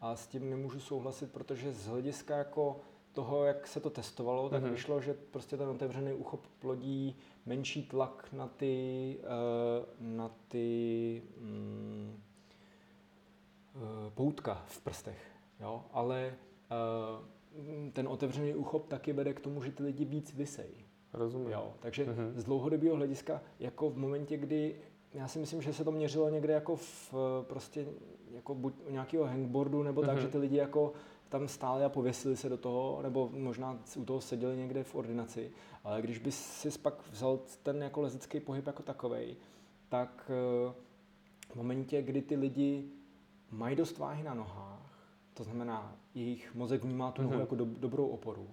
a 0.00 0.16
s 0.16 0.26
tím 0.26 0.50
nemůžu 0.50 0.80
souhlasit, 0.80 1.32
protože 1.32 1.72
z 1.72 1.86
hlediska 1.86 2.36
jako 2.36 2.80
toho, 3.12 3.44
jak 3.44 3.66
se 3.66 3.80
to 3.80 3.90
testovalo, 3.90 4.48
tak 4.48 4.62
mm-hmm. 4.62 4.70
vyšlo, 4.70 5.00
že 5.00 5.14
prostě 5.14 5.56
ten 5.56 5.68
otevřený 5.68 6.12
uchop 6.12 6.46
plodí 6.58 7.16
menší 7.46 7.82
tlak 7.82 8.28
na 8.32 8.48
ty, 8.48 9.18
na 10.00 10.30
ty 10.48 11.22
mm, 11.38 12.22
poutka 14.14 14.62
v 14.66 14.80
prstech, 14.80 15.32
jo? 15.60 15.84
ale 15.92 16.34
eh, 16.70 17.90
ten 17.92 18.08
otevřený 18.08 18.54
uchop 18.54 18.88
taky 18.88 19.12
vede 19.12 19.34
k 19.34 19.40
tomu, 19.40 19.62
že 19.62 19.72
ty 19.72 19.82
lidi 19.82 20.04
víc 20.04 20.34
vysejí. 20.34 20.84
Rozumím. 21.12 21.50
Jo, 21.50 21.72
takže 21.80 22.04
mm-hmm. 22.04 22.32
z 22.34 22.44
dlouhodobého 22.44 22.96
hlediska, 22.96 23.42
jako 23.58 23.90
v 23.90 23.98
momentě, 23.98 24.36
kdy 24.36 24.76
já 25.14 25.28
si 25.28 25.38
myslím, 25.38 25.62
že 25.62 25.72
se 25.72 25.84
to 25.84 25.92
měřilo 25.92 26.28
někde 26.28 26.52
jako 26.52 26.76
v 26.76 27.14
prostě 27.42 27.86
jako 28.30 28.54
buď 28.54 28.74
u 28.88 28.90
nějakého 28.90 29.24
hangboardu, 29.24 29.82
nebo 29.82 30.02
mm-hmm. 30.02 30.06
tak, 30.06 30.18
že 30.18 30.28
ty 30.28 30.38
lidi 30.38 30.56
jako 30.56 30.92
tam 31.28 31.48
stáli 31.48 31.84
a 31.84 31.88
pověsili 31.88 32.36
se 32.36 32.48
do 32.48 32.56
toho, 32.56 32.98
nebo 33.02 33.30
možná 33.32 33.78
u 33.96 34.04
toho 34.04 34.20
seděli 34.20 34.56
někde 34.56 34.84
v 34.84 34.94
ordinaci, 34.94 35.52
ale 35.84 36.02
když 36.02 36.18
bys 36.18 36.38
si 36.38 36.78
pak 36.78 37.10
vzal 37.10 37.40
ten 37.62 37.82
jako 37.82 38.00
lezecký 38.00 38.40
pohyb 38.40 38.66
jako 38.66 38.82
takovej, 38.82 39.36
tak 39.88 40.30
eh, 40.30 40.74
v 41.48 41.56
momentě, 41.56 42.02
kdy 42.02 42.22
ty 42.22 42.36
lidi 42.36 42.90
mají 43.50 43.76
dost 43.76 43.98
váhy 43.98 44.22
na 44.22 44.34
nohách, 44.34 45.00
to 45.34 45.44
znamená, 45.44 45.96
jejich 46.14 46.54
mozek 46.54 46.84
vnímá 46.84 47.12
tu 47.12 47.22
nohu 47.22 47.34
mm-hmm. 47.34 47.40
jako 47.40 47.54
do, 47.54 47.64
dobrou 47.64 48.08
oporu 48.08 48.50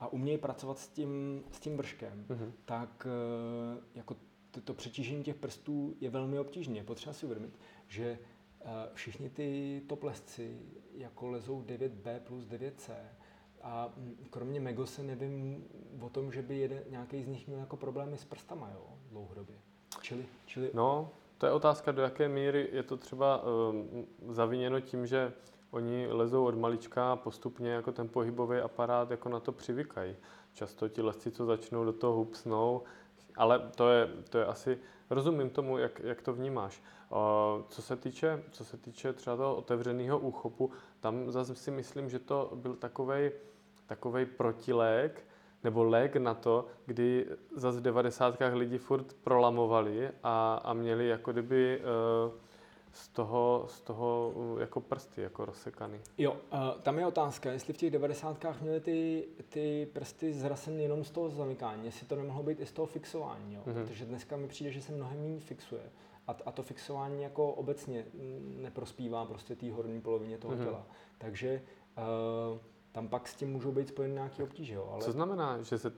a 0.00 0.12
umějí 0.12 0.38
pracovat 0.38 0.78
s 0.78 0.88
tím, 0.88 1.42
s 1.52 1.60
tím 1.60 1.76
brškem, 1.76 2.24
mm-hmm. 2.28 2.52
tak 2.64 3.06
eh, 3.06 3.80
jako 3.94 4.16
to, 4.50 4.60
to 4.60 4.74
přetížení 4.74 5.24
těch 5.24 5.36
prstů 5.36 5.96
je 6.00 6.10
velmi 6.10 6.38
obtížné. 6.38 6.84
Potřeba 6.84 7.12
si 7.12 7.26
uvědomit, 7.26 7.58
že 7.88 8.18
eh, 8.60 8.66
všichni 8.94 9.30
ty 9.30 9.82
toplesci 9.86 10.60
jako 10.94 11.28
lezou 11.28 11.62
9B 11.62 12.20
plus 12.20 12.44
9C 12.44 12.92
a 13.62 13.92
kromě 14.30 14.60
Megose 14.60 15.02
nevím 15.02 15.64
o 16.00 16.08
tom, 16.08 16.32
že 16.32 16.42
by 16.42 16.58
jeden, 16.58 16.82
nějaký 16.90 17.22
z 17.22 17.26
nich 17.26 17.46
měl 17.46 17.60
jako 17.60 17.76
problémy 17.76 18.18
s 18.18 18.24
prstama 18.24 18.70
jo, 18.74 18.98
dlouhodobě. 19.10 19.56
Čili, 20.02 20.26
čili... 20.46 20.70
No, 20.74 21.10
to 21.42 21.46
je 21.46 21.52
otázka, 21.52 21.92
do 21.92 22.02
jaké 22.02 22.28
míry 22.28 22.68
je 22.72 22.82
to 22.82 22.96
třeba 22.96 23.42
um, 23.42 24.06
zaviněno 24.28 24.80
tím, 24.80 25.06
že 25.06 25.32
oni 25.70 26.06
lezou 26.10 26.44
od 26.44 26.54
malička 26.54 27.12
a 27.12 27.16
postupně 27.16 27.70
jako 27.70 27.92
ten 27.92 28.08
pohybový 28.08 28.58
aparát 28.58 29.10
jako 29.10 29.28
na 29.28 29.40
to 29.40 29.52
přivykají. 29.52 30.16
Často 30.52 30.88
ti 30.88 31.02
lesci, 31.02 31.30
co 31.30 31.46
začnou 31.46 31.84
do 31.84 31.92
toho 31.92 32.14
hupsnou, 32.14 32.82
ale 33.36 33.70
to 33.74 33.90
je, 33.90 34.08
to 34.30 34.38
je 34.38 34.46
asi, 34.46 34.78
rozumím 35.10 35.50
tomu, 35.50 35.78
jak, 35.78 36.00
jak 36.04 36.22
to 36.22 36.32
vnímáš. 36.32 36.82
Co 37.68 37.82
se 37.82 37.96
týče, 37.96 38.42
co 38.50 38.64
se 38.64 38.76
týče 38.76 39.12
třeba 39.12 39.36
toho 39.36 39.56
otevřeného 39.56 40.18
úchopu, 40.18 40.70
tam 41.00 41.30
zase 41.30 41.54
si 41.54 41.70
myslím, 41.70 42.10
že 42.10 42.18
to 42.18 42.50
byl 42.54 42.74
takovej, 42.74 43.32
takovej 43.86 44.26
protilék, 44.26 45.26
nebo 45.64 45.84
lék 45.84 46.16
na 46.16 46.34
to, 46.34 46.66
kdy 46.86 47.26
zase 47.56 47.78
v 47.78 47.82
90. 47.82 48.38
lidi 48.52 48.78
furt 48.78 49.12
prolamovali 49.12 50.10
a, 50.22 50.54
a 50.64 50.72
měli 50.72 51.08
jako 51.08 51.32
kdyby 51.32 51.80
uh, 51.80 52.32
z 52.92 53.08
toho, 53.08 53.64
z 53.68 53.80
toho 53.80 54.34
jako 54.60 54.80
prsty, 54.80 55.22
jako 55.22 55.44
rozsekaný. 55.44 55.98
Jo, 56.18 56.36
tam 56.82 56.98
je 56.98 57.06
otázka, 57.06 57.52
jestli 57.52 57.72
v 57.72 57.76
těch 57.76 57.90
90. 57.90 58.46
měli 58.60 58.80
ty, 58.80 59.28
ty 59.48 59.88
prsty 59.92 60.32
zrasené 60.32 60.82
jenom 60.82 61.04
z 61.04 61.10
toho 61.10 61.30
zamykání, 61.30 61.84
jestli 61.84 62.06
to 62.06 62.16
nemohlo 62.16 62.42
být 62.42 62.60
i 62.60 62.66
z 62.66 62.72
toho 62.72 62.86
fixování, 62.86 63.54
jo? 63.54 63.62
Mm-hmm. 63.66 63.74
protože 63.74 64.04
dneska 64.04 64.36
mi 64.36 64.48
přijde, 64.48 64.70
že 64.70 64.82
se 64.82 64.92
mnohem 64.92 65.20
méně 65.20 65.40
fixuje. 65.40 65.82
A, 66.26 66.36
a 66.46 66.52
to 66.52 66.62
fixování 66.62 67.22
jako 67.22 67.52
obecně 67.52 68.04
neprospívá 68.60 69.24
prostě 69.24 69.56
té 69.56 69.72
horní 69.72 70.00
polovině 70.00 70.38
toho 70.38 70.54
mm-hmm. 70.54 70.64
těla. 70.64 70.86
Takže 71.18 71.62
uh, 72.52 72.58
tam 72.92 73.08
pak 73.08 73.28
s 73.28 73.34
tím 73.34 73.52
můžou 73.52 73.72
být 73.72 73.88
spojeny 73.88 74.14
nějaké 74.14 74.42
obtíže. 74.42 74.74
Jo? 74.74 74.88
Ale... 74.92 75.02
Co 75.02 75.12
znamená, 75.12 75.62
že 75.62 75.78
se 75.78 75.92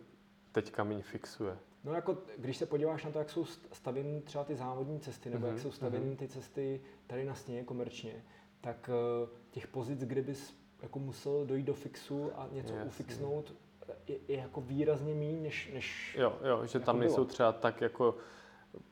teďka 0.52 0.84
méně 0.84 1.02
fixuje? 1.02 1.58
No 1.84 1.92
jako, 1.92 2.18
když 2.38 2.56
se 2.56 2.66
podíváš 2.66 3.04
na 3.04 3.10
to, 3.10 3.18
jak 3.18 3.30
jsou 3.30 3.44
stavěny 3.72 4.20
třeba 4.20 4.44
ty 4.44 4.56
závodní 4.56 5.00
cesty, 5.00 5.30
nebo 5.30 5.42
mm-hmm. 5.42 5.48
jak 5.48 5.54
mhm, 5.54 5.62
jsou 5.62 5.70
stavěny 5.70 6.06
mm-hmm. 6.06 6.16
ty 6.16 6.28
cesty 6.28 6.80
tady 7.06 7.24
na 7.24 7.34
sněhu 7.34 7.64
komerčně, 7.64 8.24
tak 8.60 8.90
uh, 9.22 9.28
těch 9.50 9.66
pozic, 9.66 10.04
kde 10.04 10.22
bys 10.22 10.56
jako 10.82 10.98
musel 10.98 11.46
dojít 11.46 11.66
do 11.66 11.74
fixu 11.74 12.30
a 12.36 12.48
něco 12.52 12.74
Jasně. 12.74 12.88
ufixnout, 12.88 13.54
je, 14.08 14.18
je 14.28 14.36
jako 14.36 14.60
výrazně 14.60 15.14
méně, 15.14 15.40
než, 15.40 15.70
než 15.74 16.16
Jo, 16.18 16.38
jo, 16.48 16.66
že 16.66 16.78
jako 16.78 16.86
tam 16.86 17.00
nejsou 17.00 17.14
bylo. 17.14 17.24
třeba 17.26 17.52
tak 17.52 17.80
jako 17.80 18.16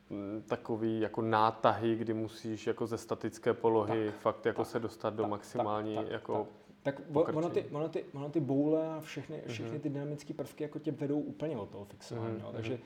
mm, 0.09 0.43
takový 0.47 0.99
jako 0.99 1.21
nátahy, 1.21 1.95
kdy 1.95 2.13
musíš 2.13 2.67
jako 2.67 2.87
ze 2.87 2.97
statické 2.97 3.53
polohy 3.53 4.05
tak, 4.05 4.19
fakt 4.19 4.45
jako 4.45 4.61
tak, 4.61 4.71
se 4.71 4.79
dostat 4.79 5.13
do 5.13 5.23
tak, 5.23 5.29
maximální 5.31 5.95
tak, 5.95 6.03
tak, 6.03 6.13
jako 6.13 6.33
tak 6.37 6.62
tak 6.83 7.01
ono 7.13 7.49
ty, 7.49 7.65
ono, 7.71 7.89
ty, 7.89 8.05
ono 8.13 8.29
ty 8.29 8.39
boule 8.39 8.87
a 8.87 8.99
všechny, 8.99 9.37
mhm. 9.37 9.53
všechny 9.53 9.79
ty 9.79 9.89
dynamické 9.89 10.33
prvky 10.33 10.63
jako 10.63 10.79
tě 10.79 10.91
vedou 10.91 11.19
úplně 11.19 11.57
od 11.57 11.69
toho 11.69 11.85
fixování. 11.85 12.37
Mm-hmm. 12.37 12.51
Takže 12.51 12.79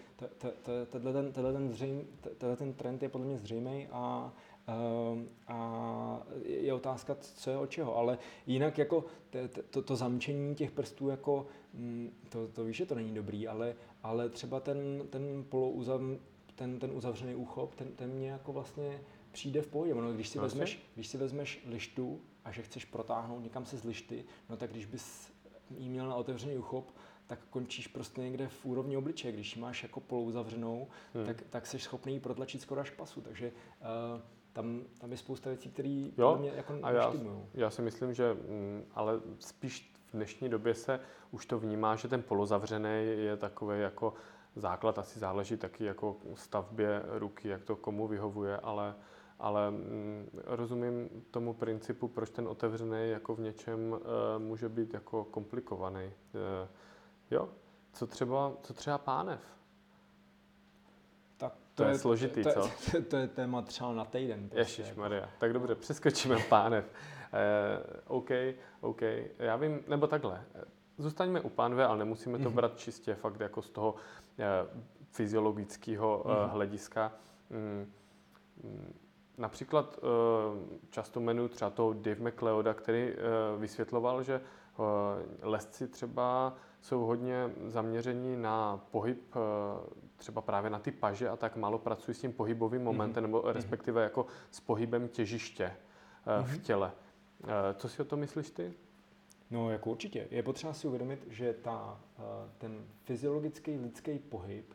tenhle 0.89 1.13
ten, 1.13 1.31
ten, 1.33 1.73
zřejm, 1.73 2.07
ten 2.57 2.73
trend 2.73 3.03
je 3.03 3.09
podle 3.09 3.27
mě 3.27 3.37
zřejmý 3.37 3.87
a, 3.91 4.33
ehm, 4.67 5.27
a 5.47 6.23
je 6.43 6.73
otázka, 6.73 7.15
co 7.19 7.49
je 7.49 7.57
od 7.57 7.69
čeho. 7.69 7.97
Ale 7.97 8.17
jinak 8.45 8.77
jako 8.77 9.05
to, 9.69 9.81
to 9.81 9.95
zamčení 9.95 10.55
těch 10.55 10.71
prstů, 10.71 11.09
jako, 11.09 11.45
mm, 11.73 12.11
to, 12.29 12.47
to 12.47 12.63
víš, 12.63 12.77
že 12.77 12.85
to 12.85 12.95
není 12.95 13.13
dobrý, 13.13 13.47
ale, 13.47 13.75
ale 14.03 14.29
třeba 14.29 14.59
ten, 14.59 15.03
ten 15.09 15.45
polouzav, 15.49 16.01
ten, 16.55 16.79
ten 16.79 16.91
uzavřený 16.91 17.35
úchop, 17.35 17.75
ten, 17.75 17.87
ten 17.91 18.09
mě 18.09 18.29
jako 18.29 18.53
vlastně 18.53 19.01
přijde 19.31 19.61
v 19.61 19.67
pohodě. 19.67 19.93
Ono, 19.93 20.13
když 20.13 20.29
si, 20.29 20.39
vezmeš, 20.39 20.79
když 20.95 21.07
si 21.07 21.17
vezmeš 21.17 21.63
lištu 21.65 22.21
a 22.47 22.51
že 22.51 22.61
chceš 22.61 22.85
protáhnout 22.85 23.43
někam 23.43 23.65
se 23.65 23.77
z 23.77 23.83
lišty, 23.83 24.25
no 24.49 24.57
tak 24.57 24.71
když 24.71 24.85
bys 24.85 25.31
jí 25.77 25.89
měl 25.89 26.07
na 26.07 26.15
otevřený 26.15 26.57
uchop, 26.57 26.91
tak 27.27 27.39
končíš 27.49 27.87
prostě 27.87 28.21
někde 28.21 28.47
v 28.47 28.65
úrovni 28.65 28.97
obličeje. 28.97 29.31
Když 29.31 29.55
ji 29.55 29.61
máš 29.61 29.83
jako 29.83 29.99
polou 29.99 30.31
zavřenou, 30.31 30.87
hmm. 31.13 31.25
tak, 31.25 31.41
tak 31.49 31.65
jsi 31.67 31.79
schopný 31.79 32.13
ji 32.13 32.19
protlačit 32.19 32.61
skoro 32.61 32.81
až 32.81 32.89
pasu. 32.89 33.21
Takže 33.21 33.51
uh, 33.51 34.21
tam, 34.53 34.81
tam 34.97 35.11
je 35.11 35.17
spousta 35.17 35.49
věcí, 35.49 35.69
které 35.69 35.89
mě 36.37 36.51
jako 36.55 36.73
a 36.83 36.91
já, 36.91 37.13
já 37.53 37.69
si 37.69 37.81
myslím, 37.81 38.13
že 38.13 38.33
mm, 38.33 38.83
ale 38.95 39.21
spíš 39.39 39.93
v 40.07 40.11
dnešní 40.13 40.49
době 40.49 40.75
se 40.75 40.99
už 41.31 41.45
to 41.45 41.59
vnímá, 41.59 41.95
že 41.95 42.07
ten 42.07 42.21
polozavřený 42.21 43.05
je 43.05 43.37
takový 43.37 43.79
jako 43.79 44.13
základ, 44.55 44.99
asi 44.99 45.19
záleží 45.19 45.57
taky 45.57 45.83
jako 45.83 46.17
stavbě 46.35 47.01
ruky, 47.05 47.47
jak 47.47 47.63
to 47.63 47.75
komu 47.75 48.07
vyhovuje, 48.07 48.57
ale 48.57 48.95
ale 49.39 49.71
mm, 49.71 50.29
rozumím 50.45 51.09
tomu 51.31 51.53
principu, 51.53 52.07
proč 52.07 52.29
ten 52.29 52.47
otevřený 52.47 53.09
jako 53.09 53.35
v 53.35 53.39
něčem 53.39 53.91
uh, 53.91 53.99
může 54.38 54.69
být 54.69 54.93
jako 54.93 55.23
komplikovaný. 55.23 56.05
Uh, 56.05 56.67
jo, 57.31 57.49
co 57.93 58.07
třeba, 58.07 58.51
co 58.63 58.73
třeba 58.73 58.97
pánev? 58.97 59.39
Tak 61.38 61.53
to, 61.53 61.59
to 61.75 61.83
je, 61.83 61.89
je 61.89 61.97
složitý, 61.97 62.43
to, 62.43 62.51
co? 62.51 62.61
To, 62.91 62.91
to, 62.91 63.09
to 63.09 63.17
je 63.17 63.27
téma 63.27 63.61
třeba 63.61 63.93
na 63.93 64.05
týden. 64.05 64.49
Prostě. 64.49 64.81
Ježíš 64.81 64.95
Maria. 64.95 65.29
Tak 65.39 65.53
dobře, 65.53 65.75
přeskočíme 65.75 66.38
pánev. 66.49 66.85
Uh, 66.85 68.17
OK, 68.17 68.29
OK. 68.81 69.01
Já 69.39 69.55
vím, 69.55 69.83
nebo 69.88 70.07
takhle. 70.07 70.43
Zůstaňme 70.97 71.41
u 71.41 71.49
pánve, 71.49 71.85
ale 71.85 71.97
nemusíme 71.97 72.39
to 72.39 72.49
mm-hmm. 72.49 72.53
brát 72.53 72.77
čistě 72.77 73.15
fakt 73.15 73.39
jako 73.39 73.61
z 73.61 73.69
toho 73.69 73.93
uh, 73.93 74.79
fyziologického 75.11 76.23
uh, 76.25 76.31
mm-hmm. 76.31 76.49
hlediska. 76.49 77.11
Mm, 77.49 77.93
mm, 78.63 78.93
Například 79.38 79.99
eh, 79.99 80.79
často 80.89 81.19
jmenuji 81.19 81.49
třeba 81.49 81.71
toho 81.71 81.93
Dave 81.93 82.29
McLeoda, 82.29 82.73
který 82.73 83.09
eh, 83.09 83.15
vysvětloval, 83.57 84.23
že 84.23 84.35
eh, 84.35 84.79
lesci 85.41 85.88
třeba 85.88 86.53
jsou 86.81 86.99
hodně 86.99 87.51
zaměření 87.65 88.38
na 88.38 88.85
pohyb, 88.91 89.35
třeba 90.15 90.41
právě 90.41 90.69
na 90.69 90.79
ty 90.79 90.91
paže 90.91 91.29
a 91.29 91.35
tak 91.35 91.55
málo 91.55 91.77
pracují 91.77 92.15
s 92.15 92.21
tím 92.21 92.33
pohybovým 92.33 92.83
momentem, 92.83 93.23
mm-hmm. 93.23 93.27
nebo 93.27 93.41
mhm. 93.41 93.49
respektive 93.49 94.03
jako 94.03 94.25
s 94.51 94.59
pohybem 94.59 95.07
těžiště 95.07 95.71
mm-hmm. 96.25 96.43
v 96.43 96.51
mhm. 96.51 96.59
těle. 96.59 96.91
Co 97.75 97.89
si 97.89 98.01
o 98.01 98.05
to 98.05 98.17
myslíš 98.17 98.49
ty? 98.49 98.73
No, 99.51 99.71
jako 99.71 99.91
určitě. 99.91 100.27
Je 100.31 100.43
potřeba 100.43 100.73
si 100.73 100.88
uvědomit, 100.88 101.25
že 101.27 101.53
ta, 101.53 101.99
ten 102.57 102.85
fyziologický 103.03 103.77
lidský 103.77 104.19
pohyb, 104.19 104.73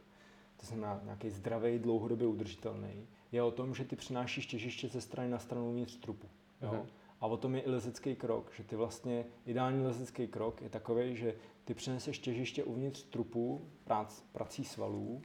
to 0.56 0.66
znamená 0.66 1.00
nějaký 1.04 1.30
zdravý, 1.30 1.78
dlouhodobě 1.78 2.26
udržitelný, 2.26 3.06
je 3.32 3.42
o 3.42 3.50
tom, 3.50 3.74
že 3.74 3.84
ty 3.84 3.96
přinášíš 3.96 4.46
těžiště 4.46 4.88
ze 4.88 5.00
strany 5.00 5.30
na 5.30 5.38
stranu 5.38 5.68
uvnitř 5.68 5.96
trupu. 5.96 6.26
Jo? 6.62 6.70
Uh-huh. 6.70 6.86
A 7.20 7.26
o 7.26 7.36
tom 7.36 7.54
je 7.54 7.60
i 7.60 7.70
lezecký 7.70 8.16
krok, 8.16 8.52
že 8.56 8.64
ty 8.64 8.76
vlastně, 8.76 9.24
ideální 9.46 9.82
lezecký 9.82 10.26
krok 10.26 10.62
je 10.62 10.68
takový, 10.68 11.16
že 11.16 11.34
ty 11.64 11.74
přineseš 11.74 12.18
těžiště 12.18 12.64
uvnitř 12.64 13.02
trupu 13.02 13.68
prác, 13.84 14.22
prací 14.32 14.64
svalů 14.64 15.06
uh, 15.06 15.22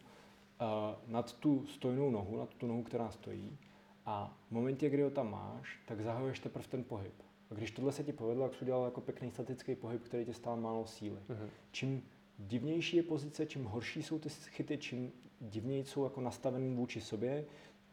nad 1.08 1.36
tu 1.36 1.66
stojnou 1.66 2.12
nohu, 2.12 2.38
nad 2.38 2.54
tu 2.54 2.68
nohu, 2.68 2.84
která 2.84 3.12
stojí 3.12 3.58
a 4.06 4.38
v 4.48 4.52
momentě, 4.52 4.90
kdy 4.90 5.04
ho 5.04 5.10
tam 5.10 5.32
máš, 5.32 5.80
tak 5.88 6.02
zahajuješ 6.02 6.40
teprve 6.40 6.68
ten 6.68 6.84
pohyb. 6.84 7.14
A 7.52 7.54
když 7.54 7.72
tohle 7.72 7.92
se 7.92 8.04
ti 8.04 8.14
povedlo, 8.14 8.48
tak 8.48 8.58
jsi 8.58 8.62
udělal 8.62 8.86
jako 8.86 9.02
pěkný 9.02 9.32
statický 9.32 9.76
pohyb, 9.76 10.04
který 10.04 10.26
ti 10.26 10.34
stál 10.34 10.58
málo 10.58 10.88
síly. 10.88 11.20
Uh-huh. 11.30 11.50
Čím 11.72 12.04
divnější 12.38 12.98
je 12.98 13.04
pozice, 13.04 13.46
čím 13.46 13.64
horší 13.64 14.04
jsou 14.04 14.20
ty 14.20 14.30
chyty, 14.30 14.78
čím 14.78 15.12
divněji 15.42 15.84
jsou 15.84 16.04
jako 16.04 16.22
nastavený 16.22 16.76
vůči 16.76 17.02
sobě, 17.02 17.46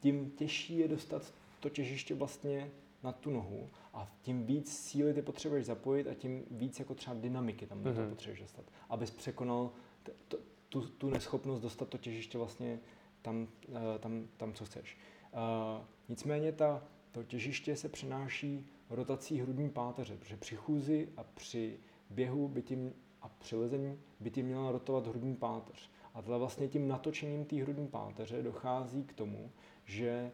tím 0.05 0.31
těžší 0.31 0.79
je 0.79 0.89
dostat 0.89 1.35
to 1.61 1.69
těžiště 1.69 2.15
vlastně 2.15 2.71
na 3.03 3.13
tu 3.13 3.31
nohu 3.31 3.71
a 3.93 4.09
tím 4.23 4.47
víc 4.47 4.77
síly 4.77 5.15
ty 5.15 5.23
potřebuješ 5.23 5.67
zapojit 5.67 6.07
a 6.07 6.15
tím 6.15 6.45
víc 6.51 6.79
jako 6.79 6.95
třeba 6.95 7.17
dynamiky 7.17 7.67
tam 7.67 7.83
mm-hmm. 7.83 8.09
potřebuješ 8.09 8.41
dostat, 8.41 8.65
abys 8.89 9.11
překonal 9.11 9.71
t- 10.03 10.13
t- 10.29 10.37
tu, 10.69 10.81
tu 10.81 11.11
neschopnost 11.11 11.61
dostat 11.61 11.89
to 11.89 11.99
těžiště 11.99 12.39
vlastně 12.39 12.81
tam, 13.23 13.49
uh, 13.69 13.77
tam, 13.99 14.29
tam 14.37 14.53
co 14.53 14.65
chceš. 14.65 14.99
Uh, 15.33 15.85
nicméně 16.09 16.53
ta, 16.53 16.83
to 17.13 17.23
těžiště 17.23 17.77
se 17.77 17.89
přenáší 17.89 18.67
rotací 18.91 19.41
hrudní 19.41 19.71
páteře, 19.71 20.17
protože 20.17 20.37
při 20.37 20.57
chůzi 20.57 21.09
a 21.17 21.25
při 21.25 21.79
běhu 22.11 22.49
by 22.49 22.63
tím, 22.63 22.93
a 23.23 23.29
při 23.29 23.57
lezení 23.57 23.99
by 24.21 24.31
tím 24.31 24.47
měla 24.47 24.73
rotovat 24.73 25.07
hrudní 25.07 25.37
páteř. 25.37 25.91
A 26.15 26.23
teda 26.23 26.39
vlastně 26.39 26.69
tím 26.69 26.89
natočením 26.89 27.45
té 27.45 27.63
hrudní 27.63 27.89
páteře 27.89 28.43
dochází 28.43 29.05
k 29.05 29.13
tomu, 29.13 29.51
že 29.85 30.33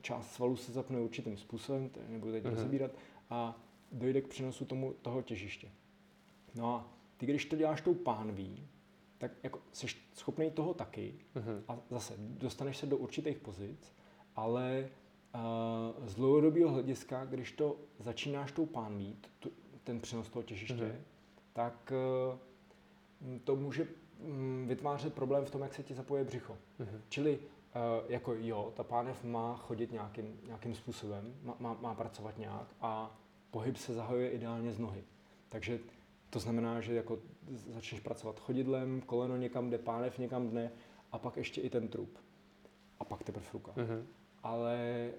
část 0.00 0.32
svalů 0.32 0.56
se 0.56 0.72
zapne 0.72 1.00
určitým 1.00 1.36
způsobem, 1.36 1.90
nebudu 2.08 2.32
teď 2.32 2.44
mm-hmm. 2.44 2.50
rozebírat, 2.50 2.90
a 3.30 3.60
dojde 3.92 4.20
k 4.20 4.28
přenosu 4.28 4.64
tomu, 4.64 4.92
toho 5.02 5.22
těžiště. 5.22 5.70
No 6.54 6.74
a 6.74 6.88
ty, 7.16 7.26
když 7.26 7.44
to 7.44 7.56
děláš 7.56 7.80
tou 7.80 7.94
pánví, 7.94 8.68
tak 9.18 9.30
jako 9.42 9.60
jsi 9.72 9.86
schopný 10.14 10.50
toho 10.50 10.74
taky 10.74 11.14
mm-hmm. 11.34 11.62
a 11.68 11.78
zase 11.90 12.14
dostaneš 12.18 12.76
se 12.76 12.86
do 12.86 12.96
určitých 12.96 13.38
pozic, 13.38 13.92
ale 14.36 14.88
uh, 15.34 16.06
z 16.06 16.14
dlouhodobého 16.14 16.70
hlediska, 16.70 17.24
když 17.24 17.52
to 17.52 17.76
začínáš 17.98 18.52
tou 18.52 18.66
pánví, 18.66 19.16
tu, 19.38 19.50
ten 19.84 20.00
přenos 20.00 20.28
toho 20.28 20.42
těžiště, 20.42 20.74
mm-hmm. 20.74 21.02
tak 21.52 21.92
uh, 23.32 23.38
to 23.44 23.56
může 23.56 23.88
vytvářet 24.66 25.14
problém 25.14 25.44
v 25.44 25.50
tom, 25.50 25.62
jak 25.62 25.74
se 25.74 25.82
ti 25.82 25.94
zapoje 25.94 26.24
břicho. 26.24 26.56
Mm-hmm. 26.80 27.00
Čili 27.08 27.38
uh, 27.38 28.10
jako 28.10 28.34
jo, 28.34 28.72
ta 28.76 28.84
pánev 28.84 29.24
má 29.24 29.56
chodit 29.56 29.92
nějakým, 29.92 30.40
nějakým 30.46 30.74
způsobem, 30.74 31.34
má, 31.42 31.56
má, 31.58 31.76
má 31.80 31.94
pracovat 31.94 32.38
nějak 32.38 32.74
a 32.80 33.18
pohyb 33.50 33.76
se 33.76 33.94
zahajuje 33.94 34.30
ideálně 34.30 34.72
z 34.72 34.78
nohy. 34.78 35.04
Takže 35.48 35.78
to 36.30 36.38
znamená, 36.38 36.80
že 36.80 36.94
jako 36.94 37.18
začneš 37.50 38.00
pracovat 38.00 38.40
chodidlem, 38.40 39.00
koleno 39.00 39.36
někam 39.36 39.70
jde, 39.70 39.78
pánev 39.78 40.18
někam 40.18 40.48
dne 40.48 40.70
a 41.12 41.18
pak 41.18 41.36
ještě 41.36 41.60
i 41.60 41.70
ten 41.70 41.88
trup. 41.88 42.18
A 43.00 43.04
pak 43.04 43.22
teprve 43.22 43.46
ruka. 43.52 43.72
Mm-hmm. 43.72 44.04
Ale 44.42 45.10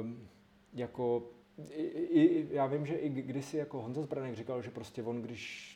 um, 0.00 0.28
jako 0.72 1.30
i, 1.70 1.82
i, 1.82 2.54
já 2.54 2.66
vím, 2.66 2.86
že 2.86 2.94
i 2.94 3.08
kdysi 3.08 3.56
jako 3.56 3.82
Honza 3.82 4.02
Zbranek 4.02 4.34
říkal, 4.34 4.62
že 4.62 4.70
prostě 4.70 5.02
on, 5.02 5.22
když 5.22 5.72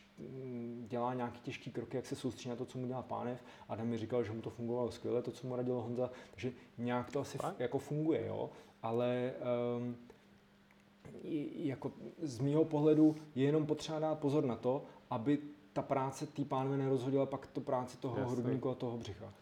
dělá 0.87 1.13
nějaký 1.13 1.39
těžký 1.39 1.71
kroky, 1.71 1.97
jak 1.97 2.05
se 2.05 2.15
soustředí 2.15 2.49
na 2.49 2.55
to, 2.55 2.65
co 2.65 2.77
mu 2.77 2.87
dělá 2.87 3.01
pánev. 3.01 3.43
Adam 3.69 3.87
mi 3.87 3.97
říkal, 3.97 4.23
že 4.23 4.31
mu 4.31 4.41
to 4.41 4.49
fungovalo 4.49 4.91
skvěle, 4.91 5.21
to, 5.21 5.31
co 5.31 5.47
mu 5.47 5.55
radil 5.55 5.81
Honza, 5.81 6.09
takže 6.31 6.51
nějak 6.77 7.11
to 7.11 7.19
asi 7.19 7.37
f- 7.43 7.59
jako 7.59 7.79
funguje, 7.79 8.25
jo. 8.27 8.49
Ale 8.83 9.33
um, 9.77 9.95
jako 11.55 11.91
z 12.21 12.39
mýho 12.39 12.65
pohledu 12.65 13.15
je 13.35 13.45
jenom 13.45 13.65
potřeba 13.65 13.99
dát 13.99 14.19
pozor 14.19 14.45
na 14.45 14.55
to, 14.55 14.83
aby 15.09 15.39
ta 15.73 15.81
práce 15.81 16.25
té 16.27 16.45
pánve 16.45 16.77
nerozhodila 16.77 17.25
pak 17.25 17.47
to 17.47 17.61
práci 17.61 17.97
toho 17.97 18.17
Jasný. 18.19 18.33
hrudníku 18.33 18.69
a 18.69 18.75
toho 18.75 18.97
břicha. 18.97 19.33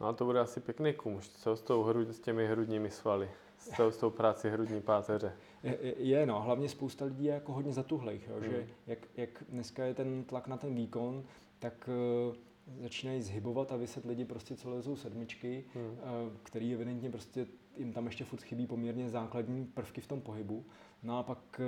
No 0.00 0.06
a 0.06 0.12
to 0.12 0.24
bude 0.24 0.40
asi 0.40 0.60
pěkný 0.60 0.92
kumš, 0.94 1.28
co 1.28 1.56
s, 1.56 1.62
tou 1.62 1.82
hrud, 1.82 2.08
s 2.08 2.20
těmi 2.20 2.46
hrudními 2.46 2.90
svaly, 2.90 3.30
co 3.76 3.90
s 3.90 3.96
tou 3.96 4.10
práci 4.10 4.50
hrudní 4.50 4.80
páteře. 4.80 5.32
Je, 5.62 5.94
je, 5.98 6.26
no, 6.26 6.40
hlavně 6.40 6.68
spousta 6.68 7.04
lidí 7.04 7.24
je 7.24 7.34
jako 7.34 7.52
hodně 7.52 7.72
zatuhlejch, 7.72 8.28
jo, 8.28 8.34
hmm. 8.34 8.44
že 8.44 8.68
jak, 8.86 8.98
jak 9.16 9.44
dneska 9.48 9.84
je 9.84 9.94
ten 9.94 10.24
tlak 10.24 10.48
na 10.48 10.56
ten 10.56 10.74
výkon, 10.74 11.24
tak 11.58 11.90
uh, 12.28 12.34
začínají 12.82 13.22
zhybovat 13.22 13.72
a 13.72 13.76
vyset 13.76 14.04
lidi 14.04 14.24
prostě, 14.24 14.56
co 14.56 14.70
lezou 14.70 14.96
sedmičky, 14.96 15.64
hmm. 15.74 15.84
uh, 15.84 15.98
který 16.42 16.74
evidentně 16.74 17.10
prostě 17.10 17.46
jim 17.76 17.92
tam 17.92 18.06
ještě 18.06 18.24
furt 18.24 18.42
chybí 18.42 18.66
poměrně 18.66 19.08
základní 19.08 19.66
prvky 19.66 20.00
v 20.00 20.06
tom 20.06 20.20
pohybu. 20.20 20.64
No 21.02 21.18
a 21.18 21.22
pak 21.22 21.60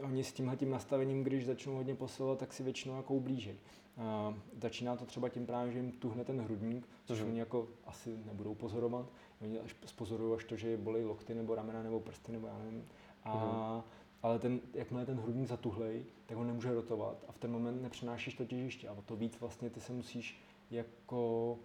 uh, 0.00 0.04
oni 0.08 0.24
s 0.24 0.32
tímhle 0.32 0.56
tím 0.56 0.70
nastavením, 0.70 1.24
když 1.24 1.46
začnou 1.46 1.74
hodně 1.74 1.94
posilovat, 1.94 2.38
tak 2.38 2.52
si 2.52 2.62
většinou 2.62 2.96
jako 2.96 3.14
ublížejí. 3.14 3.58
Uh, 3.96 4.36
začíná 4.62 4.96
to 4.96 5.04
třeba 5.04 5.28
tím 5.28 5.46
právě, 5.46 5.72
že 5.72 5.78
jim 5.78 5.92
tuhne 5.92 6.24
ten 6.24 6.40
hrudník, 6.40 6.88
což 7.04 7.18
mm-hmm. 7.20 7.26
oni 7.26 7.38
jako 7.38 7.68
asi 7.86 8.16
nebudou 8.26 8.54
pozorovat. 8.54 9.12
Oni 9.44 9.60
až 9.60 9.76
spozorují 9.86 10.34
až 10.34 10.44
to, 10.44 10.56
že 10.56 10.68
je 10.68 10.76
bolí 10.76 11.04
lokty 11.04 11.34
nebo 11.34 11.54
ramena 11.54 11.82
nebo 11.82 12.00
prsty 12.00 12.32
nebo 12.32 12.46
já 12.46 12.58
nevím. 12.58 12.84
A, 13.24 13.34
mm-hmm. 13.34 13.82
Ale 14.22 14.38
ten, 14.38 14.60
jakmile 14.74 15.06
ten 15.06 15.18
hrudník 15.18 15.48
zatuhlej, 15.48 16.04
tak 16.26 16.38
on 16.38 16.46
nemůže 16.46 16.74
rotovat 16.74 17.24
a 17.28 17.32
v 17.32 17.38
ten 17.38 17.52
moment 17.52 17.82
nepřenášíš 17.82 18.34
to 18.34 18.44
těžiště 18.44 18.88
a 18.88 18.92
o 18.92 19.02
to 19.02 19.16
víc 19.16 19.40
vlastně 19.40 19.70
ty 19.70 19.80
se 19.80 19.92
musíš 19.92 20.40
jako 20.70 21.58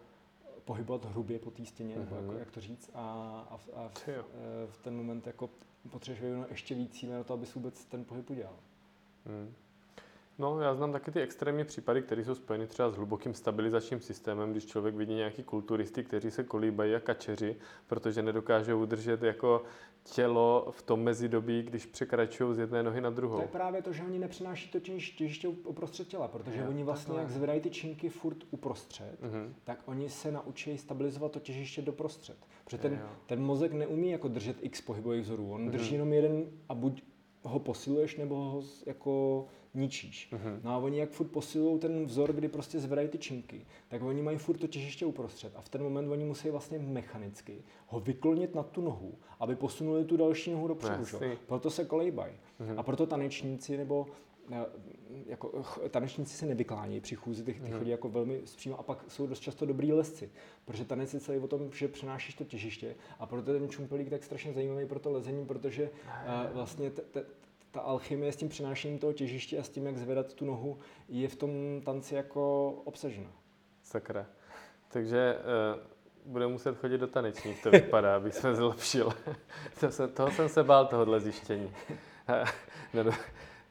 pohybovat 0.65 1.05
hrubě 1.05 1.39
po 1.39 1.51
té 1.51 1.65
stěně, 1.65 1.95
mm-hmm. 1.95 1.99
nebo 1.99 2.15
jako, 2.15 2.27
mhm. 2.27 2.39
jak 2.39 2.51
to 2.51 2.61
říct, 2.61 2.91
a, 2.93 3.01
a, 3.49 3.57
v, 3.57 3.69
a 3.73 3.87
v, 3.87 4.07
eh, 4.07 4.23
v 4.71 4.77
ten 4.77 4.95
moment 4.95 5.27
jako 5.27 5.49
potřebuješ 5.89 6.45
ještě 6.49 6.75
víc 6.75 6.99
síly 6.99 7.13
na 7.13 7.23
to, 7.23 7.33
abys 7.33 7.55
vůbec 7.55 7.85
ten 7.85 8.05
pohyb 8.05 8.29
udělal. 8.29 8.55
Mm. 9.25 9.53
No, 10.39 10.61
já 10.61 10.75
znám 10.75 10.91
taky 10.91 11.11
ty 11.11 11.21
extrémní 11.21 11.65
případy, 11.65 12.01
které 12.01 12.23
jsou 12.23 12.35
spojeny 12.35 12.67
třeba 12.67 12.89
s 12.89 12.95
hlubokým 12.95 13.33
stabilizačním 13.33 13.99
systémem, 13.99 14.51
když 14.51 14.65
člověk 14.65 14.95
vidí 14.95 15.13
nějaký 15.13 15.43
kulturisty, 15.43 16.03
kteří 16.03 16.31
se 16.31 16.43
kolíbají 16.43 16.95
a 16.95 16.99
kačeři, 16.99 17.55
protože 17.87 18.21
nedokážou 18.21 18.81
udržet 18.81 19.23
jako 19.23 19.63
tělo 20.03 20.67
v 20.71 20.81
tom 20.81 21.03
mezidobí, 21.03 21.63
když 21.63 21.85
překračují 21.85 22.55
z 22.55 22.59
jedné 22.59 22.83
nohy 22.83 23.01
na 23.01 23.09
druhou. 23.09 23.35
To 23.35 23.41
je 23.41 23.47
právě 23.47 23.81
to, 23.81 23.93
že 23.93 24.03
oni 24.03 24.19
nepřenáší 24.19 24.71
to 24.71 24.79
těžiště 24.79 25.47
uprostřed 25.47 26.07
těla, 26.07 26.27
protože 26.27 26.59
je, 26.59 26.67
oni 26.67 26.83
vlastně, 26.83 27.19
jak 27.19 27.29
zvedají 27.29 27.61
ty 27.61 27.69
činky 27.69 28.09
furt 28.09 28.37
uprostřed, 28.51 29.21
mm-hmm. 29.21 29.53
tak 29.63 29.81
oni 29.85 30.09
se 30.09 30.31
naučí 30.31 30.77
stabilizovat 30.77 31.31
to 31.31 31.39
těžiště 31.39 31.81
doprostřed. 31.81 32.37
Protože 32.63 32.77
ten, 32.77 33.01
ten 33.25 33.41
mozek 33.41 33.73
neumí 33.73 34.09
jako 34.09 34.27
držet 34.27 34.57
x 34.61 34.81
pohybových 34.81 35.21
vzorů, 35.21 35.51
on 35.51 35.61
mm-hmm. 35.61 35.71
drží 35.71 35.93
jenom 35.93 36.13
jeden 36.13 36.45
a 36.69 36.73
buď 36.73 37.03
ho 37.43 37.59
posiluješ, 37.59 38.17
nebo 38.17 38.35
ho 38.35 38.63
jako 38.85 39.45
ničíš. 39.73 40.29
Mm-hmm. 40.31 40.59
No 40.63 40.71
a 40.71 40.77
oni 40.77 40.99
jak 40.99 41.09
furt 41.09 41.27
posilují 41.27 41.79
ten 41.79 42.05
vzor, 42.05 42.33
kdy 42.33 42.47
prostě 42.47 42.79
zvedají 42.79 43.07
ty 43.07 43.17
činky, 43.17 43.65
tak 43.87 44.01
oni 44.01 44.21
mají 44.21 44.37
furt 44.37 44.57
to 44.57 44.67
těžiště 44.67 45.05
uprostřed 45.05 45.55
a 45.55 45.61
v 45.61 45.69
ten 45.69 45.83
moment 45.83 46.11
oni 46.11 46.25
musí 46.25 46.49
vlastně 46.49 46.79
mechanicky 46.79 47.63
ho 47.87 47.99
vyklonit 47.99 48.55
na 48.55 48.63
tu 48.63 48.81
nohu, 48.81 49.17
aby 49.39 49.55
posunuli 49.55 50.05
tu 50.05 50.17
další 50.17 50.51
nohu 50.51 50.67
dopředu. 50.67 51.03
Proto 51.45 51.69
se 51.69 51.85
kolejbají. 51.85 52.33
Mm-hmm. 52.33 52.79
A 52.79 52.83
proto 52.83 53.07
tanečníci 53.07 53.77
nebo 53.77 54.07
eh, 54.51 54.65
jako 55.25 55.63
tanečníci 55.89 56.37
se 56.37 56.45
nevyklánějí 56.45 57.01
při 57.01 57.15
chůzi, 57.15 57.43
ty, 57.43 57.53
ty 57.53 57.71
mm. 57.71 57.77
chodí 57.77 57.89
jako 57.89 58.09
velmi 58.09 58.41
zpřímo 58.45 58.79
a 58.79 58.83
pak 58.83 59.05
jsou 59.07 59.27
dost 59.27 59.39
často 59.39 59.65
dobrý 59.65 59.93
lesci, 59.93 60.29
protože 60.65 60.85
tanec 60.85 61.13
je 61.13 61.19
celý 61.19 61.39
o 61.39 61.47
tom, 61.47 61.69
že 61.73 61.87
přenášíš 61.87 62.35
to 62.35 62.43
těžiště 62.43 62.95
a 63.19 63.25
proto 63.25 63.53
ten 63.53 63.69
čumpelík 63.69 64.09
tak 64.09 64.23
strašně 64.23 64.53
zajímavý 64.53 64.85
pro 64.85 64.99
to 64.99 65.11
lezení, 65.11 65.45
protože 65.45 65.89
uh, 65.89 66.53
vlastně 66.53 66.91
t- 66.91 67.01
t- 67.01 67.25
ta 67.71 67.81
alchymie 67.81 68.31
s 68.31 68.35
tím 68.35 68.49
přinášením 68.49 68.99
toho 68.99 69.13
těžiště 69.13 69.59
a 69.59 69.63
s 69.63 69.69
tím, 69.69 69.85
jak 69.85 69.97
zvedat 69.97 70.33
tu 70.33 70.45
nohu, 70.45 70.79
je 71.09 71.27
v 71.27 71.35
tom 71.35 71.81
tanci 71.85 72.15
jako 72.15 72.71
obsažena. 72.85 73.31
Sakra. 73.83 74.25
Takže 74.87 75.37
uh, 75.37 76.31
bude 76.31 76.47
muset 76.47 76.77
chodit 76.77 76.97
do 76.97 77.07
tanečních, 77.07 77.63
to 77.63 77.71
vypadá, 77.71 78.15
aby 78.15 78.31
se 78.31 78.55
zlepšil. 78.55 79.13
to 79.79 79.91
se, 79.91 80.07
toho 80.07 80.31
jsem 80.31 80.49
se 80.49 80.63
bál, 80.63 80.85
tohohle 80.85 81.19
zjištění. 81.19 81.73
no, 82.93 83.03
no, 83.03 83.11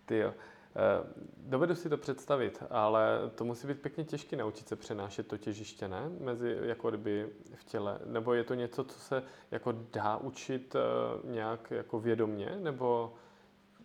ty 0.06 0.18
jo. 0.18 0.34
Eh, 0.76 1.06
dovedu 1.36 1.74
si 1.74 1.88
to 1.88 1.96
představit, 1.96 2.62
ale 2.70 3.30
to 3.34 3.44
musí 3.44 3.66
být 3.66 3.82
pěkně 3.82 4.04
těžké 4.04 4.36
naučit 4.36 4.68
se 4.68 4.76
přenášet 4.76 5.26
to 5.26 5.36
těžiště, 5.36 5.88
ne? 5.88 6.10
Mezi, 6.20 6.56
jako 6.62 6.88
kdyby 6.88 7.28
v 7.54 7.64
těle. 7.64 7.98
Nebo 8.04 8.34
je 8.34 8.44
to 8.44 8.54
něco, 8.54 8.84
co 8.84 8.98
se 8.98 9.22
jako 9.50 9.72
dá 9.92 10.16
učit 10.16 10.74
uh, 10.74 11.30
nějak 11.30 11.70
jako 11.70 12.00
vědomně? 12.00 12.56
Nebo 12.60 13.14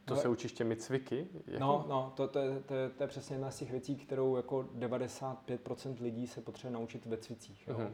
to 0.06 0.16
no, 0.16 0.22
se 0.22 0.30
učíš 0.30 0.51
těmi 0.51 0.76
cviky? 0.76 1.28
Jako? 1.47 1.60
No, 1.60 1.86
no 1.89 2.14
to, 2.16 2.28
to, 2.28 2.39
to, 2.39 2.60
to, 2.66 2.76
to 2.97 3.04
je 3.04 3.08
přesně 3.08 3.36
jedna 3.36 3.51
z 3.51 3.60
těch 3.60 3.72
věcí, 3.72 3.95
kterou 3.95 4.36
jako 4.36 4.66
95% 4.80 6.01
lidí 6.01 6.28
se 6.28 6.41
potřebuje 6.41 6.80
naučit 6.80 7.06
ve 7.06 7.18
cvicích. 7.18 7.68
Jo? 7.68 7.76
Uh-huh. 7.76 7.91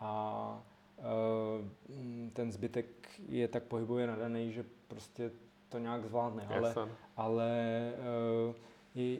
A 0.00 0.62
uh, 0.98 1.64
ten 2.32 2.52
zbytek 2.52 2.86
je 3.28 3.48
tak 3.48 3.62
pohybově 3.62 4.06
nadaný, 4.06 4.52
že 4.52 4.64
prostě 4.88 5.30
to 5.68 5.78
nějak 5.78 6.04
zvládne. 6.04 6.46
Ale, 6.48 6.74
ale 7.16 7.92
uh, 8.48 8.54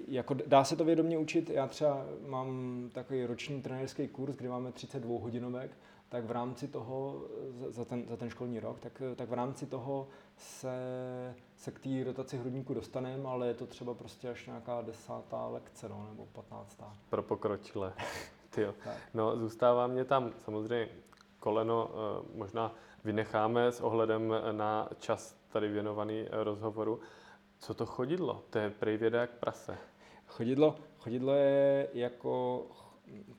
jako 0.09 0.35
dá 0.47 0.65
se 0.65 0.77
to 0.77 0.85
vědomě 0.85 1.19
učit. 1.19 1.51
Já 1.51 1.67
třeba 1.67 2.07
mám 2.27 2.91
takový 2.93 3.27
roční 3.27 3.63
trenérský 3.63 4.09
kurz, 4.09 4.37
kde 4.37 4.49
máme 4.49 4.73
32 4.73 5.21
hodinovek, 5.21 5.71
tak 6.11 6.25
v 6.25 6.31
rámci 6.31 6.69
toho, 6.69 7.25
za 7.69 7.85
ten, 7.85 8.05
za 8.09 8.17
ten 8.17 8.31
školní 8.31 8.61
rok, 8.61 8.81
tak, 8.81 9.03
tak 9.17 9.29
v 9.29 9.33
rámci 9.33 9.67
toho 9.67 10.09
se, 10.37 10.75
se 11.57 11.71
k 11.71 11.79
té 11.79 12.05
rotaci 12.05 12.39
hrudníku 12.39 12.75
dostaneme, 12.75 13.29
ale 13.29 13.47
je 13.47 13.55
to 13.55 13.67
třeba 13.67 13.95
prostě 13.95 14.31
až 14.31 14.47
nějaká 14.47 14.83
desátá 14.83 15.47
lekce, 15.47 15.89
no, 15.89 16.07
nebo 16.11 16.27
patnáctá. 16.27 16.93
Pro 17.11 17.23
pokročilé. 17.23 17.93
Tyjo. 18.51 18.75
No, 19.15 19.37
zůstává 19.37 19.87
mě 19.87 20.05
tam 20.05 20.33
samozřejmě 20.39 20.89
koleno, 21.41 21.91
eh, 21.91 22.39
možná 22.39 22.75
vynecháme 23.05 23.73
s 23.73 23.81
ohledem 23.81 24.35
na 24.53 24.89
čas 24.99 25.37
tady 25.53 25.69
věnovaný 25.69 26.21
eh, 26.21 26.45
rozhovoru. 26.45 27.01
Co 27.59 27.75
to 27.75 27.87
chodidlo? 27.87 28.43
To 28.51 28.59
je 28.59 28.71
prej 28.71 28.97
věda 28.97 29.21
jak 29.21 29.31
prase. 29.31 29.79
Chodidlo, 30.27 30.77
chodidlo 30.99 31.35
je 31.35 31.89
jako... 31.93 32.67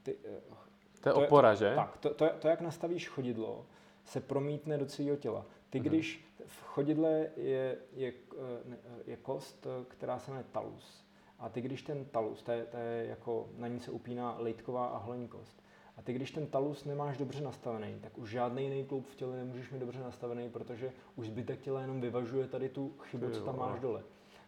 Ty, 0.03 0.17
eh, 0.25 0.60
to 1.01 1.09
je 1.09 1.13
to 1.13 1.21
opora, 1.21 1.49
je, 1.51 1.55
to, 1.55 1.59
že? 1.59 1.75
Tak, 1.75 1.97
to, 1.97 2.13
to, 2.13 2.29
to, 2.39 2.47
jak 2.47 2.61
nastavíš 2.61 3.09
chodidlo, 3.09 3.65
se 4.05 4.21
promítne 4.21 4.77
do 4.77 4.85
celého 4.85 5.17
těla. 5.17 5.45
Ty, 5.69 5.79
mm-hmm. 5.79 5.83
když 5.83 6.25
v 6.45 6.63
chodidle 6.63 7.29
je, 7.35 7.77
je, 7.93 8.13
eh, 8.33 8.73
je 9.05 9.17
kost, 9.17 9.67
která 9.87 10.19
se 10.19 10.31
jmenuje 10.31 10.45
talus, 10.51 11.05
a 11.39 11.49
ty, 11.49 11.61
když 11.61 11.81
ten 11.81 12.05
talus, 12.05 12.43
to 12.43 12.51
je, 12.51 12.65
to 12.65 12.77
je 12.77 13.05
jako, 13.05 13.49
na 13.57 13.67
ní 13.67 13.79
se 13.79 13.91
upíná 13.91 14.35
lejtková 14.39 14.87
a 14.87 14.97
hlavní 14.97 15.27
kost, 15.27 15.63
a 15.97 16.01
ty, 16.01 16.13
když 16.13 16.31
ten 16.31 16.47
talus 16.47 16.85
nemáš 16.85 17.17
dobře 17.17 17.41
nastavený, 17.41 17.99
tak 18.01 18.17
už 18.17 18.29
žádný 18.29 18.63
jiný 18.63 18.85
kloub 18.85 19.07
v 19.07 19.15
těle 19.15 19.37
nemůžeš 19.37 19.71
mít 19.71 19.79
dobře 19.79 19.99
nastavený, 19.99 20.49
protože 20.49 20.91
už 21.15 21.27
zbytek 21.27 21.59
těla 21.59 21.81
jenom 21.81 22.01
vyvažuje 22.01 22.47
tady 22.47 22.69
tu 22.69 22.93
chybu, 22.99 23.29
co 23.29 23.41
tam 23.41 23.57
máš 23.57 23.79
dole. 23.79 24.03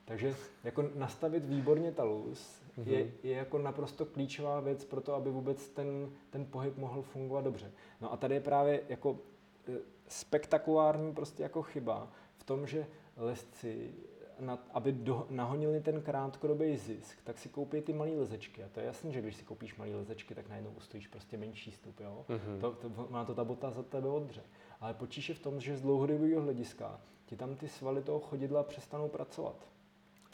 Takže 0.05 0.35
jako 0.63 0.89
nastavit 0.95 1.45
výborně 1.45 1.91
talus 1.91 2.61
mm-hmm. 2.77 2.87
je, 2.87 3.11
je 3.23 3.35
jako 3.35 3.57
naprosto 3.57 4.05
klíčová 4.05 4.59
věc 4.59 4.85
pro 4.85 5.01
to, 5.01 5.13
aby 5.13 5.29
vůbec 5.29 5.69
ten, 5.69 6.11
ten 6.29 6.45
pohyb 6.45 6.77
mohl 6.77 7.01
fungovat 7.01 7.43
dobře. 7.43 7.71
No 8.01 8.13
a 8.13 8.17
tady 8.17 8.35
je 8.35 8.41
právě 8.41 8.81
jako 8.89 9.19
e, 9.67 9.77
spektakulární 10.07 11.13
prostě 11.13 11.43
jako 11.43 11.61
chyba 11.61 12.11
v 12.37 12.43
tom, 12.43 12.67
že 12.67 12.87
lesci 13.17 13.93
na, 14.39 14.67
aby 14.73 14.91
do, 14.91 15.27
nahonili 15.29 15.81
ten 15.81 16.01
krátkodobý 16.01 16.77
zisk, 16.77 17.17
tak 17.23 17.39
si 17.39 17.49
koupí 17.49 17.81
ty 17.81 17.93
malé 17.93 18.11
lezečky. 18.11 18.63
A 18.63 18.69
to 18.69 18.79
je 18.79 18.85
jasné, 18.85 19.11
že 19.11 19.21
když 19.21 19.35
si 19.35 19.43
koupíš 19.43 19.75
malé 19.75 19.95
lezečky, 19.95 20.35
tak 20.35 20.49
najednou 20.49 20.71
ustojíš 20.71 21.07
prostě 21.07 21.37
menší 21.37 21.71
stup. 21.71 21.99
Jo? 21.99 22.25
Mm-hmm. 22.29 22.59
To, 22.59 22.71
to, 22.71 23.07
má 23.09 23.25
to 23.25 23.35
ta 23.35 23.43
bota 23.43 23.71
za 23.71 23.83
tebe 23.83 24.07
odře. 24.07 24.41
Ale 24.79 24.93
počíš 24.93 25.29
je 25.29 25.35
v 25.35 25.39
tom, 25.39 25.59
že 25.59 25.77
z 25.77 25.81
dlouhodobého 25.81 26.41
hlediska 26.41 27.01
ti 27.25 27.35
tam 27.35 27.55
ty 27.55 27.67
svaly 27.67 28.01
toho 28.01 28.19
chodidla 28.19 28.63
přestanou 28.63 29.09
pracovat. 29.09 29.67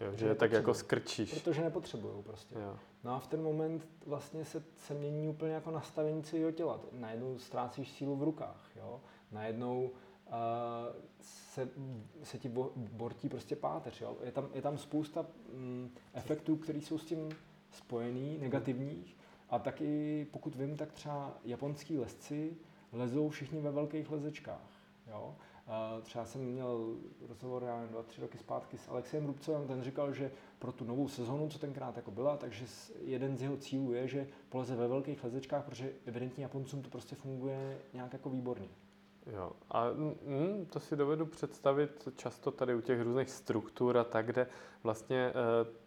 Jo, 0.01 0.15
že 0.15 0.25
je 0.25 0.35
tak 0.35 0.51
jako 0.51 0.73
skrčíš. 0.73 1.33
Protože 1.33 1.61
nepotřebují 1.61 2.23
prostě. 2.23 2.55
Jo. 2.55 2.77
No 3.03 3.15
a 3.15 3.19
v 3.19 3.27
ten 3.27 3.43
moment 3.43 3.87
vlastně 4.05 4.45
se, 4.45 4.63
se 4.77 4.93
mění 4.93 5.27
úplně 5.27 5.51
jako 5.51 5.71
nastavení 5.71 6.23
celého 6.23 6.51
těla. 6.51 6.79
Najednou 6.91 7.37
ztrácíš 7.37 7.91
sílu 7.91 8.15
v 8.15 8.23
rukách. 8.23 8.69
Jo? 8.75 9.01
Najednou 9.31 9.91
se, 11.21 11.69
se 12.23 12.37
ti 12.37 12.51
bortí 12.75 13.29
prostě 13.29 13.55
páteř. 13.55 14.01
Jo? 14.01 14.17
Je, 14.23 14.31
tam, 14.31 14.49
je 14.53 14.61
tam 14.61 14.77
spousta 14.77 15.25
mm, 15.53 15.89
efektů, 16.13 16.55
které 16.55 16.79
jsou 16.79 16.97
s 16.97 17.05
tím 17.05 17.29
spojený, 17.71 18.37
negativních. 18.37 19.17
A 19.49 19.59
taky, 19.59 20.27
pokud 20.31 20.55
vím, 20.55 20.77
tak 20.77 20.91
třeba 20.91 21.37
japonský 21.43 21.97
lesci 21.97 22.57
lezou 22.91 23.29
všichni 23.29 23.61
ve 23.61 23.71
velkých 23.71 24.11
lezečkách. 24.11 24.71
Jo? 25.07 25.35
Třeba 26.01 26.26
jsem 26.26 26.41
měl 26.41 26.95
rozhovor, 27.28 27.63
já 27.63 27.76
nevím, 27.76 27.91
dva, 27.91 28.03
tři 28.03 28.22
roky 28.22 28.38
zpátky 28.38 28.78
s 28.78 28.89
Alexem 28.89 29.26
Rubcovem, 29.26 29.67
ten 29.67 29.84
říkal, 29.84 30.13
že 30.13 30.32
pro 30.59 30.72
tu 30.72 30.86
novou 30.86 31.07
sezonu, 31.07 31.49
co 31.49 31.59
tenkrát 31.59 31.95
jako 31.95 32.11
byla, 32.11 32.38
takže 32.38 32.65
jeden 33.01 33.38
z 33.38 33.41
jeho 33.41 33.57
cílů 33.57 33.93
je, 33.93 34.07
že 34.07 34.28
poleze 34.49 34.76
ve 34.76 34.88
velkých 34.88 35.24
lezečkách, 35.24 35.65
protože 35.65 35.91
evidentně 36.05 36.43
Japoncům 36.43 36.82
to 36.82 36.89
prostě 36.89 37.15
funguje 37.15 37.82
nějak 37.93 38.13
jako 38.13 38.30
výborně. 38.30 38.70
Jo, 39.26 39.51
a 39.70 39.86
mm, 39.91 40.65
to 40.70 40.80
si 40.80 40.95
dovedu 40.95 41.26
představit 41.26 42.07
často 42.15 42.51
tady 42.51 42.76
u 42.76 42.82
těch 42.82 43.01
různých 43.01 43.30
struktur 43.30 43.97
a 43.97 44.03
tak, 44.03 44.26
kde 44.26 44.47
vlastně 44.84 45.17
e, 45.17 45.34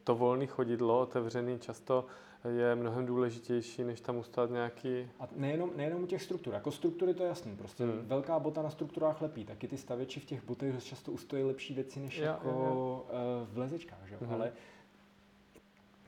to 0.05 0.15
volné 0.15 0.47
chodidlo 0.47 1.01
otevřený 1.01 1.59
často 1.59 2.07
je 2.49 2.75
mnohem 2.75 3.07
důležitější, 3.07 3.85
než 3.85 4.01
tam 4.01 4.17
ustát 4.17 4.51
nějaký... 4.51 5.11
A 5.21 5.29
nejenom, 5.37 5.71
nejenom 5.77 6.03
u 6.03 6.07
těch 6.07 6.23
struktur, 6.23 6.55
jako 6.55 6.71
struktury 6.71 7.15
to 7.15 7.23
je 7.23 7.29
jasný, 7.29 7.57
prostě 7.57 7.85
hmm. 7.85 8.07
velká 8.07 8.39
bota 8.39 8.63
na 8.63 8.71
strukturách 8.71 9.23
lepí, 9.23 9.45
taky 9.45 9.69
ty 9.69 9.77
stavěči 9.77 10.21
v 10.21 10.25
těch 10.25 10.45
botech 10.45 10.85
často 10.85 11.13
ustojí 11.13 11.45
lepší 11.45 11.75
věci, 11.75 12.01
než 12.01 12.19
jo, 12.19 12.25
jako 12.25 12.49
jo, 12.49 12.55
jo. 12.55 13.07
E, 13.11 13.55
v 13.55 13.59
lezečkách, 13.59 14.09
že? 14.09 14.17
Hmm. 14.17 14.35
ale 14.35 14.53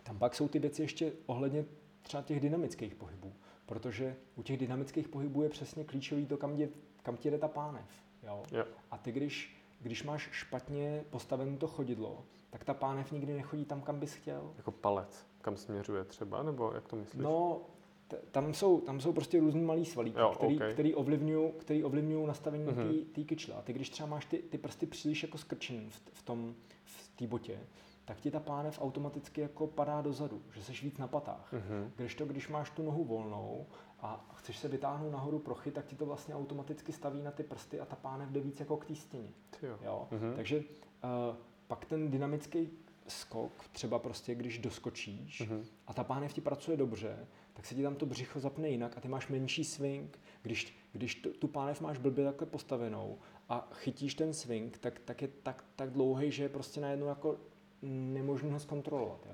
tam 0.03 0.19
pak 0.19 0.35
jsou 0.35 0.49
ty 0.49 0.59
věci 0.59 0.83
ještě 0.83 1.13
ohledně 1.27 1.65
třeba 2.03 2.23
těch 2.23 2.41
dynamických 2.41 2.95
pohybů, 2.95 3.33
protože 3.67 4.17
u 4.37 4.43
těch 4.43 4.59
dynamických 4.59 5.09
pohybů 5.09 5.43
je 5.43 5.49
přesně 5.49 5.85
klíčový 5.85 6.27
to, 6.27 6.37
kam 6.37 6.57
jde 6.57 6.69
kam 7.05 7.17
ti 7.17 7.31
jde 7.31 7.39
ta 7.39 7.49
pánev. 7.49 7.87
Jo? 8.23 8.43
Jo. 8.53 8.65
A 8.91 8.99
ty, 8.99 9.13
když, 9.13 9.57
když 9.81 10.03
máš 10.03 10.29
špatně 10.33 11.05
postavené 11.11 11.57
to 11.57 11.67
chodidlo, 11.67 12.25
tak 12.51 12.65
ta 12.65 12.75
pánev 12.75 13.13
nikdy 13.13 13.35
nechodí 13.35 13.65
tam, 13.65 13.81
kam 13.81 14.01
bys 14.01 14.15
chtěl. 14.15 14.53
Jako 14.57 14.71
palec, 14.71 15.27
kam 15.41 15.57
směřuje 15.57 16.05
třeba, 16.05 16.43
nebo 16.43 16.73
jak 16.75 16.89
to 16.89 16.97
myslíš? 16.97 17.23
No, 17.23 17.61
t- 18.09 18.21
tam 18.31 18.55
jsou, 18.55 18.81
tam 18.81 19.01
jsou 19.01 19.13
prostě 19.13 19.41
různý 19.41 19.63
malý 19.63 19.85
svalíky, 19.85 20.19
jo, 20.21 20.33
který, 20.37 20.57
okay. 20.57 20.73
který 20.73 20.95
ovlivňují 20.95 21.53
který 21.59 21.85
ovlivňují 21.85 22.27
nastavení 22.27 22.67
mm-hmm. 22.67 23.05
té 23.05 23.25
kyčle. 23.25 23.55
A 23.55 23.63
ty, 23.63 23.73
když 23.73 23.91
třeba 23.91 24.09
máš 24.09 24.25
ty, 24.25 24.39
ty 24.39 24.59
prsty 24.59 24.87
příliš 24.87 25.23
jako 25.23 25.39
skrčený 25.39 25.91
v, 25.91 26.01
v 26.13 26.23
tom, 26.23 26.55
v 26.85 27.17
té 27.17 27.27
botě, 27.27 27.61
tak 28.05 28.21
ti 28.21 28.31
ta 28.31 28.41
pánev 28.41 28.83
automaticky 28.83 29.41
jako 29.41 29.67
padá 29.67 30.01
dozadu, 30.01 30.43
že 30.55 30.65
jsi 30.65 30.73
víc 30.73 30.99
na 30.99 31.09
patách. 31.09 31.53
Mm-hmm. 31.53 31.91
Když 31.97 32.15
to, 32.15 32.27
když 32.27 32.49
máš 32.49 32.71
tu 32.71 32.83
nohu 32.83 33.05
volnou 33.05 33.67
a 34.01 34.31
chceš 34.35 34.59
se 34.59 34.69
vytáhnout 34.69 35.13
nahoru 35.13 35.39
prochy, 35.39 35.71
tak 35.71 35.87
ti 35.87 35.97
to 35.97 36.07
vlastně 36.07 36.35
automaticky 36.35 36.93
staví 36.93 37.23
na 37.23 37.31
ty 37.31 37.43
prsty 37.43 37.81
a 37.81 37.85
ta 37.85 37.97
pánev 37.97 38.29
jde 38.29 38.41
víc 38.41 38.61
jako 38.61 38.77
k 38.77 38.85
té 38.85 38.95
stěně. 38.95 39.33
Jo. 39.63 39.79
Jo? 39.83 40.09
Mm-hmm. 40.11 40.35
Takže 40.35 40.59
uh, 40.59 41.37
pak 41.67 41.85
ten 41.85 42.11
dynamický 42.11 42.71
skok, 43.09 43.53
třeba 43.73 43.99
prostě 43.99 44.35
když 44.35 44.59
doskočíš 44.59 45.41
mm-hmm. 45.41 45.65
a 45.87 45.95
ta 45.95 46.05
pánev 46.05 46.33
ti 46.33 46.41
pracuje 46.41 46.77
dobře, 46.77 47.27
tak 47.53 47.67
se 47.67 47.75
ti 47.75 47.83
tam 47.83 47.97
to 47.97 48.07
břicho 48.07 48.41
zapne 48.41 48.69
jinak 48.69 48.97
a 48.97 49.01
ty 49.01 49.09
máš 49.09 49.29
menší 49.29 49.65
swing. 49.65 50.19
Když, 50.43 50.77
když 50.93 51.15
tu, 51.15 51.33
tu 51.33 51.49
pánev 51.49 51.81
máš 51.81 51.99
blbě 51.99 52.25
takhle 52.25 52.47
postavenou 52.47 53.19
a 53.49 53.69
chytíš 53.73 54.15
ten 54.15 54.33
swing, 54.33 54.79
tak, 54.79 54.99
tak 54.99 55.23
je 55.23 55.29
tak, 55.29 55.65
tak 55.77 55.91
dlouhý, 55.91 56.31
že 56.31 56.43
je 56.43 56.49
prostě 56.49 56.81
najednou 56.81 57.07
jako 57.07 57.37
nemožné 57.85 58.53
ho 58.53 58.59
zkontrolovat. 58.59 59.27
Jo. 59.27 59.33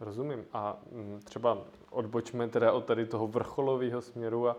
Rozumím. 0.00 0.44
A 0.52 0.82
mm, 0.92 1.20
třeba 1.24 1.58
odbočme 1.90 2.48
teda 2.48 2.72
od 2.72 2.84
tady 2.84 3.06
toho 3.06 3.26
vrcholového 3.26 4.00
směru 4.00 4.48
a, 4.48 4.52
a 4.52 4.56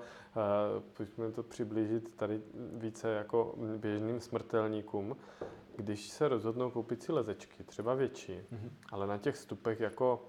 pojďme 0.94 1.32
to 1.32 1.44
přiblížit 1.44 2.16
tady 2.16 2.42
více 2.74 3.10
jako 3.10 3.56
běžným 3.78 4.20
smrtelníkům. 4.20 5.16
Když 5.76 6.10
se 6.10 6.28
rozhodnou 6.28 6.72
koupit 6.72 7.04
si 7.04 7.12
lezečky, 7.12 7.64
třeba 7.64 7.94
větší, 7.94 8.34
mm-hmm. 8.34 8.70
ale 8.92 9.08
na 9.08 9.18
těch 9.18 9.38
stupech 9.38 9.80
jako 9.80 10.26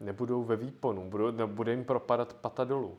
nebudou 0.00 0.44
ve 0.44 0.56
výponu, 0.56 1.10
budou, 1.10 1.46
bude 1.46 1.72
jim 1.72 1.84
propadat 1.84 2.32
pata 2.32 2.64
dolů. 2.64 2.98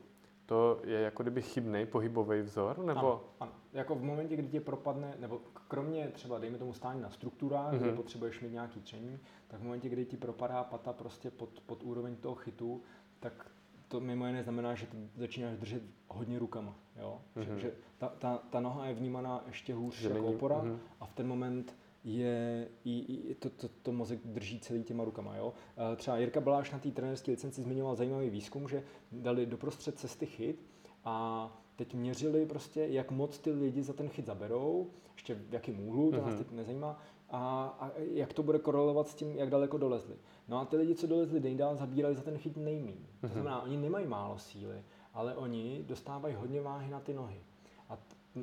To 0.50 0.80
je 0.84 1.00
jako 1.00 1.22
kdyby 1.22 1.42
chybný 1.42 1.86
pohybový 1.86 2.40
vzor? 2.42 2.78
Nebo? 2.78 3.00
Ano, 3.00 3.20
ano. 3.40 3.52
Jako 3.72 3.94
v 3.94 4.02
momentě, 4.02 4.36
kdy 4.36 4.48
tě 4.48 4.60
propadne, 4.60 5.14
nebo 5.18 5.40
kromě 5.68 6.08
třeba, 6.08 6.38
dejme 6.38 6.58
tomu 6.58 6.72
stání 6.72 7.00
na 7.00 7.10
strukturách, 7.10 7.72
mm-hmm. 7.72 7.78
kde 7.78 7.86
mhm. 7.86 7.96
potřebuješ 7.96 8.40
mít 8.40 8.52
nějaký 8.52 8.80
tření, 8.80 9.18
tak 9.48 9.60
v 9.60 9.62
momentě, 9.62 9.88
kdy 9.88 10.04
ti 10.04 10.16
propadá 10.16 10.64
pata 10.64 10.92
prostě 10.92 11.30
pod, 11.30 11.60
pod 11.66 11.82
úroveň 11.82 12.16
toho 12.16 12.34
chytu, 12.34 12.82
tak 13.20 13.50
to 13.88 14.00
mimo 14.00 14.26
jiné 14.26 14.42
znamená, 14.42 14.74
že 14.74 14.86
ty 14.86 14.96
začínáš 15.16 15.58
držet 15.58 15.82
hodně 16.08 16.38
rukama. 16.38 16.74
Jo? 16.96 17.20
Mm-hmm. 17.36 17.54
Že, 17.54 17.60
že 17.60 17.72
ta, 17.98 18.08
ta, 18.08 18.38
ta 18.50 18.60
noha 18.60 18.86
je 18.86 18.94
vnímaná 18.94 19.44
ještě 19.46 19.74
hůř 19.74 19.94
že 19.94 20.08
jako 20.08 20.26
opora 20.26 20.56
mm-hmm. 20.56 20.78
a 21.00 21.06
v 21.06 21.12
ten 21.12 21.28
moment 21.28 21.76
je, 22.04 22.68
i, 22.84 22.98
i 23.30 23.34
to, 23.34 23.50
to, 23.50 23.68
to 23.82 23.92
mozek 23.92 24.20
drží 24.24 24.60
celý 24.60 24.82
těma 24.82 25.04
rukama. 25.04 25.36
Jo? 25.36 25.52
Třeba 25.96 26.18
Jirka 26.18 26.40
Baláš 26.40 26.70
na 26.70 26.78
té 26.78 26.90
trenerské 26.90 27.30
licenci 27.30 27.62
zmiňoval 27.62 27.96
zajímavý 27.96 28.30
výzkum, 28.30 28.68
že 28.68 28.82
dali 29.12 29.46
doprostřed 29.46 29.98
cesty 29.98 30.26
chyt 30.26 30.56
a 31.04 31.46
teď 31.76 31.94
měřili 31.94 32.46
prostě, 32.46 32.86
jak 32.86 33.10
moc 33.10 33.38
ty 33.38 33.50
lidi 33.50 33.82
za 33.82 33.92
ten 33.92 34.08
chyt 34.08 34.26
zaberou, 34.26 34.90
ještě 35.14 35.34
v 35.34 35.54
jakém 35.54 35.88
úhlu, 35.88 36.10
to 36.10 36.16
mm-hmm. 36.16 36.26
nás 36.26 36.34
mhm. 36.34 36.44
teď 36.44 36.52
nezajímá, 36.52 36.98
a, 37.30 37.64
a 37.80 37.90
jak 37.98 38.32
to 38.32 38.42
bude 38.42 38.58
korelovat 38.58 39.08
s 39.08 39.14
tím, 39.14 39.36
jak 39.36 39.50
daleko 39.50 39.78
dolezli. 39.78 40.16
No 40.48 40.58
a 40.58 40.64
ty 40.64 40.76
lidi, 40.76 40.94
co 40.94 41.06
dolezli 41.06 41.40
nejdál, 41.40 41.76
zabírali 41.76 42.14
za 42.14 42.22
ten 42.22 42.38
chyt 42.38 42.56
nejmín. 42.56 42.94
Mm-hmm. 42.94 43.20
To 43.20 43.26
mhm. 43.26 43.32
znamená, 43.32 43.62
oni 43.62 43.76
nemají 43.76 44.06
málo 44.06 44.38
síly, 44.38 44.82
ale 45.14 45.36
oni 45.36 45.84
dostávají 45.86 46.34
hodně 46.34 46.60
váhy 46.60 46.90
na 46.90 47.00
ty 47.00 47.14
nohy. 47.14 47.40
A 47.88 47.98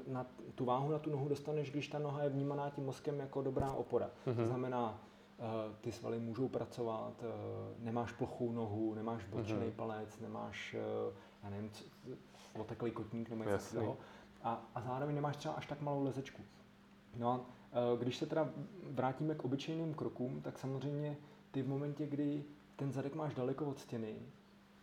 na 0.07 0.25
tu 0.55 0.65
váhu 0.65 0.91
na 0.91 0.99
tu 0.99 1.09
nohu 1.11 1.29
dostaneš, 1.29 1.71
když 1.71 1.87
ta 1.87 1.99
noha 1.99 2.23
je 2.23 2.29
vnímaná 2.29 2.69
tím 2.69 2.85
mozkem 2.85 3.19
jako 3.19 3.41
dobrá 3.41 3.71
opora. 3.71 4.05
Mm-hmm. 4.05 4.35
To 4.35 4.41
mhm. 4.41 4.45
znamená, 4.45 5.01
uh, 5.37 5.75
ty 5.81 5.91
svaly 5.91 6.19
můžou 6.19 6.47
pracovat, 6.47 7.23
uh, 7.23 7.85
nemáš 7.85 8.11
plochou 8.11 8.51
nohu, 8.51 8.93
nemáš 8.93 9.25
bočný 9.25 9.57
mm-hmm. 9.57 9.71
palec, 9.71 10.19
nemáš, 10.19 10.75
uh, 11.07 11.13
já 11.43 11.49
nevím, 11.49 11.71
oteklý 12.59 12.91
kotník 12.91 13.29
nebo 13.29 13.43
něco 13.43 13.65
takového. 13.65 13.97
A, 14.43 14.65
a 14.75 14.81
zároveň 14.81 15.15
nemáš 15.15 15.37
třeba 15.37 15.53
až 15.53 15.65
tak 15.65 15.81
malou 15.81 16.03
lezečku. 16.03 16.41
No 17.15 17.31
a 17.31 17.45
když 17.99 18.17
se 18.17 18.25
teda 18.25 18.49
vrátíme 18.83 19.35
k 19.35 19.45
obyčejným 19.45 19.93
krokům, 19.93 20.41
tak 20.41 20.59
samozřejmě 20.59 21.17
ty 21.51 21.61
v 21.61 21.67
momentě, 21.67 22.07
kdy 22.07 22.43
ten 22.75 22.91
zadek 22.91 23.15
máš 23.15 23.35
daleko 23.35 23.65
od 23.65 23.79
stěny, 23.79 24.15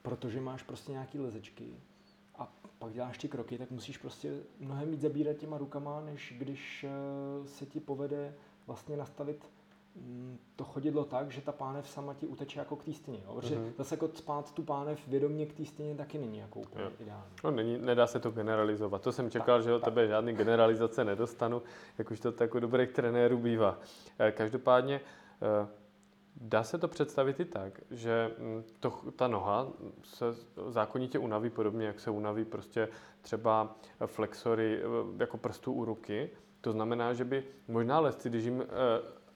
protože 0.02 0.40
máš 0.40 0.62
prostě 0.62 0.92
nějaký 0.92 1.18
lezečky 1.18 1.76
a 2.38 2.52
pak 2.78 2.92
děláš 2.92 3.18
ty 3.18 3.28
kroky, 3.28 3.58
tak 3.58 3.70
musíš 3.70 3.98
prostě 3.98 4.32
mnohem 4.60 4.90
víc 4.90 5.00
zabírat 5.00 5.36
těma 5.36 5.58
rukama, 5.58 6.00
než 6.00 6.34
když 6.38 6.84
eh, 6.84 7.48
se 7.48 7.66
ti 7.66 7.80
povede 7.80 8.34
vlastně 8.66 8.96
nastavit 8.96 9.50
mm, 9.96 10.38
to 10.56 10.64
chodidlo 10.64 11.04
tak, 11.04 11.30
že 11.30 11.40
ta 11.40 11.52
pánev 11.52 11.88
sama 11.88 12.14
ti 12.14 12.26
uteče 12.26 12.58
jako 12.58 12.76
k 12.76 12.84
té 12.84 12.92
stěně. 12.92 13.18
Jo? 13.24 13.34
Protože 13.34 13.56
uh-huh. 13.56 13.72
zase 13.78 13.94
jako 13.94 14.08
spát 14.14 14.52
tu 14.52 14.62
pánev 14.62 15.08
vědomě 15.08 15.46
k 15.46 15.52
té 15.52 15.64
stěně 15.64 15.94
taky 15.94 16.18
není 16.18 16.38
jako 16.38 16.60
úplně 16.60 16.84
jo. 16.84 16.90
ideální. 17.00 17.32
No, 17.44 17.50
není, 17.50 17.78
nedá 17.78 18.06
se 18.06 18.20
to 18.20 18.30
generalizovat. 18.30 19.02
To 19.02 19.12
jsem 19.12 19.30
čekal, 19.30 19.58
tak, 19.58 19.64
že 19.64 19.72
od 19.72 19.84
tebe 19.84 20.06
žádný 20.06 20.32
generalizace 20.32 21.04
nedostanu, 21.04 21.62
jak 21.98 22.10
už 22.10 22.20
to 22.20 22.32
tak 22.32 22.54
u 22.54 22.60
dobrých 22.60 22.92
trenérů 22.92 23.38
bývá. 23.38 23.78
Eh, 24.18 24.32
každopádně 24.32 25.00
eh, 25.42 25.83
Dá 26.46 26.64
se 26.64 26.78
to 26.78 26.88
představit 26.88 27.40
i 27.40 27.44
tak, 27.44 27.80
že 27.90 28.30
mm, 28.38 28.64
to, 28.80 28.90
ta 29.16 29.28
noha 29.28 29.68
se 30.02 30.24
zákonitě 30.68 31.18
unaví 31.18 31.50
podobně, 31.50 31.86
jak 31.86 32.00
se 32.00 32.10
unaví 32.10 32.44
prostě 32.44 32.88
třeba 33.22 33.76
flexory 34.06 34.80
eh, 34.82 34.86
jako 35.18 35.38
prstů 35.38 35.72
u 35.72 35.84
ruky. 35.84 36.30
To 36.60 36.72
znamená, 36.72 37.14
že 37.14 37.24
by 37.24 37.44
možná 37.68 38.00
lesci, 38.00 38.28
když 38.28 38.44
jim 38.44 38.64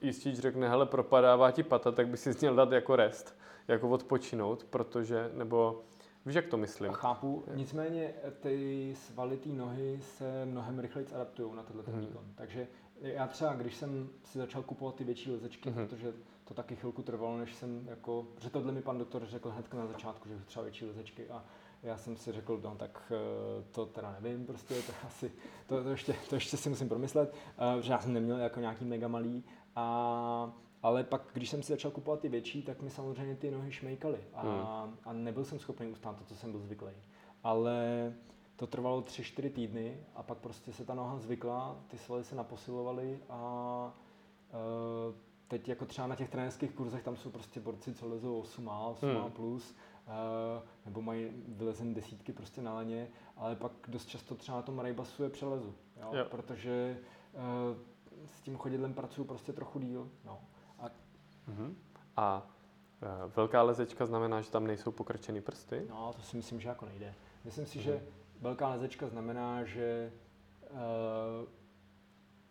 jistič 0.00 0.38
řekne, 0.38 0.68
hele, 0.68 0.86
propadává 0.86 1.50
ti 1.50 1.62
pata, 1.62 1.92
tak 1.92 2.08
by 2.08 2.16
si 2.16 2.30
měl 2.40 2.54
dát 2.54 2.72
jako 2.72 2.96
rest, 2.96 3.38
jako 3.68 3.88
odpočinout, 3.88 4.64
protože, 4.64 5.30
nebo 5.34 5.82
víš, 6.26 6.34
jak 6.34 6.46
to 6.46 6.56
myslím? 6.56 6.92
Chápu, 6.92 7.44
nicméně 7.54 8.14
ty 8.40 8.94
svalitý 8.96 9.52
nohy 9.52 9.98
se 10.02 10.46
mnohem 10.46 10.78
rychleji 10.78 11.06
adaptují 11.14 11.54
na 11.56 11.62
tenhle 11.62 11.84
mm. 11.88 12.00
výkon. 12.00 12.24
Takže 12.34 12.66
já 13.00 13.26
třeba, 13.26 13.54
když 13.54 13.76
jsem 13.76 14.08
si 14.24 14.38
začal 14.38 14.62
kupovat 14.62 14.94
ty 14.94 15.04
větší 15.04 15.30
lezečky, 15.30 15.70
mm. 15.70 15.74
protože 15.74 16.12
to 16.48 16.54
taky 16.54 16.76
chvilku 16.76 17.02
trvalo, 17.02 17.38
než 17.38 17.54
jsem 17.54 17.86
jako, 17.88 18.26
že 18.40 18.50
tohle 18.50 18.72
mi 18.72 18.82
pan 18.82 18.98
doktor 18.98 19.26
řekl 19.26 19.50
hned 19.50 19.74
na 19.74 19.86
začátku, 19.86 20.28
že 20.28 20.38
třeba 20.46 20.62
větší 20.62 20.84
lezečky 20.84 21.28
a 21.28 21.44
já 21.82 21.98
jsem 21.98 22.16
si 22.16 22.32
řekl, 22.32 22.60
no 22.64 22.74
tak 22.74 23.12
eh, 23.14 23.64
to 23.70 23.86
teda 23.86 24.16
nevím, 24.20 24.46
prostě 24.46 24.74
to 24.74 24.92
asi, 25.06 25.32
to, 25.66 25.82
to, 25.82 25.90
ještě, 25.90 26.14
to 26.28 26.34
ještě 26.34 26.56
si 26.56 26.68
musím 26.68 26.88
promyslet, 26.88 27.34
uh, 27.76 27.82
že 27.82 27.92
já 27.92 28.00
jsem 28.00 28.12
neměl 28.12 28.38
jako 28.38 28.60
nějaký 28.60 28.84
mega 28.84 29.08
malý, 29.08 29.44
a, 29.76 30.52
ale 30.82 31.04
pak, 31.04 31.22
když 31.32 31.50
jsem 31.50 31.62
si 31.62 31.72
začal 31.72 31.90
kupovat 31.90 32.20
ty 32.20 32.28
větší, 32.28 32.62
tak 32.62 32.82
mi 32.82 32.90
samozřejmě 32.90 33.36
ty 33.36 33.50
nohy 33.50 33.72
šmejkaly 33.72 34.20
a, 34.34 34.42
hmm. 34.42 34.96
a 35.04 35.12
nebyl 35.12 35.44
jsem 35.44 35.58
schopný 35.58 35.86
ustát 35.86 36.16
to, 36.16 36.24
co 36.24 36.36
jsem 36.36 36.52
byl 36.52 36.60
zvyklý. 36.60 36.92
Ale 37.44 38.12
to 38.56 38.66
trvalo 38.66 39.00
3-4 39.00 39.52
týdny 39.52 40.00
a 40.14 40.22
pak 40.22 40.38
prostě 40.38 40.72
se 40.72 40.84
ta 40.84 40.94
noha 40.94 41.18
zvykla, 41.18 41.76
ty 41.88 41.98
svaly 41.98 42.24
se 42.24 42.34
naposilovaly 42.34 43.20
a 43.28 43.92
uh, 45.08 45.14
teď 45.48 45.68
jako 45.68 45.86
třeba 45.86 46.06
na 46.06 46.16
těch 46.16 46.30
trenérských 46.30 46.72
kurzech 46.72 47.02
tam 47.02 47.16
jsou 47.16 47.30
prostě 47.30 47.60
borci, 47.60 47.94
co 47.94 48.08
lezou 48.08 48.42
8A, 48.42 48.94
8A+, 48.94 49.22
hmm. 49.22 49.30
plus, 49.30 49.76
uh, 50.06 50.12
nebo 50.84 51.02
mají 51.02 51.30
vylezen 51.48 51.94
desítky 51.94 52.32
prostě 52.32 52.62
na 52.62 52.74
laně, 52.74 53.08
ale 53.36 53.56
pak 53.56 53.72
dost 53.88 54.06
často 54.06 54.34
třeba 54.34 54.56
na 54.56 54.62
tom 54.62 54.78
Raybasu 54.78 55.22
je 55.22 55.30
přelezu, 55.30 55.74
jo? 56.00 56.10
Jo. 56.12 56.24
protože 56.30 56.98
uh, 57.32 57.76
s 58.26 58.40
tím 58.40 58.56
chodidlem 58.56 58.94
pracuju 58.94 59.26
prostě 59.26 59.52
trochu 59.52 59.78
díl. 59.78 60.10
No. 60.24 60.40
A, 60.78 60.86
uh-huh. 60.86 61.74
a 62.16 62.46
uh, 63.02 63.32
velká 63.36 63.62
lezečka 63.62 64.06
znamená, 64.06 64.40
že 64.40 64.50
tam 64.50 64.66
nejsou 64.66 64.90
pokrčený 64.90 65.40
prsty? 65.40 65.86
No, 65.90 66.12
to 66.16 66.22
si 66.22 66.36
myslím, 66.36 66.60
že 66.60 66.68
jako 66.68 66.86
nejde. 66.86 67.14
Myslím 67.44 67.66
si, 67.66 67.78
uh-huh. 67.78 67.82
že 67.82 68.02
velká 68.40 68.68
lezečka 68.68 69.08
znamená, 69.08 69.64
že 69.64 70.12
uh, 70.70 70.78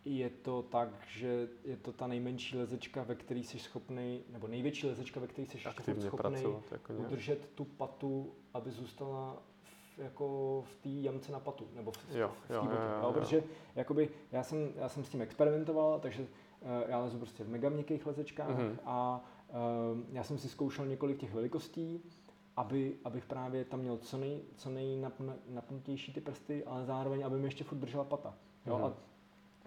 je 0.08 0.30
to 0.30 0.62
tak, 0.62 0.88
že 1.08 1.48
je 1.64 1.76
to 1.76 1.92
ta 1.92 2.06
nejmenší 2.06 2.56
lezečka, 2.56 3.02
ve 3.02 3.14
které 3.14 3.40
jsi 3.40 3.58
schopný, 3.58 4.22
nebo 4.30 4.48
největší 4.48 4.86
lezečka, 4.86 5.20
ve 5.20 5.26
které 5.26 5.46
jsi 5.46 5.58
schopný 6.00 6.42
jako 6.70 6.92
udržet 6.92 7.48
tu 7.54 7.64
patu, 7.64 8.32
aby 8.54 8.70
zůstala 8.70 9.42
v, 9.62 9.98
jako 9.98 10.64
v 10.66 10.76
té 10.76 10.88
jamce 10.88 11.32
na 11.32 11.40
patu, 11.40 11.68
nebo 11.74 11.90
v, 11.90 11.98
jo, 12.14 12.28
v, 12.28 12.48
v 12.48 12.50
jo, 12.50 12.62
botě. 12.62 12.74
Jo, 12.74 12.80
jo, 12.82 13.02
jo. 13.02 13.12
Protože 13.12 13.42
jakoby, 13.74 14.10
já, 14.32 14.42
jsem, 14.42 14.72
já 14.76 14.88
jsem 14.88 15.04
s 15.04 15.08
tím 15.08 15.22
experimentoval, 15.22 16.00
takže 16.00 16.22
uh, 16.22 16.28
já 16.88 16.98
lezu 16.98 17.18
prostě 17.18 17.44
v 17.44 17.48
mega 17.48 17.68
měkkých 17.68 18.06
lezečkách 18.06 18.58
mm-hmm. 18.58 18.76
a 18.84 19.24
uh, 19.48 20.00
já 20.12 20.24
jsem 20.24 20.38
si 20.38 20.48
zkoušel 20.48 20.86
několik 20.86 21.18
těch 21.18 21.34
velikostí, 21.34 22.02
aby, 22.56 22.96
abych 23.04 23.26
právě 23.26 23.64
tam 23.64 23.80
měl 23.80 23.96
co, 23.96 24.16
nej, 24.16 24.40
co 24.56 24.70
nejnapnutější 24.70 26.12
ty 26.12 26.20
prsty, 26.20 26.64
ale 26.64 26.84
zároveň, 26.84 27.26
aby 27.26 27.38
mi 27.38 27.46
ještě 27.46 27.64
furt 27.64 27.78
držela 27.78 28.04
pata. 28.04 28.34
Jo? 28.66 28.78
Mm-hmm. 28.78 28.84
A 28.84 29.07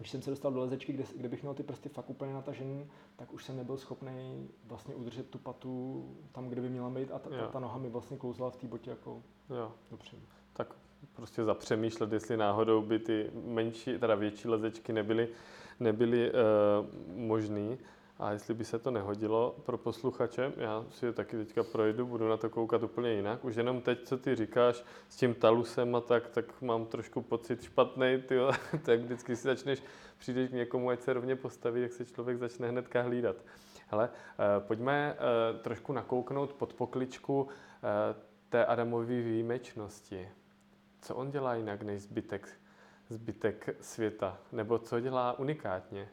když 0.01 0.11
jsem 0.11 0.21
se 0.21 0.29
dostal 0.29 0.51
do 0.51 0.59
lezečky, 0.59 0.93
kde, 0.93 1.03
kde 1.15 1.29
bych 1.29 1.41
měl 1.41 1.53
ty 1.53 1.63
prsty 1.63 1.89
fakt 1.89 2.09
úplně 2.09 2.33
natažený, 2.33 2.89
tak 3.15 3.33
už 3.33 3.45
jsem 3.45 3.57
nebyl 3.57 3.77
schopný 3.77 4.49
vlastně 4.65 4.95
udržet 4.95 5.29
tu 5.29 5.37
patu 5.37 6.05
tam, 6.31 6.49
kde 6.49 6.61
by 6.61 6.69
měla 6.69 6.89
být 6.89 7.11
a 7.11 7.19
ta, 7.19 7.29
ta, 7.29 7.47
ta 7.47 7.59
noha 7.59 7.77
mi 7.77 7.89
vlastně 7.89 8.17
klouzla 8.17 8.49
v 8.49 8.55
té 8.55 8.67
botě 8.67 8.89
jako 8.89 9.23
jo. 9.49 9.71
dopředu. 9.91 10.21
Tak 10.53 10.75
prostě 11.13 11.43
zapřemýšlet, 11.43 12.13
jestli 12.13 12.37
náhodou 12.37 12.81
by 12.81 12.99
ty 12.99 13.31
menší, 13.45 13.99
teda 13.99 14.15
větší 14.15 14.47
lezečky 14.47 14.93
nebyly, 14.93 15.29
nebyly 15.79 16.31
uh, 16.31 16.37
možné. 17.15 17.77
A 18.21 18.31
jestli 18.31 18.53
by 18.53 18.65
se 18.65 18.79
to 18.79 18.91
nehodilo 18.91 19.55
pro 19.65 19.77
posluchače, 19.77 20.53
já 20.57 20.85
si 20.89 21.05
je 21.05 21.13
taky 21.13 21.37
teďka 21.37 21.63
projdu, 21.63 22.05
budu 22.05 22.29
na 22.29 22.37
to 22.37 22.49
koukat 22.49 22.83
úplně 22.83 23.13
jinak. 23.13 23.45
Už 23.45 23.55
jenom 23.55 23.81
teď, 23.81 24.03
co 24.03 24.17
ty 24.17 24.35
říkáš 24.35 24.83
s 25.09 25.15
tím 25.15 25.33
talusem 25.33 25.95
a 25.95 26.01
tak, 26.01 26.29
tak 26.29 26.61
mám 26.61 26.85
trošku 26.85 27.21
pocit 27.21 27.63
špatný, 27.63 28.23
tak 28.85 28.99
vždycky 28.99 29.35
si 29.35 29.43
začneš, 29.43 29.83
přijdeš 30.17 30.49
k 30.49 30.53
někomu, 30.53 30.89
ať 30.89 31.01
se 31.01 31.13
rovně 31.13 31.35
postaví, 31.35 31.81
jak 31.81 31.93
se 31.93 32.05
člověk 32.05 32.37
začne 32.37 32.69
hnedka 32.69 33.01
hlídat. 33.01 33.35
Hele, 33.87 34.09
eh, 34.09 34.59
pojďme 34.59 35.15
eh, 35.15 35.59
trošku 35.59 35.93
nakouknout 35.93 36.53
pod 36.53 36.73
pokličku 36.73 37.47
eh, 37.49 38.15
té 38.49 38.65
Adamové 38.65 39.21
výjimečnosti. 39.21 40.29
Co 41.01 41.15
on 41.15 41.31
dělá 41.31 41.55
jinak 41.55 41.81
než 41.81 42.01
zbytek, 42.01 42.49
zbytek 43.09 43.69
světa? 43.81 44.37
Nebo 44.51 44.79
co 44.79 44.99
dělá 44.99 45.39
unikátně? 45.39 46.09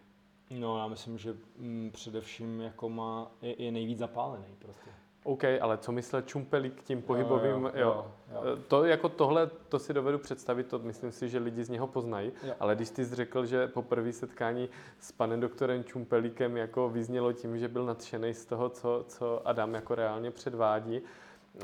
No, 0.51 0.79
já 0.79 0.89
myslím, 0.89 1.19
že 1.19 1.37
mm, 1.59 1.91
především 1.93 2.61
jako 2.61 2.89
má, 2.89 3.31
je, 3.43 3.63
je 3.63 3.73
nejvíc 3.73 3.99
zapálený 3.99 4.57
prostě. 4.59 4.91
OK, 5.25 5.45
ale 5.61 5.79
co 5.79 5.93
myslel 5.93 6.23
Čumpelík 6.23 6.83
tím 6.83 7.03
pohybovým, 7.03 7.51
jo, 7.51 7.61
jo, 7.61 7.71
jo, 7.75 8.07
jo. 8.33 8.43
jo. 8.45 8.57
To 8.69 8.85
jako 8.85 9.09
tohle, 9.09 9.51
to 9.69 9.79
si 9.79 9.95
dovedu 9.95 10.19
představit, 10.19 10.67
to 10.67 10.79
myslím 10.79 11.13
si, 11.13 11.29
že 11.29 11.39
lidi 11.39 11.65
z 11.65 11.69
něho 11.69 11.87
poznají, 11.87 12.33
jo. 12.43 12.55
ale 12.61 12.77
když 12.77 12.91
ty 12.91 13.05
jsi 13.05 13.15
řekl, 13.15 13.47
že 13.47 13.67
po 13.67 13.83
první 13.83 14.13
setkání 14.13 14.69
s 15.01 15.13
panem 15.13 15.41
doktorem 15.41 15.85
Čumpelíkem 15.85 16.57
jako 16.57 16.89
vyznělo 16.89 17.33
tím, 17.33 17.59
že 17.59 17.69
byl 17.69 17.85
nadšený 17.85 18.35
z 18.35 18.47
toho, 18.47 18.69
co, 18.69 19.05
co 19.09 19.49
Adam 19.49 19.75
jako 19.75 19.95
reálně 19.95 20.31
předvádí, 20.31 21.01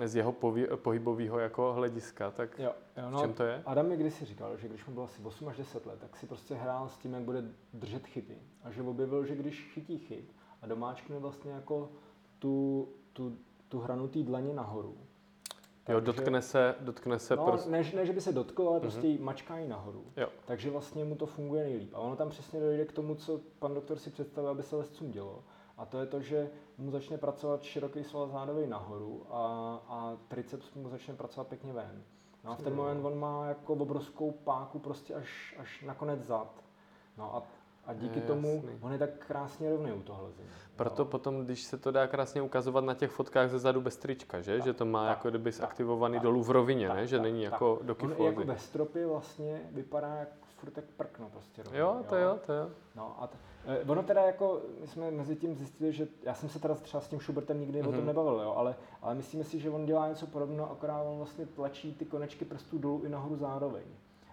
z 0.04 0.16
jeho 0.16 0.32
pohybového 0.76 1.38
jako 1.38 1.72
hlediska, 1.72 2.30
tak 2.30 2.58
jo, 2.58 2.72
jo, 2.96 3.10
no, 3.10 3.18
v 3.18 3.20
čem 3.20 3.32
to 3.32 3.42
je? 3.42 3.62
Adam 3.66 3.88
mi 3.88 3.96
kdysi 3.96 4.24
říkal, 4.24 4.56
že 4.56 4.68
když 4.68 4.86
mu 4.86 4.94
bylo 4.94 5.04
asi 5.04 5.22
8 5.22 5.48
až 5.48 5.56
10 5.56 5.86
let, 5.86 5.98
tak 6.00 6.16
si 6.16 6.26
prostě 6.26 6.54
hrál 6.54 6.88
s 6.88 6.96
tím, 6.96 7.12
jak 7.12 7.22
bude 7.22 7.44
držet 7.72 8.06
chyby. 8.06 8.38
A 8.62 8.70
že 8.70 8.82
objevil, 8.82 9.26
že 9.26 9.34
když 9.34 9.70
chytí 9.74 9.98
chyb 9.98 10.24
a 10.62 10.66
domáčkne 10.66 11.18
vlastně 11.18 11.52
jako 11.52 11.90
tu, 12.38 12.88
tu, 13.12 13.38
tu 13.68 13.78
hranu 13.80 14.08
té 14.08 14.22
dlaně 14.22 14.54
nahoru, 14.54 14.96
Jo, 15.88 16.00
dotkne 16.00 16.42
se, 16.42 16.74
dotkne 16.80 17.18
se 17.18 17.36
no, 17.36 17.44
prostě... 17.44 17.70
ne, 17.70 17.82
ne, 17.94 18.06
že 18.06 18.12
by 18.12 18.20
se 18.20 18.32
dotkl, 18.32 18.68
ale 18.68 18.80
prostě 18.80 19.00
mm-hmm. 19.00 19.22
mačká 19.22 19.58
ji 19.58 19.68
nahoru. 19.68 20.04
Jo. 20.16 20.28
Takže 20.46 20.70
vlastně 20.70 21.04
mu 21.04 21.16
to 21.16 21.26
funguje 21.26 21.64
nejlíp. 21.64 21.94
A 21.94 21.98
ono 21.98 22.16
tam 22.16 22.30
přesně 22.30 22.60
dojde 22.60 22.84
k 22.84 22.92
tomu, 22.92 23.14
co 23.14 23.40
pan 23.58 23.74
doktor 23.74 23.98
si 23.98 24.10
představil, 24.10 24.50
aby 24.50 24.62
se 24.62 24.76
lescům 24.76 25.10
dělo. 25.10 25.44
A 25.76 25.84
to 25.84 26.00
je 26.00 26.06
to, 26.06 26.20
že 26.20 26.50
mu 26.78 26.90
začne 26.90 27.18
pracovat 27.18 27.62
široký 27.62 28.04
sval 28.04 28.28
zádový 28.28 28.66
nahoru 28.66 29.26
a, 29.30 29.38
a 29.88 30.16
triceps 30.28 30.74
mu 30.74 30.88
začne 30.88 31.14
pracovat 31.14 31.48
pěkně 31.48 31.72
ven. 31.72 32.02
No 32.44 32.50
a 32.52 32.54
v 32.54 32.62
ten 32.62 32.74
moment 32.74 33.04
on 33.04 33.18
má 33.18 33.46
jako 33.46 33.72
obrovskou 33.72 34.30
páku 34.30 34.78
prostě 34.78 35.14
až, 35.14 35.54
až 35.58 35.82
na 35.82 35.94
konec 35.94 36.20
zad. 36.20 36.64
No 37.18 37.36
a, 37.36 37.42
a 37.86 37.94
díky 37.94 38.18
je, 38.18 38.26
tomu 38.26 38.54
jasný. 38.54 38.78
on 38.80 38.92
je 38.92 38.98
tak 38.98 39.26
krásně 39.26 39.70
rovný 39.70 39.92
u 39.92 40.02
toho 40.02 40.24
lezení. 40.24 40.48
Proto 40.76 41.04
no. 41.04 41.10
potom, 41.10 41.44
když 41.44 41.62
se 41.62 41.78
to 41.78 41.90
dá 41.90 42.06
krásně 42.06 42.42
ukazovat 42.42 42.84
na 42.84 42.94
těch 42.94 43.10
fotkách 43.10 43.50
ze 43.50 43.58
zadu 43.58 43.80
bez 43.80 43.96
trička, 43.96 44.40
že? 44.40 44.56
Tak, 44.56 44.64
že 44.64 44.72
to 44.72 44.84
má 44.84 45.06
tak, 45.06 45.16
jako 45.16 45.30
kdyby 45.30 45.50
aktivovaný 45.62 46.14
tak, 46.14 46.22
dolů 46.22 46.42
v 46.42 46.50
rovině, 46.50 46.88
tak, 46.88 46.96
ne? 46.96 47.06
Že 47.06 47.16
tak, 47.16 47.22
není 47.22 47.44
tak, 47.44 47.52
jako 47.52 47.78
do 47.82 47.94
kyfózy. 47.94 48.20
On 48.20 48.26
jako 48.26 48.44
ve 48.44 48.58
stropě 48.58 49.06
vlastně 49.06 49.62
vypadá 49.70 50.14
jak 50.14 50.28
furt 50.46 50.70
tak 50.70 50.84
prkno 50.84 51.30
prostě. 51.30 51.62
Rovný, 51.62 51.78
jo, 51.78 52.04
to 52.08 52.16
jo, 52.16 52.38
to 52.46 52.52
jo. 52.52 52.70
No 52.94 53.22
a 53.22 53.26
t- 53.26 53.38
ono 53.86 54.02
teda 54.02 54.22
jako, 54.22 54.62
my 54.80 54.86
jsme 54.86 55.10
mezi 55.10 55.36
tím 55.36 55.54
zjistili, 55.54 55.92
že 55.92 56.08
já 56.22 56.34
jsem 56.34 56.48
se 56.48 56.58
teda 56.58 56.74
třeba 56.74 57.00
s 57.00 57.08
tím 57.08 57.20
Schubertem 57.20 57.60
nikdy 57.60 57.82
mm-hmm. 57.82 57.88
o 57.88 57.90
tom 57.90 57.98
mhm. 57.98 58.06
nebavil, 58.06 58.40
jo, 58.40 58.54
ale, 58.56 58.76
ale 59.02 59.14
myslíme 59.14 59.44
si, 59.44 59.60
že 59.60 59.70
on 59.70 59.86
dělá 59.86 60.08
něco 60.08 60.26
podobného, 60.26 60.70
akorát 60.70 61.02
on 61.02 61.16
vlastně 61.16 61.46
tlačí 61.46 61.94
ty 61.94 62.04
konečky 62.04 62.44
prstů 62.44 62.78
dolů 62.78 63.02
i 63.04 63.08
nahoru 63.08 63.36
zároveň. 63.36 63.84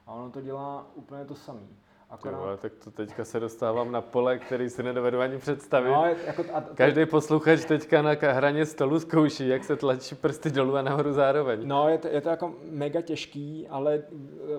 A 0.07 0.13
ono 0.13 0.31
to 0.31 0.41
dělá 0.41 0.87
úplně 0.95 1.25
to 1.25 1.35
samé. 1.35 1.67
Akorát... 2.11 2.37
Tyvo, 2.37 2.57
tak 2.57 2.73
to 2.83 2.91
teďka 2.91 3.25
se 3.25 3.39
dostávám 3.39 3.91
na 3.91 4.01
pole, 4.01 4.39
který 4.39 4.69
si 4.69 4.83
nedovedu 4.83 5.19
ani 5.19 5.37
představit. 5.37 5.89
No, 5.89 6.05
jako 6.25 6.45
a 6.53 6.61
to... 6.61 6.75
Každý 6.75 7.05
posluchač 7.05 7.65
teďka 7.65 8.01
na 8.01 8.11
hraně 8.21 8.65
stolu 8.65 8.99
zkouší, 8.99 9.47
jak 9.47 9.63
se 9.63 9.75
tlačí 9.75 10.15
prsty 10.15 10.51
dolů 10.51 10.75
a 10.75 10.81
nahoru 10.81 11.13
zároveň. 11.13 11.67
No, 11.67 11.89
je 11.89 11.97
to, 11.97 12.07
je 12.07 12.21
to 12.21 12.29
jako 12.29 12.53
mega 12.71 13.01
těžký, 13.01 13.67
ale 13.67 13.93
e, 13.95 14.03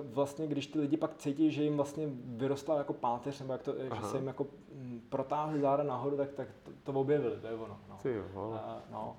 vlastně, 0.03 0.47
když 0.47 0.67
ty 0.67 0.79
lidi 0.79 0.97
pak 0.97 1.17
cítí, 1.17 1.51
že 1.51 1.63
jim 1.63 1.75
vlastně 1.75 2.07
vyrostla 2.25 2.77
jako 2.77 2.93
páteř, 2.93 3.39
nebo 3.39 3.53
jak 3.53 3.61
to, 3.61 3.73
že 3.73 4.07
se 4.07 4.17
jim 4.17 4.27
jako 4.27 4.47
mm, 4.73 5.01
protáhli 5.09 5.59
záda 5.59 5.83
nahoru, 5.83 6.17
tak, 6.17 6.31
tak 6.31 6.47
to, 6.63 6.71
to 6.83 6.99
objevili, 6.99 7.35
to 7.41 7.47
je 7.47 7.53
ono. 7.53 7.77
No. 7.89 7.97
Ty 8.03 8.13
jo, 8.13 8.23
uh, 8.35 8.57
no. 8.91 9.15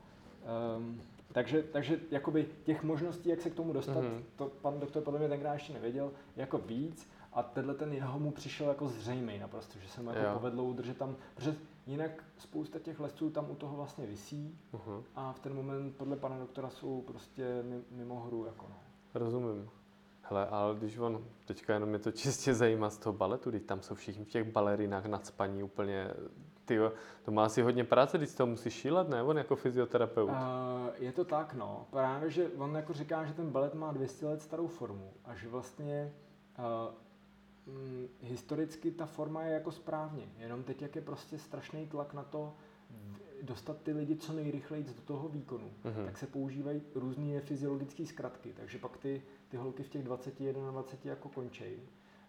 Um, 0.76 1.00
takže, 1.32 1.62
takže 1.62 2.00
jakoby 2.10 2.46
těch 2.64 2.82
možností, 2.82 3.28
jak 3.28 3.40
se 3.40 3.50
k 3.50 3.54
tomu 3.54 3.72
dostat, 3.72 3.96
mm-hmm. 3.96 4.22
to 4.36 4.50
pan 4.62 4.80
doktor 4.80 5.02
podle 5.02 5.18
mě 5.18 5.28
tenkrát 5.28 5.52
ještě 5.52 5.72
nevěděl, 5.72 6.10
jako 6.36 6.58
víc. 6.58 7.13
A 7.34 7.42
tenhle 7.42 7.74
ten 7.74 7.92
jeho 7.92 8.18
mu 8.18 8.30
přišel 8.30 8.68
jako 8.68 8.88
zřejmý 8.88 9.38
naprosto, 9.38 9.78
že 9.78 9.88
se 9.88 10.02
mu 10.02 10.10
jako 10.10 10.38
povedlo 10.38 10.64
udržet 10.64 10.96
tam, 10.96 11.16
protože 11.34 11.56
jinak 11.86 12.24
spousta 12.38 12.78
těch 12.78 13.00
lesců 13.00 13.30
tam 13.30 13.50
u 13.50 13.54
toho 13.54 13.76
vlastně 13.76 14.06
visí 14.06 14.58
uh-huh. 14.72 15.02
a 15.16 15.32
v 15.32 15.38
ten 15.38 15.54
moment 15.54 15.96
podle 15.96 16.16
pana 16.16 16.38
doktora 16.38 16.70
jsou 16.70 17.02
prostě 17.02 17.64
mimo 17.90 18.20
hru. 18.20 18.46
Jako 18.46 18.66
no. 18.68 18.76
Rozumím. 19.14 19.70
Hele, 20.22 20.46
ale 20.46 20.74
když 20.74 20.98
on, 20.98 21.24
teďka 21.44 21.74
jenom 21.74 21.88
mě 21.88 21.98
to 21.98 22.10
čistě 22.10 22.54
zajímá 22.54 22.90
z 22.90 22.98
toho 22.98 23.12
baletu, 23.12 23.50
když 23.50 23.62
tam 23.62 23.82
jsou 23.82 23.94
všichni 23.94 24.24
v 24.24 24.28
těch 24.28 24.52
balerinách 24.52 25.04
spaní 25.22 25.62
úplně, 25.62 26.10
ty 26.64 26.78
to 27.22 27.32
má 27.32 27.44
asi 27.44 27.62
hodně 27.62 27.84
práce, 27.84 28.18
když 28.18 28.34
to 28.34 28.46
musí 28.46 28.70
šílet, 28.70 29.08
ne? 29.08 29.22
On 29.22 29.38
jako 29.38 29.56
fyzioterapeut. 29.56 30.30
Uh, 30.30 30.36
je 30.98 31.12
to 31.12 31.24
tak, 31.24 31.54
no. 31.54 31.86
Právě, 31.90 32.30
že 32.30 32.48
on 32.48 32.76
jako 32.76 32.92
říká, 32.92 33.24
že 33.24 33.34
ten 33.34 33.50
balet 33.50 33.74
má 33.74 33.92
200 33.92 34.26
let 34.26 34.42
starou 34.42 34.66
formu 34.66 35.12
a 35.24 35.34
že 35.34 35.48
vlastně 35.48 36.14
uh, 36.58 36.94
hm, 37.66 38.08
historicky 38.20 38.90
ta 38.90 39.06
forma 39.06 39.42
je 39.42 39.54
jako 39.54 39.72
správně, 39.72 40.28
jenom 40.38 40.62
teď 40.62 40.82
jak 40.82 40.96
je 40.96 41.02
prostě 41.02 41.38
strašný 41.38 41.86
tlak 41.86 42.14
na 42.14 42.22
to 42.22 42.54
dostat 43.42 43.82
ty 43.82 43.92
lidi 43.92 44.16
co 44.16 44.32
nejrychleji 44.32 44.84
do 44.84 45.02
toho 45.04 45.28
výkonu, 45.28 45.70
mm-hmm. 45.84 46.04
tak 46.04 46.18
se 46.18 46.26
používají 46.26 46.82
různé 46.94 47.40
fyziologické 47.40 48.06
zkratky, 48.06 48.52
takže 48.56 48.78
pak 48.78 48.96
ty, 48.96 49.22
ty 49.48 49.56
holky 49.56 49.82
v 49.82 49.88
těch 49.88 50.02
20, 50.02 50.40
21 50.40 51.10
jako 51.10 51.28
končejí. 51.28 51.80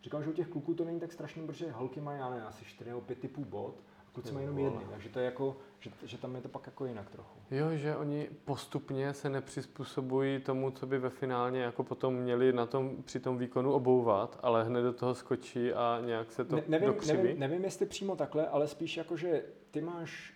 Říkal, 0.04 0.24
že 0.24 0.30
u 0.30 0.34
těch 0.34 0.48
kluků 0.48 0.74
to 0.74 0.86
není 0.86 1.00
tak 1.00 1.12
strašný, 1.12 1.46
protože 1.48 1.72
holky 1.72 2.02
mají, 2.02 2.20
já 2.20 2.30
nevím, 2.30 2.46
asi 2.48 2.66
4 2.66 2.90
nebo 2.90 3.02
5 3.02 3.20
typů 3.20 3.46
bod, 3.46 3.84
kluci 4.16 4.34
mají 4.34 4.44
jenom 4.44 4.60
jedny, 4.60 4.82
takže 4.92 5.10
to 5.10 5.20
je 5.20 5.26
jako, 5.26 5.58
že, 5.80 5.92
že 6.06 6.18
tam 6.18 6.36
je 6.36 6.42
to 6.42 6.50
pak 6.50 6.66
jako 6.66 6.86
jinak 6.86 7.10
trochu. 7.10 7.40
Jo, 7.52 7.76
že 7.76 7.96
oni 7.96 8.30
postupně 8.46 9.14
se 9.14 9.30
nepřizpůsobují 9.30 10.40
tomu, 10.40 10.72
co 10.72 10.88
by 10.88 11.00
ve 11.00 11.10
finálně 11.10 11.62
jako 11.62 11.84
potom 11.84 12.16
měli 12.16 12.54
na 12.54 12.66
tom, 12.66 13.04
při 13.04 13.20
tom 13.20 13.38
výkonu 13.38 13.74
obouvat, 13.74 14.40
ale 14.42 14.64
hned 14.64 14.82
do 14.82 14.94
toho 14.94 15.16
skočí 15.16 15.74
a 15.74 16.02
nějak 16.06 16.32
se 16.32 16.46
to 16.46 16.56
ne, 16.56 16.64
nevím, 16.68 16.88
dokřiví. 16.88 17.18
nevím, 17.18 17.40
nevím, 17.40 17.64
jestli 17.64 17.86
přímo 17.86 18.16
takhle, 18.16 18.48
ale 18.48 18.68
spíš 18.68 18.98
jako, 18.98 19.18
že 19.18 19.44
ty 19.72 19.82
máš 19.82 20.34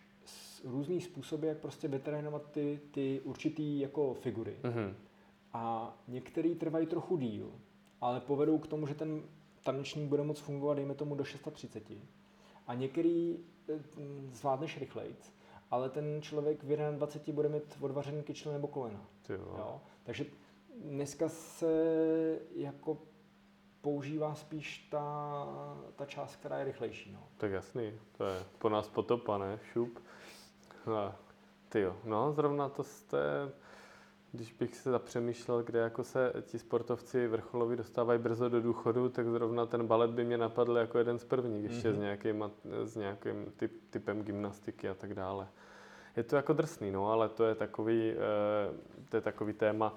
různý 0.63 1.01
způsoby, 1.01 1.47
jak 1.47 1.57
prostě 1.57 1.88
vytrénovat 1.88 2.51
ty, 2.51 2.80
ty 2.91 3.21
určitý 3.23 3.80
jako 3.80 4.13
figury. 4.13 4.55
Mm-hmm. 4.63 4.93
A 5.53 5.95
některý 6.07 6.55
trvají 6.55 6.88
trochu 6.88 7.17
díl, 7.17 7.51
ale 8.01 8.19
povedou 8.19 8.57
k 8.57 8.67
tomu, 8.67 8.88
že 8.88 8.95
ten 8.95 9.23
tanečník 9.63 10.09
bude 10.09 10.23
moc 10.23 10.39
fungovat, 10.39 10.73
dejme 10.73 10.93
tomu, 10.93 11.15
do 11.15 11.23
630. 11.23 11.84
A 12.67 12.73
některý 12.73 13.38
zvládneš 14.32 14.78
rychleji, 14.78 15.15
ale 15.72 15.89
ten 15.89 16.22
člověk 16.22 16.63
v 16.63 16.76
21 16.97 17.36
bude 17.36 17.49
mít 17.49 17.78
odvařený 17.80 18.24
kyčle 18.24 18.53
nebo 18.53 18.67
kolena. 18.67 19.05
Jo. 19.30 19.38
Jo? 19.38 19.82
Takže 20.03 20.26
dneska 20.76 21.30
se 21.30 21.70
jako 22.55 22.97
používá 23.82 24.36
spíš 24.36 24.88
ta, 24.91 25.45
ta 25.95 26.05
část, 26.05 26.36
která 26.36 26.57
je 26.57 26.65
rychlejší. 26.65 27.11
No. 27.11 27.28
Tak 27.38 27.51
jasný, 27.51 27.93
to 28.17 28.26
je 28.26 28.43
po 28.57 28.70
nás 28.70 28.88
potopa, 28.88 29.38
ne? 29.38 29.59
Šup. 29.72 29.99
Ty 31.70 31.80
jo, 31.80 31.95
no 32.05 32.34
zrovna 32.34 32.70
to 32.70 32.84
jste, 32.84 33.20
když 34.32 34.53
bych 34.53 34.75
se 34.75 34.91
zapřemýšlel, 34.91 35.63
kde 35.63 35.80
jako 35.80 36.03
se 36.03 36.34
ti 36.41 36.59
sportovci 36.59 37.27
vrcholoví 37.27 37.75
dostávají 37.75 38.19
brzo 38.19 38.49
do 38.49 38.61
důchodu, 38.61 39.09
tak 39.09 39.27
zrovna 39.27 39.65
ten 39.65 39.88
balet 39.88 40.11
by 40.11 40.25
mě 40.25 40.38
napadl 40.38 40.77
jako 40.77 40.97
jeden 40.97 41.19
z 41.19 41.23
prvních, 41.23 41.63
ještě 41.63 41.89
mm-hmm. 41.89 41.95
s, 41.95 41.99
nějakým, 41.99 42.51
s 42.84 42.95
nějakým 42.95 43.53
typ, 43.57 43.71
typem 43.89 44.23
gymnastiky 44.23 44.89
a 44.89 44.93
tak 44.93 45.13
dále. 45.13 45.47
Je 46.17 46.23
to 46.23 46.36
jako 46.36 46.53
drsný, 46.53 46.91
no, 46.91 47.11
ale 47.11 47.30
to 47.30 47.45
je 47.45 47.55
takový, 47.55 48.13
to 49.09 49.17
je 49.17 49.21
takový 49.21 49.53
téma, 49.53 49.95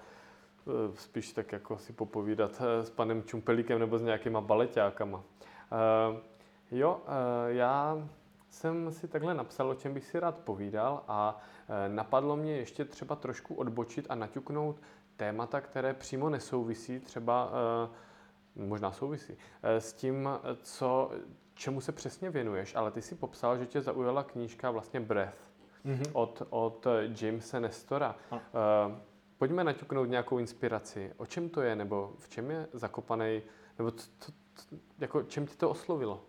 spíš 0.95 1.33
tak 1.33 1.53
jako 1.53 1.79
si 1.79 1.93
popovídat 1.93 2.63
s 2.83 2.91
panem 2.91 3.23
Čumpelíkem 3.23 3.79
nebo 3.79 3.99
s 3.99 4.03
nějakýma 4.03 4.41
baletákama. 4.41 5.23
Jo, 6.71 7.01
já 7.47 8.09
jsem 8.53 8.93
si 8.93 9.09
takhle 9.09 9.35
napsal, 9.35 9.71
o 9.71 9.75
čem 9.75 9.95
bych 9.95 10.05
si 10.05 10.21
rád 10.21 10.39
povídal 10.39 11.05
a 11.09 11.41
e, 11.69 11.89
napadlo 11.89 12.37
mě 12.37 12.57
ještě 12.57 12.85
třeba 12.85 13.17
trošku 13.17 13.55
odbočit 13.55 14.07
a 14.09 14.15
naťuknout 14.15 14.83
témata, 15.17 15.61
které 15.61 15.95
přímo 15.95 16.31
nesouvisí, 16.31 17.01
třeba 17.01 17.51
e, 18.57 18.67
možná 18.67 18.93
souvisí, 18.93 19.37
e, 19.63 19.81
s 19.81 19.93
tím, 19.93 20.29
co, 20.63 21.11
čemu 21.55 21.81
se 21.81 21.93
přesně 21.93 22.31
věnuješ, 22.31 22.75
ale 22.75 22.91
ty 22.91 23.03
si 23.03 23.15
popsal, 23.15 23.59
že 23.59 23.67
tě 23.67 23.81
zaujala 23.81 24.23
knížka 24.23 24.71
vlastně 24.71 25.01
Breath 25.01 25.39
mm-hmm. 25.85 26.11
od, 26.13 26.43
od 26.51 26.87
Jamesa 27.21 27.61
Nestora. 27.61 28.17
Uh, 28.31 28.39
pojďme 29.39 29.65
naťuknout 29.65 30.09
nějakou 30.09 30.39
inspiraci. 30.39 31.13
O 31.17 31.27
čem 31.27 31.49
to 31.49 31.61
je, 31.61 31.77
nebo 31.77 32.13
v 32.19 32.29
čem 32.29 32.51
je 32.51 32.69
zakopaný, 32.73 33.43
nebo 33.79 33.91
co, 33.91 34.07
co, 34.19 34.33
jako 34.99 35.23
čem 35.23 35.47
ti 35.47 35.57
to 35.57 35.71
oslovilo? 35.71 36.25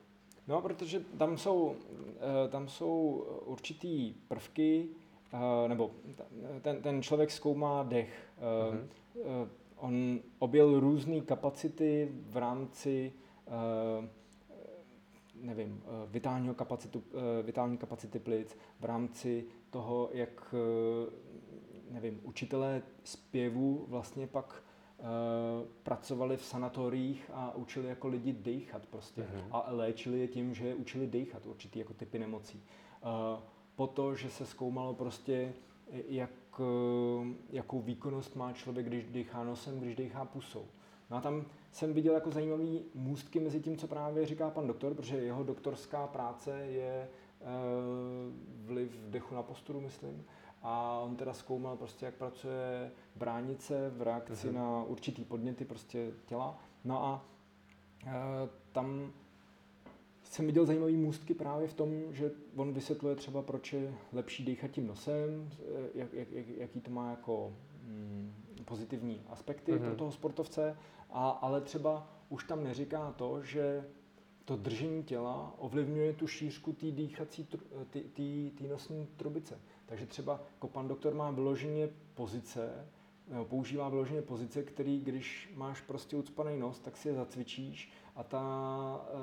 No, 0.48 0.62
protože 0.62 1.00
tam 1.00 1.38
jsou, 1.38 1.76
eh, 2.18 2.48
tam 2.48 2.68
jsou 2.68 3.26
určitý 3.46 4.14
prvky, 4.28 4.90
eh, 5.34 5.68
nebo 5.68 5.92
ten, 6.62 6.82
ten 6.82 7.02
člověk 7.02 7.32
zkoumá 7.32 7.84
dech. 7.84 8.32
Mm-hmm. 8.42 8.88
On 9.76 10.20
objel 10.40 10.80
různé 10.80 11.22
kapacity 11.22 12.12
v 12.12 12.38
rámci 12.38 13.14
nevím, 15.36 15.84
vitálního 16.08 16.54
kapacitu, 16.54 17.04
vitální 17.44 17.78
kapacity 17.78 18.20
plic, 18.20 18.58
v 18.80 18.86
rámci 18.86 19.46
toho, 19.70 20.10
jak 20.14 20.56
nevím, 21.92 22.20
učitelé 22.24 22.82
zpěvu 23.04 23.86
vlastně 23.88 24.28
pak 24.28 24.64
pracovali 25.84 26.38
v 26.38 26.46
sanatoriích 26.46 27.32
a 27.34 27.56
učili 27.56 27.88
jako 27.88 28.08
lidi 28.08 28.34
dýchat 28.34 28.86
prostě. 28.86 29.22
Mm-hmm. 29.22 29.48
A 29.52 29.66
léčili 29.68 30.20
je 30.20 30.28
tím, 30.28 30.54
že 30.54 30.68
je 30.68 30.76
učili 30.76 31.08
dýchat, 31.08 31.46
určitý 31.46 31.80
jako 31.80 31.94
typy 31.94 32.20
nemocí. 32.20 32.64
Uh, 33.04 33.44
po 33.76 33.88
to, 33.88 34.16
že 34.16 34.30
se 34.30 34.46
zkoumalo 34.46 34.94
prostě, 34.94 35.54
jak, 36.08 36.30
eh, 36.60 37.34
jakou 37.50 37.82
výkonnost 37.82 38.36
má 38.36 38.54
člověk, 38.54 38.86
když 38.86 39.06
dýchá 39.06 39.44
nosem, 39.44 39.80
když 39.80 39.96
dýchá 39.96 40.26
pusou. 40.26 40.66
No 41.10 41.18
a 41.18 41.22
tam 41.22 41.46
jsem 41.72 41.94
viděl 41.94 42.14
jako 42.14 42.32
zajímavý 42.32 42.84
můstky 42.96 43.40
mezi 43.40 43.60
tím, 43.60 43.78
co 43.78 43.88
právě 43.88 44.26
říká 44.26 44.50
pan 44.50 44.68
doktor, 44.68 44.94
protože 44.94 45.18
jeho 45.18 45.44
doktorská 45.44 46.08
práce 46.08 46.66
je 46.66 47.10
vliv 48.66 49.00
dechu 49.10 49.36
na 49.36 49.44
posturu, 49.44 49.82
myslím 49.82 50.26
a 50.64 51.00
on 51.00 51.16
teda 51.16 51.34
zkoumal 51.34 51.78
prostě, 51.78 52.06
jak 52.06 52.16
pracuje 52.16 52.92
bránice 53.16 53.90
v 53.90 54.02
reakci 54.02 54.48
uh-huh. 54.48 54.54
na 54.54 54.84
určitý 54.84 55.24
podněty 55.24 55.66
prostě 55.66 56.12
těla. 56.26 56.60
No 56.84 57.06
a 57.06 57.26
e, 58.06 58.12
tam 58.72 59.14
jsem 60.24 60.46
viděl 60.46 60.66
zajímavé 60.66 60.92
můstky 60.92 61.34
právě 61.34 61.68
v 61.68 61.74
tom, 61.74 61.90
že 62.14 62.32
on 62.56 62.74
vysvětluje 62.74 63.16
třeba, 63.16 63.42
proč 63.42 63.74
je 63.74 63.94
lepší 64.14 64.46
dýchat 64.46 64.72
tím 64.72 64.88
nosem, 64.88 65.50
e, 65.60 66.00
jak, 66.00 66.14
jak, 66.14 66.32
jak, 66.32 66.48
jaký 66.48 66.82
to 66.82 66.92
má 66.92 67.10
jako 67.10 67.54
mm, 67.84 68.34
pozitivní 68.66 69.22
aspekty 69.30 69.72
uh-huh. 69.72 69.86
pro 69.86 69.96
toho 69.96 70.12
sportovce, 70.12 70.78
a, 71.10 71.30
ale 71.30 71.62
třeba 71.62 72.08
už 72.30 72.44
tam 72.44 72.64
neříká 72.64 73.12
to, 73.12 73.44
že 73.44 73.86
to 74.46 74.56
držení 74.56 75.04
těla 75.04 75.56
ovlivňuje 75.58 76.14
tu 76.14 76.28
šířku 76.28 76.74
té 76.74 76.92
dýchací, 76.92 77.48
té 78.58 78.68
nosní 78.68 79.08
trubice. 79.18 79.60
Takže 79.86 80.06
třeba 80.06 80.40
jako 80.54 80.68
pan 80.68 80.88
doktor 80.88 81.14
má 81.14 81.32
vyloženě 81.32 81.90
pozice, 82.14 82.88
nebo 83.28 83.46
používá 83.46 83.90
vyloženě 83.90 84.22
pozice, 84.22 84.64
který, 84.64 85.00
když 85.00 85.54
máš 85.56 85.82
prostě 85.82 86.16
ucpaný 86.16 86.60
nos, 86.60 86.80
tak 86.80 86.98
si 86.98 87.08
je 87.08 87.14
zacvičíš 87.14 87.92
a 88.16 88.24
ta, 88.24 88.42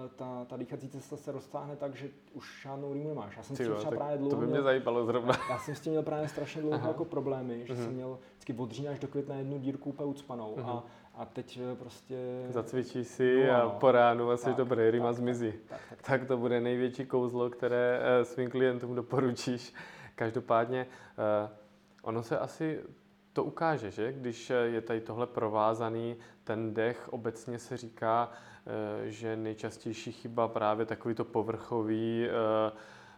eh, 0.05 0.09
ta, 0.17 0.45
ta 0.45 0.57
dýchací 0.57 0.89
cesta 0.89 1.17
se 1.17 1.33
roztáhne 1.33 1.77
tak, 1.77 1.97
že 1.97 2.09
už 2.33 2.63
žádnou 2.63 2.93
rýmu 2.93 3.09
nemáš. 3.09 3.37
Já 3.37 3.43
jsem 3.43 3.57
Tyjo, 3.57 3.75
třeba 3.75 3.97
právě 3.97 4.19
dlouho 4.19 4.31
to 4.31 4.37
by 4.37 4.47
mě 4.47 4.51
měl, 4.51 4.63
zajímalo 4.63 5.07
zrovna. 5.07 5.35
Já 5.51 5.59
jsem 5.59 5.75
s 5.75 5.81
tím 5.81 5.91
měl 5.91 6.03
právě 6.03 6.29
strašně 6.29 6.63
dlouho 6.63 6.89
jako 6.89 7.05
problémy, 7.05 7.67
že 7.67 7.75
uh-huh. 7.75 7.85
jsem 7.85 7.95
měl 7.95 8.19
vždycky 8.31 8.53
od 8.53 8.71
října 8.71 8.93
až 8.93 8.99
do 8.99 9.09
května 9.09 9.35
jednu 9.35 9.59
dírku 9.59 9.91
úplně 9.91 10.07
ucpanou 10.07 10.57
uh-huh. 10.57 10.69
a, 10.69 10.85
a 11.15 11.25
teď 11.25 11.59
eh, 11.73 11.77
prostě... 11.77 12.17
Zacvičíš 12.49 13.09
si 13.09 13.47
no, 13.47 13.53
a 13.53 13.65
no. 13.65 13.71
po 13.71 13.93
ránu 13.93 14.31
a 14.31 14.37
jsi 14.37 14.55
dobrý, 14.55 14.91
rýma 14.91 15.13
zmizí. 15.13 15.53
Tak, 15.53 15.61
tak, 15.69 16.03
tak, 16.03 16.21
tak, 16.21 16.25
to 16.29 16.37
bude 16.37 16.61
největší 16.61 17.07
kouzlo, 17.07 17.51
které 17.51 18.01
eh, 18.03 18.25
svým 18.25 18.51
klientům 18.51 18.95
doporučíš. 18.95 19.75
Každopádně 20.21 20.87
uh, 20.87 21.51
ono 22.03 22.23
se 22.23 22.39
asi 22.39 22.81
to 23.33 23.45
ukáže, 23.45 23.91
že? 23.91 24.13
Když 24.13 24.53
je 24.65 24.81
tady 24.81 25.01
tohle 25.01 25.27
provázaný, 25.27 26.17
ten 26.45 26.75
dech 26.75 27.09
obecně 27.09 27.59
se 27.59 27.77
říká, 27.77 28.29
uh, 28.31 28.73
že 29.05 29.37
nejčastější 29.37 30.13
chyba 30.13 30.49
právě 30.49 30.87
takový 30.87 31.15
to 31.15 31.25
povrchový 31.25 32.29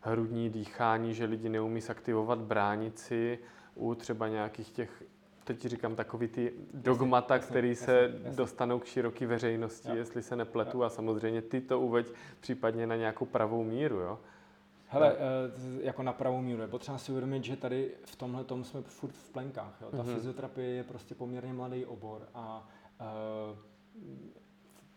hrudní 0.01 0.51
dýchání, 0.51 1.15
že 1.15 1.25
lidi 1.25 1.49
neumí 1.49 1.81
saktivovat 1.81 2.39
bránici 2.39 3.39
u 3.75 3.95
třeba 3.95 4.29
nějakých 4.29 4.71
těch 4.71 5.03
teď 5.45 5.61
říkám 5.61 5.97
takový 5.97 6.29
ty 6.29 6.53
dogmata, 6.75 7.35
jasně, 7.35 7.75
se 7.75 8.09
dostanou 8.37 8.79
k 8.79 8.85
široké 8.85 9.27
veřejnosti, 9.27 9.89
jo. 9.89 9.97
jestli 9.97 10.23
se 10.23 10.37
nepletu 10.37 10.79
jo. 10.79 10.85
a 10.85 10.89
samozřejmě 10.89 11.43
ty 11.43 11.61
to 11.61 11.81
uveď 11.81 12.13
případně 12.41 12.87
na 12.87 12.97
nějakou 12.97 13.27
pravou 13.27 13.65
míru, 13.65 13.97
jo? 13.97 14.19
Hele, 14.93 15.17
eh, 15.17 15.83
jako 15.83 16.03
na 16.03 16.13
pravou 16.13 16.41
míru. 16.41 16.63
Je 16.63 16.69
potřeba 16.69 16.99
si 16.99 17.13
uvědomit, 17.13 17.45
že 17.45 17.57
tady 17.57 17.95
v 18.05 18.17
tomhle 18.17 18.45
tom 18.45 18.65
jsme 18.65 18.83
furt 18.83 19.13
v 19.13 19.31
plenkách. 19.31 19.79
Jo? 19.81 19.91
Ta 19.91 19.97
mm-hmm. 19.97 20.15
fyzioterapie 20.15 20.69
je 20.69 20.85
prostě 20.85 21.15
poměrně 21.15 21.53
mladý 21.53 21.87
obor 21.87 22.29
a 22.35 22.69
uh, 23.01 23.59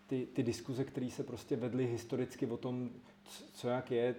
ty, 0.07 0.25
ty 0.25 0.43
diskuze, 0.43 0.83
které 0.83 1.09
se 1.09 1.23
prostě 1.23 1.55
vedly 1.55 1.85
historicky 1.85 2.47
o 2.47 2.57
tom, 2.57 2.89
co 3.53 3.67
jak 3.67 3.91
je, 3.91 4.15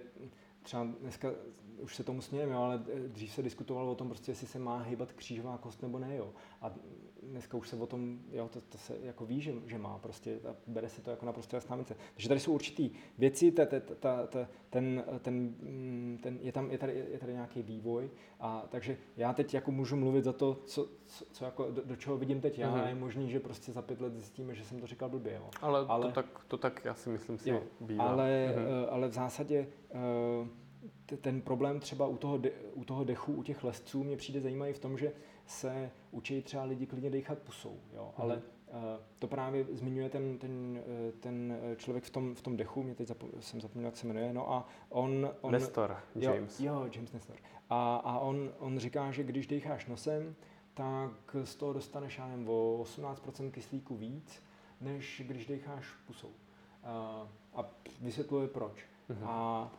třeba 0.63 0.87
dneska 1.01 1.31
už 1.77 1.95
se 1.95 2.03
tomu 2.03 2.21
smějeme, 2.21 2.55
ale 2.55 2.83
dřív 3.07 3.31
se 3.31 3.41
diskutovalo 3.41 3.91
o 3.91 3.95
tom, 3.95 4.07
prostě, 4.07 4.31
jestli 4.31 4.47
se 4.47 4.59
má 4.59 4.79
hýbat 4.79 5.11
křížová 5.11 5.57
kost 5.57 5.81
nebo 5.81 5.99
ne. 5.99 6.15
Jo. 6.15 6.33
A 6.61 6.71
dneska 7.31 7.57
už 7.57 7.69
se 7.69 7.75
o 7.75 7.85
tom, 7.87 8.19
jo, 8.31 8.49
to, 8.53 8.61
to 8.61 8.77
se 8.77 8.97
jako 9.03 9.25
ví, 9.25 9.41
že, 9.41 9.53
že 9.65 9.77
má, 9.77 9.97
prostě 9.97 10.39
a 10.49 10.55
bere 10.67 10.89
se 10.89 11.01
to 11.01 11.11
jako 11.11 11.25
naprosto 11.25 11.55
jasná 11.55 11.75
mince. 11.75 11.95
Takže 12.13 12.27
tady 12.27 12.39
jsou 12.39 12.53
určitý 12.53 12.91
věci, 13.17 13.51
ta, 13.51 13.65
ta, 13.65 13.79
ta, 13.79 14.27
ta, 14.27 14.47
ten, 14.69 15.03
ten, 15.21 15.33
mm, 15.35 16.19
ten, 16.23 16.39
je, 16.41 16.51
tam, 16.51 16.71
je, 16.71 16.77
tady, 16.77 17.05
je 17.11 17.19
tady 17.19 17.33
nějaký 17.33 17.61
vývoj, 17.61 18.09
a 18.39 18.65
takže 18.69 18.97
já 19.17 19.33
teď 19.33 19.53
jako 19.53 19.71
můžu 19.71 19.95
mluvit 19.95 20.23
za 20.23 20.33
to, 20.33 20.61
co, 20.65 20.89
co, 21.05 21.25
co 21.31 21.45
jako, 21.45 21.71
do, 21.71 21.81
do, 21.85 21.95
čeho 21.95 22.17
vidím 22.17 22.41
teď 22.41 22.59
já, 22.59 22.75
mm-hmm. 22.75 22.87
je 22.87 22.95
možný, 22.95 23.31
že 23.31 23.39
prostě 23.39 23.71
za 23.71 23.81
pět 23.81 24.01
let 24.01 24.13
zjistíme, 24.13 24.55
že 24.55 24.63
jsem 24.63 24.79
to 24.79 24.87
říkal 24.87 25.09
blbě. 25.09 25.33
Jo. 25.33 25.49
Ale, 25.61 25.85
ale 25.87 26.05
to, 26.05 26.11
tak, 26.11 26.45
to 26.47 26.57
tak 26.57 26.85
já 26.85 26.95
si 26.95 27.09
myslím 27.09 27.37
si 27.37 27.49
jo, 27.49 27.63
bývá. 27.79 28.03
Ale, 28.03 28.53
mm-hmm. 28.55 28.87
ale 28.89 29.07
v 29.07 29.13
zásadě 29.13 29.67
uh, 30.41 30.47
ten 31.21 31.41
problém 31.41 31.79
třeba 31.79 32.07
u 32.07 32.17
toho, 32.17 32.37
de, 32.37 32.51
u 32.73 32.83
toho 32.83 33.03
dechu, 33.03 33.33
u 33.33 33.43
těch 33.43 33.63
lesců 33.63 34.03
mě 34.03 34.17
přijde 34.17 34.41
zajímavý 34.41 34.73
v 34.73 34.79
tom, 34.79 34.97
že 34.97 35.11
se 35.47 35.91
učí 36.11 36.41
třeba 36.41 36.63
lidi 36.63 36.85
klidně 36.85 37.09
dechat 37.09 37.39
pusou, 37.39 37.79
jo? 37.93 38.13
Mm. 38.17 38.23
ale 38.23 38.35
uh, 38.35 38.43
to 39.19 39.27
právě 39.27 39.65
zmiňuje 39.71 40.09
ten, 40.09 40.37
ten, 40.37 40.79
eh, 40.79 41.11
ten 41.11 41.57
eh, 41.71 41.75
člověk 41.75 42.03
v 42.03 42.09
tom, 42.09 42.35
v 42.35 42.41
tom 42.41 42.57
dechu, 42.57 42.83
mě 42.83 42.95
teď 42.95 43.07
zapom, 43.07 43.29
jsem 43.39 43.61
zapomněl, 43.61 43.87
jak 43.87 43.97
se 43.97 44.07
jmenuje, 44.07 44.33
no 44.33 44.51
a 44.51 44.69
on... 44.89 45.29
on 45.41 45.51
Nestor, 45.51 45.97
James. 46.15 46.59
Jo, 46.59 46.73
jo 46.73 46.89
James 46.93 47.13
Nestor. 47.13 47.35
A, 47.69 47.95
a 47.95 48.19
on, 48.19 48.51
on 48.59 48.79
říká, 48.79 49.11
že 49.11 49.23
když 49.23 49.47
decháš 49.47 49.85
nosem, 49.85 50.35
tak 50.73 51.35
z 51.43 51.55
toho 51.55 51.73
dostaneš, 51.73 52.17
já 52.17 52.27
nevím, 52.27 52.49
o 52.49 52.83
18% 52.83 53.51
kyslíku 53.51 53.95
víc, 53.95 54.43
než 54.81 55.23
když 55.27 55.45
decháš 55.45 55.85
pusou. 56.07 56.31
A, 56.83 57.27
a 57.53 57.69
vysvětluje 58.01 58.47
proč. 58.47 58.85
Mm-hmm. 59.09 59.27
A 59.27 59.71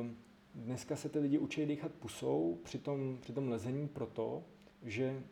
uh, 0.00 0.06
dneska 0.54 0.96
se 0.96 1.08
ty 1.08 1.18
lidi 1.18 1.38
učí 1.38 1.66
dýchat 1.66 1.92
pusou 1.92 2.58
při 2.62 2.78
tom, 2.78 3.18
při 3.20 3.32
tom 3.32 3.48
lezení 3.48 3.88
proto, 3.88 4.44
že 4.82 5.22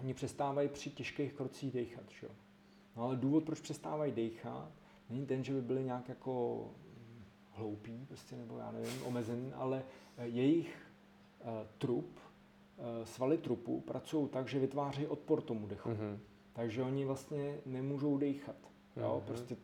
oni 0.00 0.14
přestávají 0.14 0.68
při 0.68 0.90
těžkých 0.90 1.32
krocích 1.32 1.72
dechat. 1.72 2.10
Že? 2.20 2.28
No 2.96 3.02
ale 3.02 3.16
důvod, 3.16 3.44
proč 3.44 3.60
přestávají 3.60 4.12
dechat, 4.12 4.72
není 5.10 5.26
ten, 5.26 5.44
že 5.44 5.52
by 5.52 5.62
byli 5.62 5.84
nějak 5.84 6.08
jako 6.08 6.64
hloupí, 7.52 8.04
prostě, 8.08 8.36
nebo 8.36 8.58
já 8.58 8.70
nevím, 8.70 9.02
omezený, 9.04 9.52
ale 9.52 9.82
eh, 10.16 10.26
jejich 10.26 10.86
uh, 11.40 11.48
trup, 11.78 12.06
uh, 12.76 13.04
svaly 13.04 13.38
trupu 13.38 13.80
pracují 13.80 14.28
tak, 14.28 14.48
že 14.48 14.58
vytváří 14.58 15.06
odpor 15.06 15.42
tomu 15.42 15.66
dechu. 15.66 15.88
Mm-hmm. 15.88 16.18
Takže 16.52 16.82
oni 16.82 17.04
vlastně 17.04 17.58
nemůžou 17.66 18.18
dechat. 18.18 18.56
Jo? 18.96 19.20
Mm-hmm. 19.22 19.26
Prostě 19.26 19.56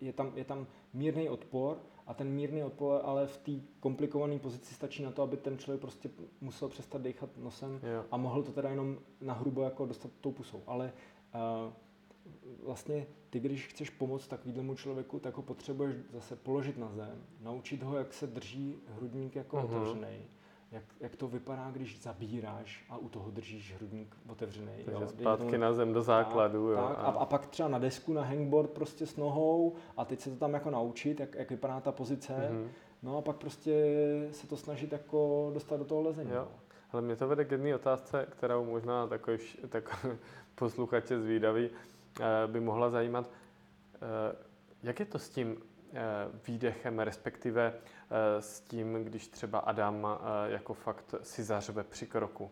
je 0.00 0.12
tam, 0.12 0.32
je 0.34 0.44
tam 0.44 0.66
mírný 0.92 1.28
odpor 1.28 1.82
a 2.10 2.14
ten 2.14 2.28
mírný 2.28 2.64
odpor 2.64 3.00
ale 3.04 3.26
v 3.26 3.38
té 3.38 3.52
komplikované 3.80 4.38
pozici 4.38 4.74
stačí 4.74 5.02
na 5.02 5.10
to, 5.10 5.22
aby 5.22 5.36
ten 5.36 5.58
člověk 5.58 5.80
prostě 5.80 6.10
musel 6.40 6.68
přestat 6.68 7.02
dechat 7.02 7.30
nosem 7.36 7.80
jo. 7.82 8.04
a 8.10 8.16
mohl 8.16 8.42
to 8.42 8.52
teda 8.52 8.70
jenom 8.70 8.98
na 9.20 9.34
hrubo 9.34 9.62
jako 9.62 9.86
dostat 9.86 10.10
tou 10.20 10.32
pusou. 10.32 10.62
Ale 10.66 10.92
uh, 11.34 11.72
vlastně 12.64 13.06
ty, 13.30 13.40
když 13.40 13.66
chceš 13.66 13.90
pomoct 13.90 14.28
takovému 14.28 14.74
člověku, 14.74 15.18
tak 15.18 15.36
ho 15.36 15.42
potřebuješ 15.42 15.96
zase 16.12 16.36
položit 16.36 16.78
na 16.78 16.92
zem, 16.92 17.24
naučit 17.40 17.82
ho, 17.82 17.96
jak 17.96 18.14
se 18.14 18.26
drží 18.26 18.76
hrudník 18.88 19.36
jako 19.36 19.56
uh-huh. 19.56 19.64
otevřený, 19.64 20.18
jak, 20.72 20.84
jak 21.00 21.16
to 21.16 21.28
vypadá, 21.28 21.70
když 21.70 22.02
zabíráš 22.02 22.84
a 22.90 22.96
u 22.96 23.08
toho 23.08 23.30
držíš 23.30 23.74
hrudník 23.74 24.16
otevřený. 24.28 24.72
Takže 24.84 25.02
jo? 25.02 25.08
zpátky 25.08 25.50
tomu, 25.50 25.58
na 25.58 25.72
zem 25.72 25.92
do 25.92 26.02
základu. 26.02 26.74
Tak, 26.74 26.82
jo, 26.82 26.88
tak, 26.88 26.98
a... 26.98 27.02
A, 27.02 27.10
a 27.10 27.24
pak 27.24 27.46
třeba 27.46 27.68
na 27.68 27.78
desku, 27.78 28.12
na 28.12 28.22
hangboard 28.22 28.70
prostě 28.70 29.06
s 29.06 29.16
nohou 29.16 29.74
a 29.96 30.04
teď 30.04 30.20
se 30.20 30.30
to 30.30 30.36
tam 30.36 30.54
jako 30.54 30.70
naučit, 30.70 31.20
jak, 31.20 31.34
jak 31.34 31.50
vypadá 31.50 31.80
ta 31.80 31.92
pozice. 31.92 32.32
Uh-huh. 32.32 32.68
No 33.02 33.18
a 33.18 33.22
pak 33.22 33.36
prostě 33.36 33.86
se 34.32 34.46
to 34.46 34.56
snažit 34.56 34.92
jako 34.92 35.50
dostat 35.54 35.76
do 35.76 35.84
toho 35.84 36.02
lezení. 36.02 36.30
Jo. 36.30 36.36
No. 36.36 36.48
Ale 36.92 37.02
mě 37.02 37.16
to 37.16 37.28
vede 37.28 37.44
k 37.44 37.50
jedné 37.50 37.74
otázce, 37.74 38.26
kterou 38.30 38.64
možná 38.64 39.06
takový, 39.06 39.38
takový 39.68 40.18
posluchače 40.54 41.20
zvídavý 41.20 41.70
Eh, 42.20 42.46
by 42.46 42.60
mohla 42.60 42.90
zajímat. 42.90 43.30
Eh, 43.94 44.36
jak 44.82 45.00
je 45.00 45.06
to 45.06 45.18
s 45.18 45.28
tím 45.28 45.56
výdechem, 46.46 46.98
respektive 46.98 47.74
s 48.40 48.60
tím, 48.60 48.94
když 49.04 49.28
třeba 49.28 49.58
Adam 49.58 50.06
jako 50.46 50.74
fakt 50.74 51.14
si 51.22 51.42
zařve 51.42 51.84
při 51.84 52.06
kroku? 52.06 52.50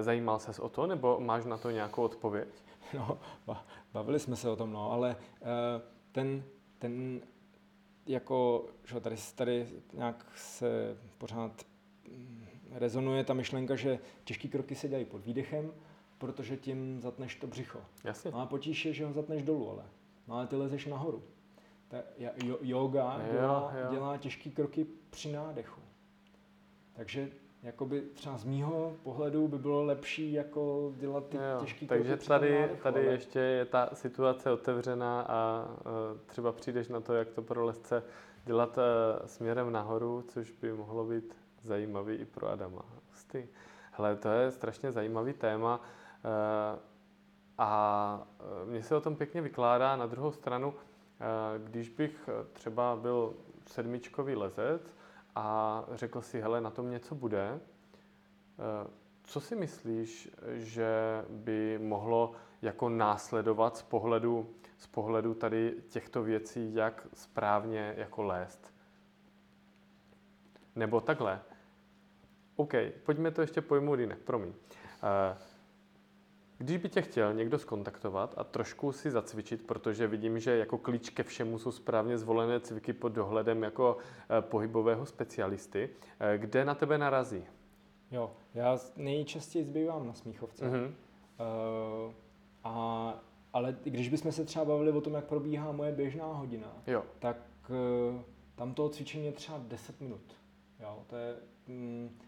Zajímal 0.00 0.38
ses 0.38 0.58
o 0.58 0.68
to, 0.68 0.86
nebo 0.86 1.20
máš 1.20 1.44
na 1.44 1.56
to 1.56 1.70
nějakou 1.70 2.02
odpověď? 2.02 2.48
No, 2.94 3.18
bavili 3.92 4.18
jsme 4.18 4.36
se 4.36 4.50
o 4.50 4.56
tom, 4.56 4.72
no, 4.72 4.92
ale 4.92 5.16
ten, 6.12 6.44
ten 6.78 7.20
jako, 8.06 8.66
že 8.84 9.00
tady, 9.00 9.16
tady 9.34 9.66
nějak 9.92 10.26
se 10.36 10.96
pořád 11.18 11.52
mm, 12.08 12.44
rezonuje 12.70 13.24
ta 13.24 13.34
myšlenka, 13.34 13.76
že 13.76 13.98
těžké 14.24 14.48
kroky 14.48 14.74
se 14.74 14.88
dělají 14.88 15.04
pod 15.04 15.24
výdechem, 15.24 15.72
protože 16.18 16.56
tím 16.56 17.00
zatneš 17.00 17.34
to 17.34 17.46
břicho. 17.46 17.80
Jasně. 18.04 18.30
No 18.30 18.40
a 18.40 18.46
potíž 18.46 18.84
je, 18.84 18.92
že 18.92 19.06
ho 19.06 19.12
zatneš 19.12 19.42
dolů, 19.42 19.70
ale. 19.70 19.84
No 20.28 20.34
ale 20.34 20.46
ty 20.46 20.56
lezeš 20.56 20.86
nahoru. 20.86 21.22
Ta 21.90 21.96
jo, 22.18 22.58
yoga 22.60 23.20
jo, 23.26 23.32
dělá, 23.32 23.72
jo. 23.82 23.90
dělá 23.90 24.16
těžké 24.16 24.50
kroky 24.50 24.86
při 25.10 25.32
nádechu. 25.32 25.80
Takže 26.92 27.28
jakoby 27.62 28.00
třeba 28.00 28.38
z 28.38 28.44
mýho 28.44 28.96
pohledu 29.02 29.48
by 29.48 29.58
bylo 29.58 29.84
lepší 29.84 30.32
jako 30.32 30.92
dělat 30.96 31.28
ty 31.28 31.38
těžké 31.60 31.86
kroky 31.86 32.02
Takže 32.02 32.16
tady, 32.16 32.60
nádechu, 32.60 32.82
tady 32.82 33.00
ale... 33.00 33.12
ještě 33.12 33.38
je 33.38 33.64
ta 33.64 33.90
situace 33.92 34.50
otevřená 34.50 35.20
a 35.20 35.68
uh, 35.68 36.18
třeba 36.26 36.52
přijdeš 36.52 36.88
na 36.88 37.00
to, 37.00 37.14
jak 37.14 37.30
to 37.30 37.42
pro 37.42 37.64
lesce 37.64 38.02
dělat 38.44 38.78
uh, 38.78 39.26
směrem 39.26 39.72
nahoru, 39.72 40.24
což 40.28 40.50
by 40.50 40.72
mohlo 40.72 41.04
být 41.04 41.36
zajímavý 41.62 42.14
i 42.14 42.24
pro 42.24 42.48
Adama. 42.48 42.84
Sty. 43.12 43.48
Hele, 43.92 44.16
to 44.16 44.28
je 44.28 44.50
strašně 44.50 44.92
zajímavý 44.92 45.32
téma. 45.32 45.80
Eh, 46.24 46.78
a 47.58 48.26
mně 48.64 48.82
se 48.82 48.96
o 48.96 49.00
tom 49.00 49.16
pěkně 49.16 49.42
vykládá. 49.42 49.96
Na 49.96 50.06
druhou 50.06 50.32
stranu, 50.32 50.74
když 51.58 51.88
bych 51.88 52.28
třeba 52.52 52.96
byl 52.96 53.34
sedmičkový 53.66 54.36
lezec 54.36 54.96
a 55.34 55.84
řekl 55.92 56.20
si, 56.22 56.40
hele, 56.40 56.60
na 56.60 56.70
tom 56.70 56.90
něco 56.90 57.14
bude, 57.14 57.60
co 59.22 59.40
si 59.40 59.56
myslíš, 59.56 60.28
že 60.52 60.90
by 61.28 61.78
mohlo 61.82 62.32
jako 62.62 62.88
následovat 62.88 63.76
z 63.76 63.82
pohledu, 63.82 64.54
z 64.76 64.86
pohledu 64.86 65.34
tady 65.34 65.74
těchto 65.88 66.22
věcí, 66.22 66.74
jak 66.74 67.06
správně 67.14 67.94
jako 67.96 68.22
lézt? 68.22 68.74
Nebo 70.76 71.00
takhle. 71.00 71.40
OK, 72.56 72.72
pojďme 73.04 73.30
to 73.30 73.40
ještě 73.40 73.60
pojmout 73.60 73.98
jinak, 73.98 74.18
promiň. 74.18 74.52
Když 76.60 76.76
by 76.76 76.88
tě 76.88 77.02
chtěl 77.02 77.34
někdo 77.34 77.58
skontaktovat 77.58 78.34
a 78.36 78.44
trošku 78.44 78.92
si 78.92 79.10
zacvičit, 79.10 79.66
protože 79.66 80.06
vidím, 80.06 80.38
že 80.38 80.56
jako 80.56 80.78
klíč 80.78 81.10
ke 81.10 81.22
všemu 81.22 81.58
jsou 81.58 81.72
správně 81.72 82.18
zvolené 82.18 82.60
cviky 82.60 82.92
pod 82.92 83.08
dohledem 83.08 83.62
jako 83.62 83.96
eh, 84.38 84.42
pohybového 84.42 85.06
specialisty, 85.06 85.90
eh, 86.20 86.38
kde 86.38 86.64
na 86.64 86.74
tebe 86.74 86.98
narazí? 86.98 87.44
Jo, 88.10 88.30
já 88.54 88.78
nejčastěji 88.96 89.64
zbývám 89.64 90.06
na 90.06 90.12
Smíchovce. 90.12 90.64
Mm-hmm. 90.64 90.86
Uh, 90.86 92.12
a, 92.64 93.14
ale 93.52 93.76
když 93.82 94.08
bychom 94.08 94.32
se 94.32 94.44
třeba 94.44 94.64
bavili 94.64 94.92
o 94.92 95.00
tom, 95.00 95.14
jak 95.14 95.24
probíhá 95.24 95.72
moje 95.72 95.92
běžná 95.92 96.26
hodina, 96.26 96.82
jo. 96.86 97.04
tak 97.18 97.36
uh, 97.68 98.20
tam 98.54 98.74
toho 98.74 98.88
cvičení 98.88 99.26
je 99.26 99.32
třeba 99.32 99.60
10 99.68 100.00
minut. 100.00 100.36
Jo, 100.80 101.04
to 101.06 101.16
je... 101.16 101.36
Mm, 101.66 102.18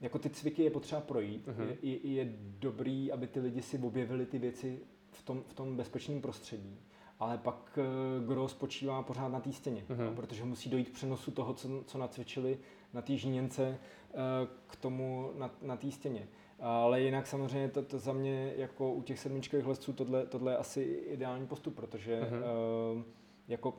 jako 0.00 0.18
ty 0.18 0.30
cviky 0.30 0.62
je 0.62 0.70
potřeba 0.70 1.00
projít. 1.00 1.48
Uh-huh. 1.48 1.76
Je, 1.82 2.06
je, 2.06 2.32
dobrý, 2.58 3.12
aby 3.12 3.26
ty 3.26 3.40
lidi 3.40 3.62
si 3.62 3.78
objevili 3.78 4.26
ty 4.26 4.38
věci 4.38 4.80
v 5.10 5.22
tom, 5.22 5.42
v 5.48 5.54
tom 5.54 5.76
bezpečném 5.76 6.20
prostředí. 6.20 6.80
Ale 7.18 7.38
pak 7.38 7.78
uh, 7.78 8.28
gro 8.28 8.48
spočívá 8.48 9.02
pořád 9.02 9.28
na 9.28 9.40
té 9.40 9.52
stěně, 9.52 9.84
uh-huh. 9.90 10.04
no, 10.04 10.14
protože 10.14 10.44
musí 10.44 10.70
dojít 10.70 10.88
k 10.88 10.92
přenosu 10.92 11.30
toho, 11.30 11.54
co, 11.54 11.68
co 11.86 11.98
nacvičili 11.98 12.58
na 12.92 13.02
té 13.02 13.16
žíněnce 13.16 13.78
uh, 14.12 14.18
k 14.66 14.76
tomu 14.76 15.32
na, 15.38 15.50
na 15.62 15.76
té 15.76 15.90
stěně. 15.90 16.28
Ale 16.60 17.00
jinak 17.02 17.26
samozřejmě 17.26 17.68
to, 17.68 17.82
to 17.82 17.98
za 17.98 18.12
mě 18.12 18.52
jako 18.56 18.92
u 18.92 19.02
těch 19.02 19.18
sedmičkových 19.18 19.66
lesců 19.66 19.92
tohle, 19.92 20.26
tohle 20.26 20.52
je 20.52 20.56
asi 20.56 20.82
ideální 20.82 21.46
postup, 21.46 21.74
protože 21.74 22.20
uh-huh. 22.20 22.96
uh, 22.96 23.02
jako 23.48 23.74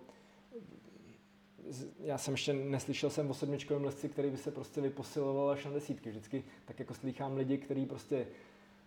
já 1.99 2.17
jsem 2.17 2.34
ještě 2.34 2.53
neslyšel 2.53 3.09
jsem 3.09 3.30
o 3.30 3.34
sedmičkovém 3.34 3.84
lesci, 3.84 4.09
který 4.09 4.30
by 4.30 4.38
se 4.38 4.51
prostě 4.51 4.82
vyposiloval 4.82 5.49
až 5.49 5.65
na 5.65 5.72
desítky. 5.72 6.09
Vždycky 6.09 6.43
tak 6.65 6.80
jako 6.80 6.93
slychám 6.93 7.38
lidi, 7.38 7.57
kteří 7.57 7.86
prostě 7.86 8.28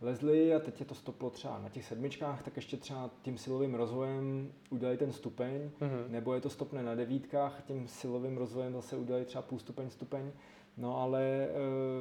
lezli 0.00 0.54
a 0.54 0.58
teď 0.58 0.80
je 0.80 0.86
to 0.86 0.94
stoplo 0.94 1.30
třeba 1.30 1.58
na 1.58 1.68
těch 1.68 1.84
sedmičkách, 1.84 2.42
tak 2.42 2.56
ještě 2.56 2.76
třeba 2.76 3.10
tím 3.22 3.38
silovým 3.38 3.74
rozvojem 3.74 4.52
udělají 4.70 4.98
ten 4.98 5.12
stupeň, 5.12 5.70
mm-hmm. 5.80 6.08
nebo 6.08 6.34
je 6.34 6.40
to 6.40 6.50
stopne 6.50 6.82
na 6.82 6.94
devítkách, 6.94 7.62
tím 7.66 7.88
silovým 7.88 8.36
rozvojem 8.36 8.72
zase 8.72 8.96
udělají 8.96 9.24
třeba 9.24 9.42
půl 9.42 9.58
stupeň, 9.58 9.90
stupeň. 9.90 10.32
No 10.76 11.00
ale 11.00 11.22
e, 11.22 11.48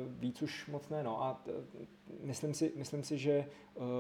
víc 0.07 0.41
už 0.41 0.67
moc 0.67 0.89
ne. 0.89 1.03
No. 1.03 1.24
A 1.24 1.34
t, 1.34 1.51
myslím, 2.24 2.53
si, 2.53 2.74
myslím 2.76 3.03
si, 3.03 3.17
že 3.17 3.32
e, 3.32 3.47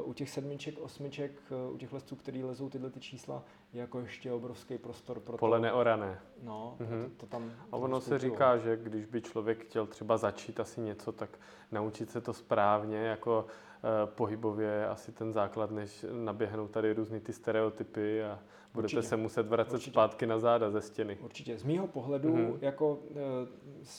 u 0.03 0.13
těch 0.13 0.29
sedmiček, 0.29 0.79
osmiček, 0.79 1.31
u 1.73 1.77
těch 1.77 1.93
lesců, 1.93 2.15
který 2.15 2.43
lezou 2.43 2.69
tyhle 2.69 2.89
ty 2.89 2.99
čísla, 2.99 3.43
je 3.73 3.81
jako 3.81 3.99
ještě 3.99 4.31
obrovský 4.31 4.77
prostor 4.77 5.19
pro 5.19 5.37
Pole 5.37 5.57
to. 5.57 5.61
neorané. 5.61 6.19
No, 6.43 6.77
mm-hmm. 6.79 7.03
to, 7.03 7.09
to 7.17 7.25
tam... 7.25 7.51
A 7.71 7.77
ono 7.77 8.01
se 8.01 8.19
říká, 8.19 8.57
že 8.57 8.77
když 8.77 9.05
by 9.05 9.21
člověk 9.21 9.65
chtěl 9.65 9.87
třeba 9.87 10.17
začít 10.17 10.59
asi 10.59 10.81
něco, 10.81 11.11
tak 11.11 11.39
naučit 11.71 12.09
se 12.09 12.21
to 12.21 12.33
správně, 12.33 12.97
jako 12.97 13.45
pohybově 14.05 14.87
asi 14.87 15.11
ten 15.11 15.33
základ, 15.33 15.71
než 15.71 16.05
naběhnou 16.11 16.67
tady 16.67 16.93
různý 16.93 17.19
ty 17.19 17.33
stereotypy 17.33 18.23
a 18.23 18.39
budete 18.73 18.95
Určitě. 18.95 19.09
se 19.09 19.17
muset 19.17 19.47
vracet 19.47 19.73
Určitě. 19.73 19.91
zpátky 19.91 20.25
na 20.25 20.39
záda 20.39 20.71
ze 20.71 20.81
stěny. 20.81 21.17
Určitě. 21.21 21.57
Z 21.57 21.63
mýho 21.63 21.87
pohledu, 21.87 22.35
mm-hmm. 22.35 22.57
jako 22.61 22.99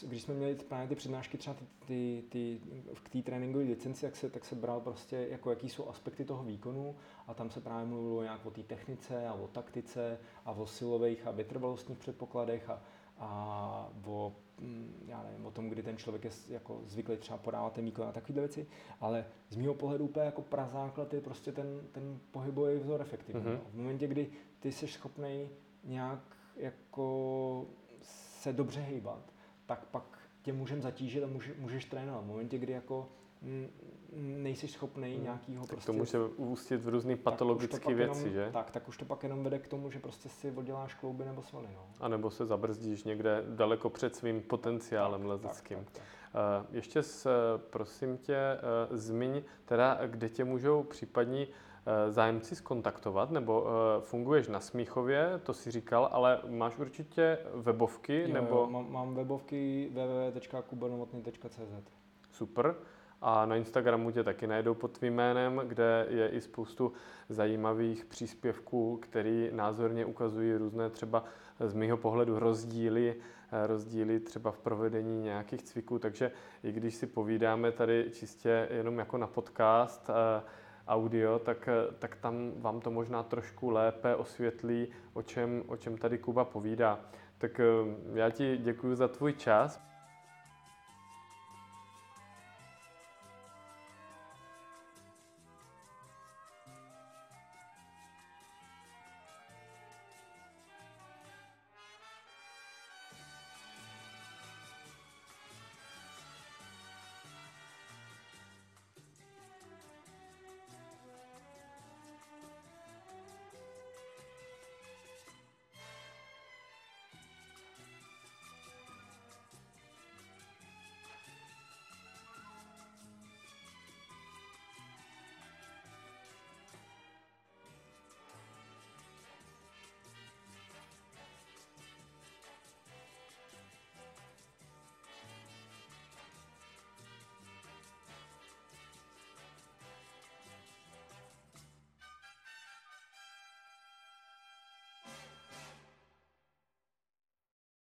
e, 0.03 0.07
když 0.07 0.23
jsme 0.23 0.35
měli 0.35 0.55
právě 0.55 0.89
ty 0.89 0.95
přednášky 0.95 1.39
třeba 1.39 1.57
ty, 1.57 1.67
ty, 1.87 2.25
ty 2.29 2.61
v 2.95 3.09
té 3.09 3.23
tréninkové 3.23 3.65
licenci, 3.65 4.05
jak 4.05 4.17
se, 4.17 4.31
tak 4.31 4.45
se 4.45 4.55
bral 4.55 4.81
prostě, 4.81 5.27
jako 5.31 5.51
jaký 5.51 5.69
jsou 5.69 5.89
aspekty 5.89 6.25
toho 6.25 6.45
výkonu 6.45 6.97
a 7.27 7.35
tam 7.35 7.51
se 7.51 7.61
právě 7.61 7.87
mluvilo 7.87 8.23
nějak 8.23 8.47
o 8.47 8.51
té 8.51 8.63
technice 8.63 9.29
a 9.29 9.35
o 9.35 9.47
taktice 9.47 10.19
a 10.45 10.53
o 10.53 10.67
silových 10.67 11.27
a 11.27 11.31
vytrvalostních 11.31 11.99
předpokladech 11.99 12.71
a, 12.71 12.83
a 13.19 13.91
o, 14.07 14.33
já 15.07 15.23
nevím, 15.23 15.47
o 15.47 15.51
tom, 15.51 15.69
kdy 15.69 15.83
ten 15.83 15.97
člověk 15.97 16.25
je 16.25 16.31
jako 16.49 16.81
zvyklý 16.87 17.17
třeba 17.17 17.39
podávat 17.39 17.73
ten 17.73 17.85
výkon 17.85 18.09
a 18.09 18.13
takovéhle 18.13 18.41
věci, 18.41 18.67
ale 19.01 19.25
z 19.49 19.57
mého 19.57 19.75
pohledu 19.75 20.05
úplně 20.05 20.27
jako 20.27 20.43
prazáklad 20.43 21.15
je 21.15 21.21
prostě 21.21 21.53
ten, 21.53 21.81
ten 21.93 22.21
pohybový 22.31 22.79
vzor 22.79 23.01
efektivní. 23.01 23.43
Mm-hmm. 23.43 23.61
V 23.71 23.75
momentě, 23.75 24.07
kdy 24.07 24.31
ty 24.61 24.73
jsi 24.73 24.89
schopný 24.89 25.49
nějak 25.85 26.37
jako 26.57 27.67
se 28.03 28.53
dobře 28.53 28.81
hýbat, 28.81 29.33
tak 29.67 29.87
pak 29.87 30.19
tě 30.43 30.53
můžeme 30.53 30.83
zatížit 30.83 31.25
a 31.25 31.27
může, 31.27 31.55
můžeš 31.59 31.85
trénovat. 31.85 32.25
V 32.25 32.27
momentě, 32.27 32.59
kdy 32.59 32.73
jako 32.73 33.09
nejsi 34.17 34.69
schopný 34.69 35.15
hmm. 35.15 35.23
nějakýho 35.23 35.63
tak 35.63 35.71
prostě... 35.71 35.87
to 35.87 35.93
může 35.93 36.19
ústit 36.37 36.77
v 36.77 36.89
různé 36.89 37.17
patologické 37.17 37.95
věci, 37.95 38.19
jenom, 38.19 38.33
že? 38.33 38.51
Tak, 38.53 38.71
tak 38.71 38.89
už 38.89 38.97
to 38.97 39.05
pak 39.05 39.23
jenom 39.23 39.45
vede 39.45 39.59
k 39.59 39.69
tomu, 39.69 39.91
že 39.91 39.99
prostě 39.99 40.29
si 40.29 40.51
odděláš 40.51 40.95
klouby 40.95 41.25
nebo 41.25 41.43
svaly, 41.43 41.69
no. 41.75 41.87
A 42.01 42.09
nebo 42.09 42.31
se 42.31 42.47
zabrzdíš 42.47 43.05
někde 43.05 43.45
daleko 43.49 43.91
před 43.91 44.17
svým 44.17 44.41
potenciálem 44.41 45.21
tak, 45.21 45.31
lezeckým. 45.31 45.79
Tak, 45.79 45.91
tak, 45.91 46.03
tak. 46.03 46.05
Uh, 46.71 46.75
ještě 46.77 47.03
s, 47.03 47.29
prosím 47.71 48.19
tě, 48.19 48.39
uh, 48.91 48.97
zmiň 48.97 49.43
teda, 49.65 49.99
kde 50.07 50.29
tě 50.29 50.45
můžou 50.45 50.83
případní 50.83 51.47
zájemci 52.09 52.57
skontaktovat, 52.57 53.31
nebo 53.31 53.67
funguješ 54.01 54.49
na 54.49 54.61
Smíchově, 54.61 55.41
to 55.43 55.55
si 55.55 55.71
říkal, 55.71 56.09
ale 56.13 56.41
máš 56.49 56.79
určitě 56.79 57.39
webovky, 57.55 58.23
jo, 58.23 58.35
nebo... 58.35 58.57
Jo, 58.57 58.67
mám, 58.71 58.93
mám 58.93 59.15
webovky 59.15 59.91
www.kubanovotny.cz 59.93 61.91
Super 62.33 62.75
a 63.23 63.47
na 63.47 63.57
Instagramu 63.57 64.11
tě 64.11 64.25
taky 64.25 64.47
najdou 64.47 64.75
pod 64.75 64.99
tvým 64.99 65.15
jménem, 65.15 65.63
kde 65.65 66.07
je 66.09 66.29
i 66.29 66.41
spoustu 66.41 66.93
zajímavých 67.29 68.05
příspěvků, 68.05 68.99
který 69.03 69.51
názorně 69.53 70.05
ukazují 70.05 70.55
různé 70.55 70.91
třeba 70.91 71.25
z 71.61 71.75
mého 71.75 71.97
pohledu 71.97 72.39
rozdíly, 72.39 73.17
eh, 73.53 73.67
rozdíly 73.67 74.21
třeba 74.21 74.51
v 74.51 74.59
provedení 74.59 75.23
nějakých 75.23 75.63
cviků, 75.63 75.99
takže 75.99 76.31
i 76.63 76.73
když 76.73 76.95
si 76.95 77.07
povídáme 77.07 77.73
tady 77.73 78.11
čistě 78.13 78.69
jenom 78.71 78.99
jako 78.99 79.19
na 79.19 79.27
podcast, 79.27 80.11
eh, 80.11 80.43
audio, 80.89 81.39
tak, 81.39 81.69
eh, 81.69 81.95
tak 81.99 82.17
tam 82.17 82.53
vám 82.57 82.81
to 82.81 82.91
možná 82.91 83.23
trošku 83.23 83.71
lépe 83.71 84.17
osvětlí, 84.17 84.89
o 85.13 85.23
čem, 85.23 85.63
o 85.67 85.77
čem 85.77 85.99
tady 85.99 86.19
Kuba 86.19 86.45
povídá. 86.45 87.01
Tak 87.39 87.61
já 88.15 88.31
ti 88.31 88.57
děkuji 88.57 88.95
za 88.95 89.09
tvůj 89.09 89.33
čas. 89.33 89.92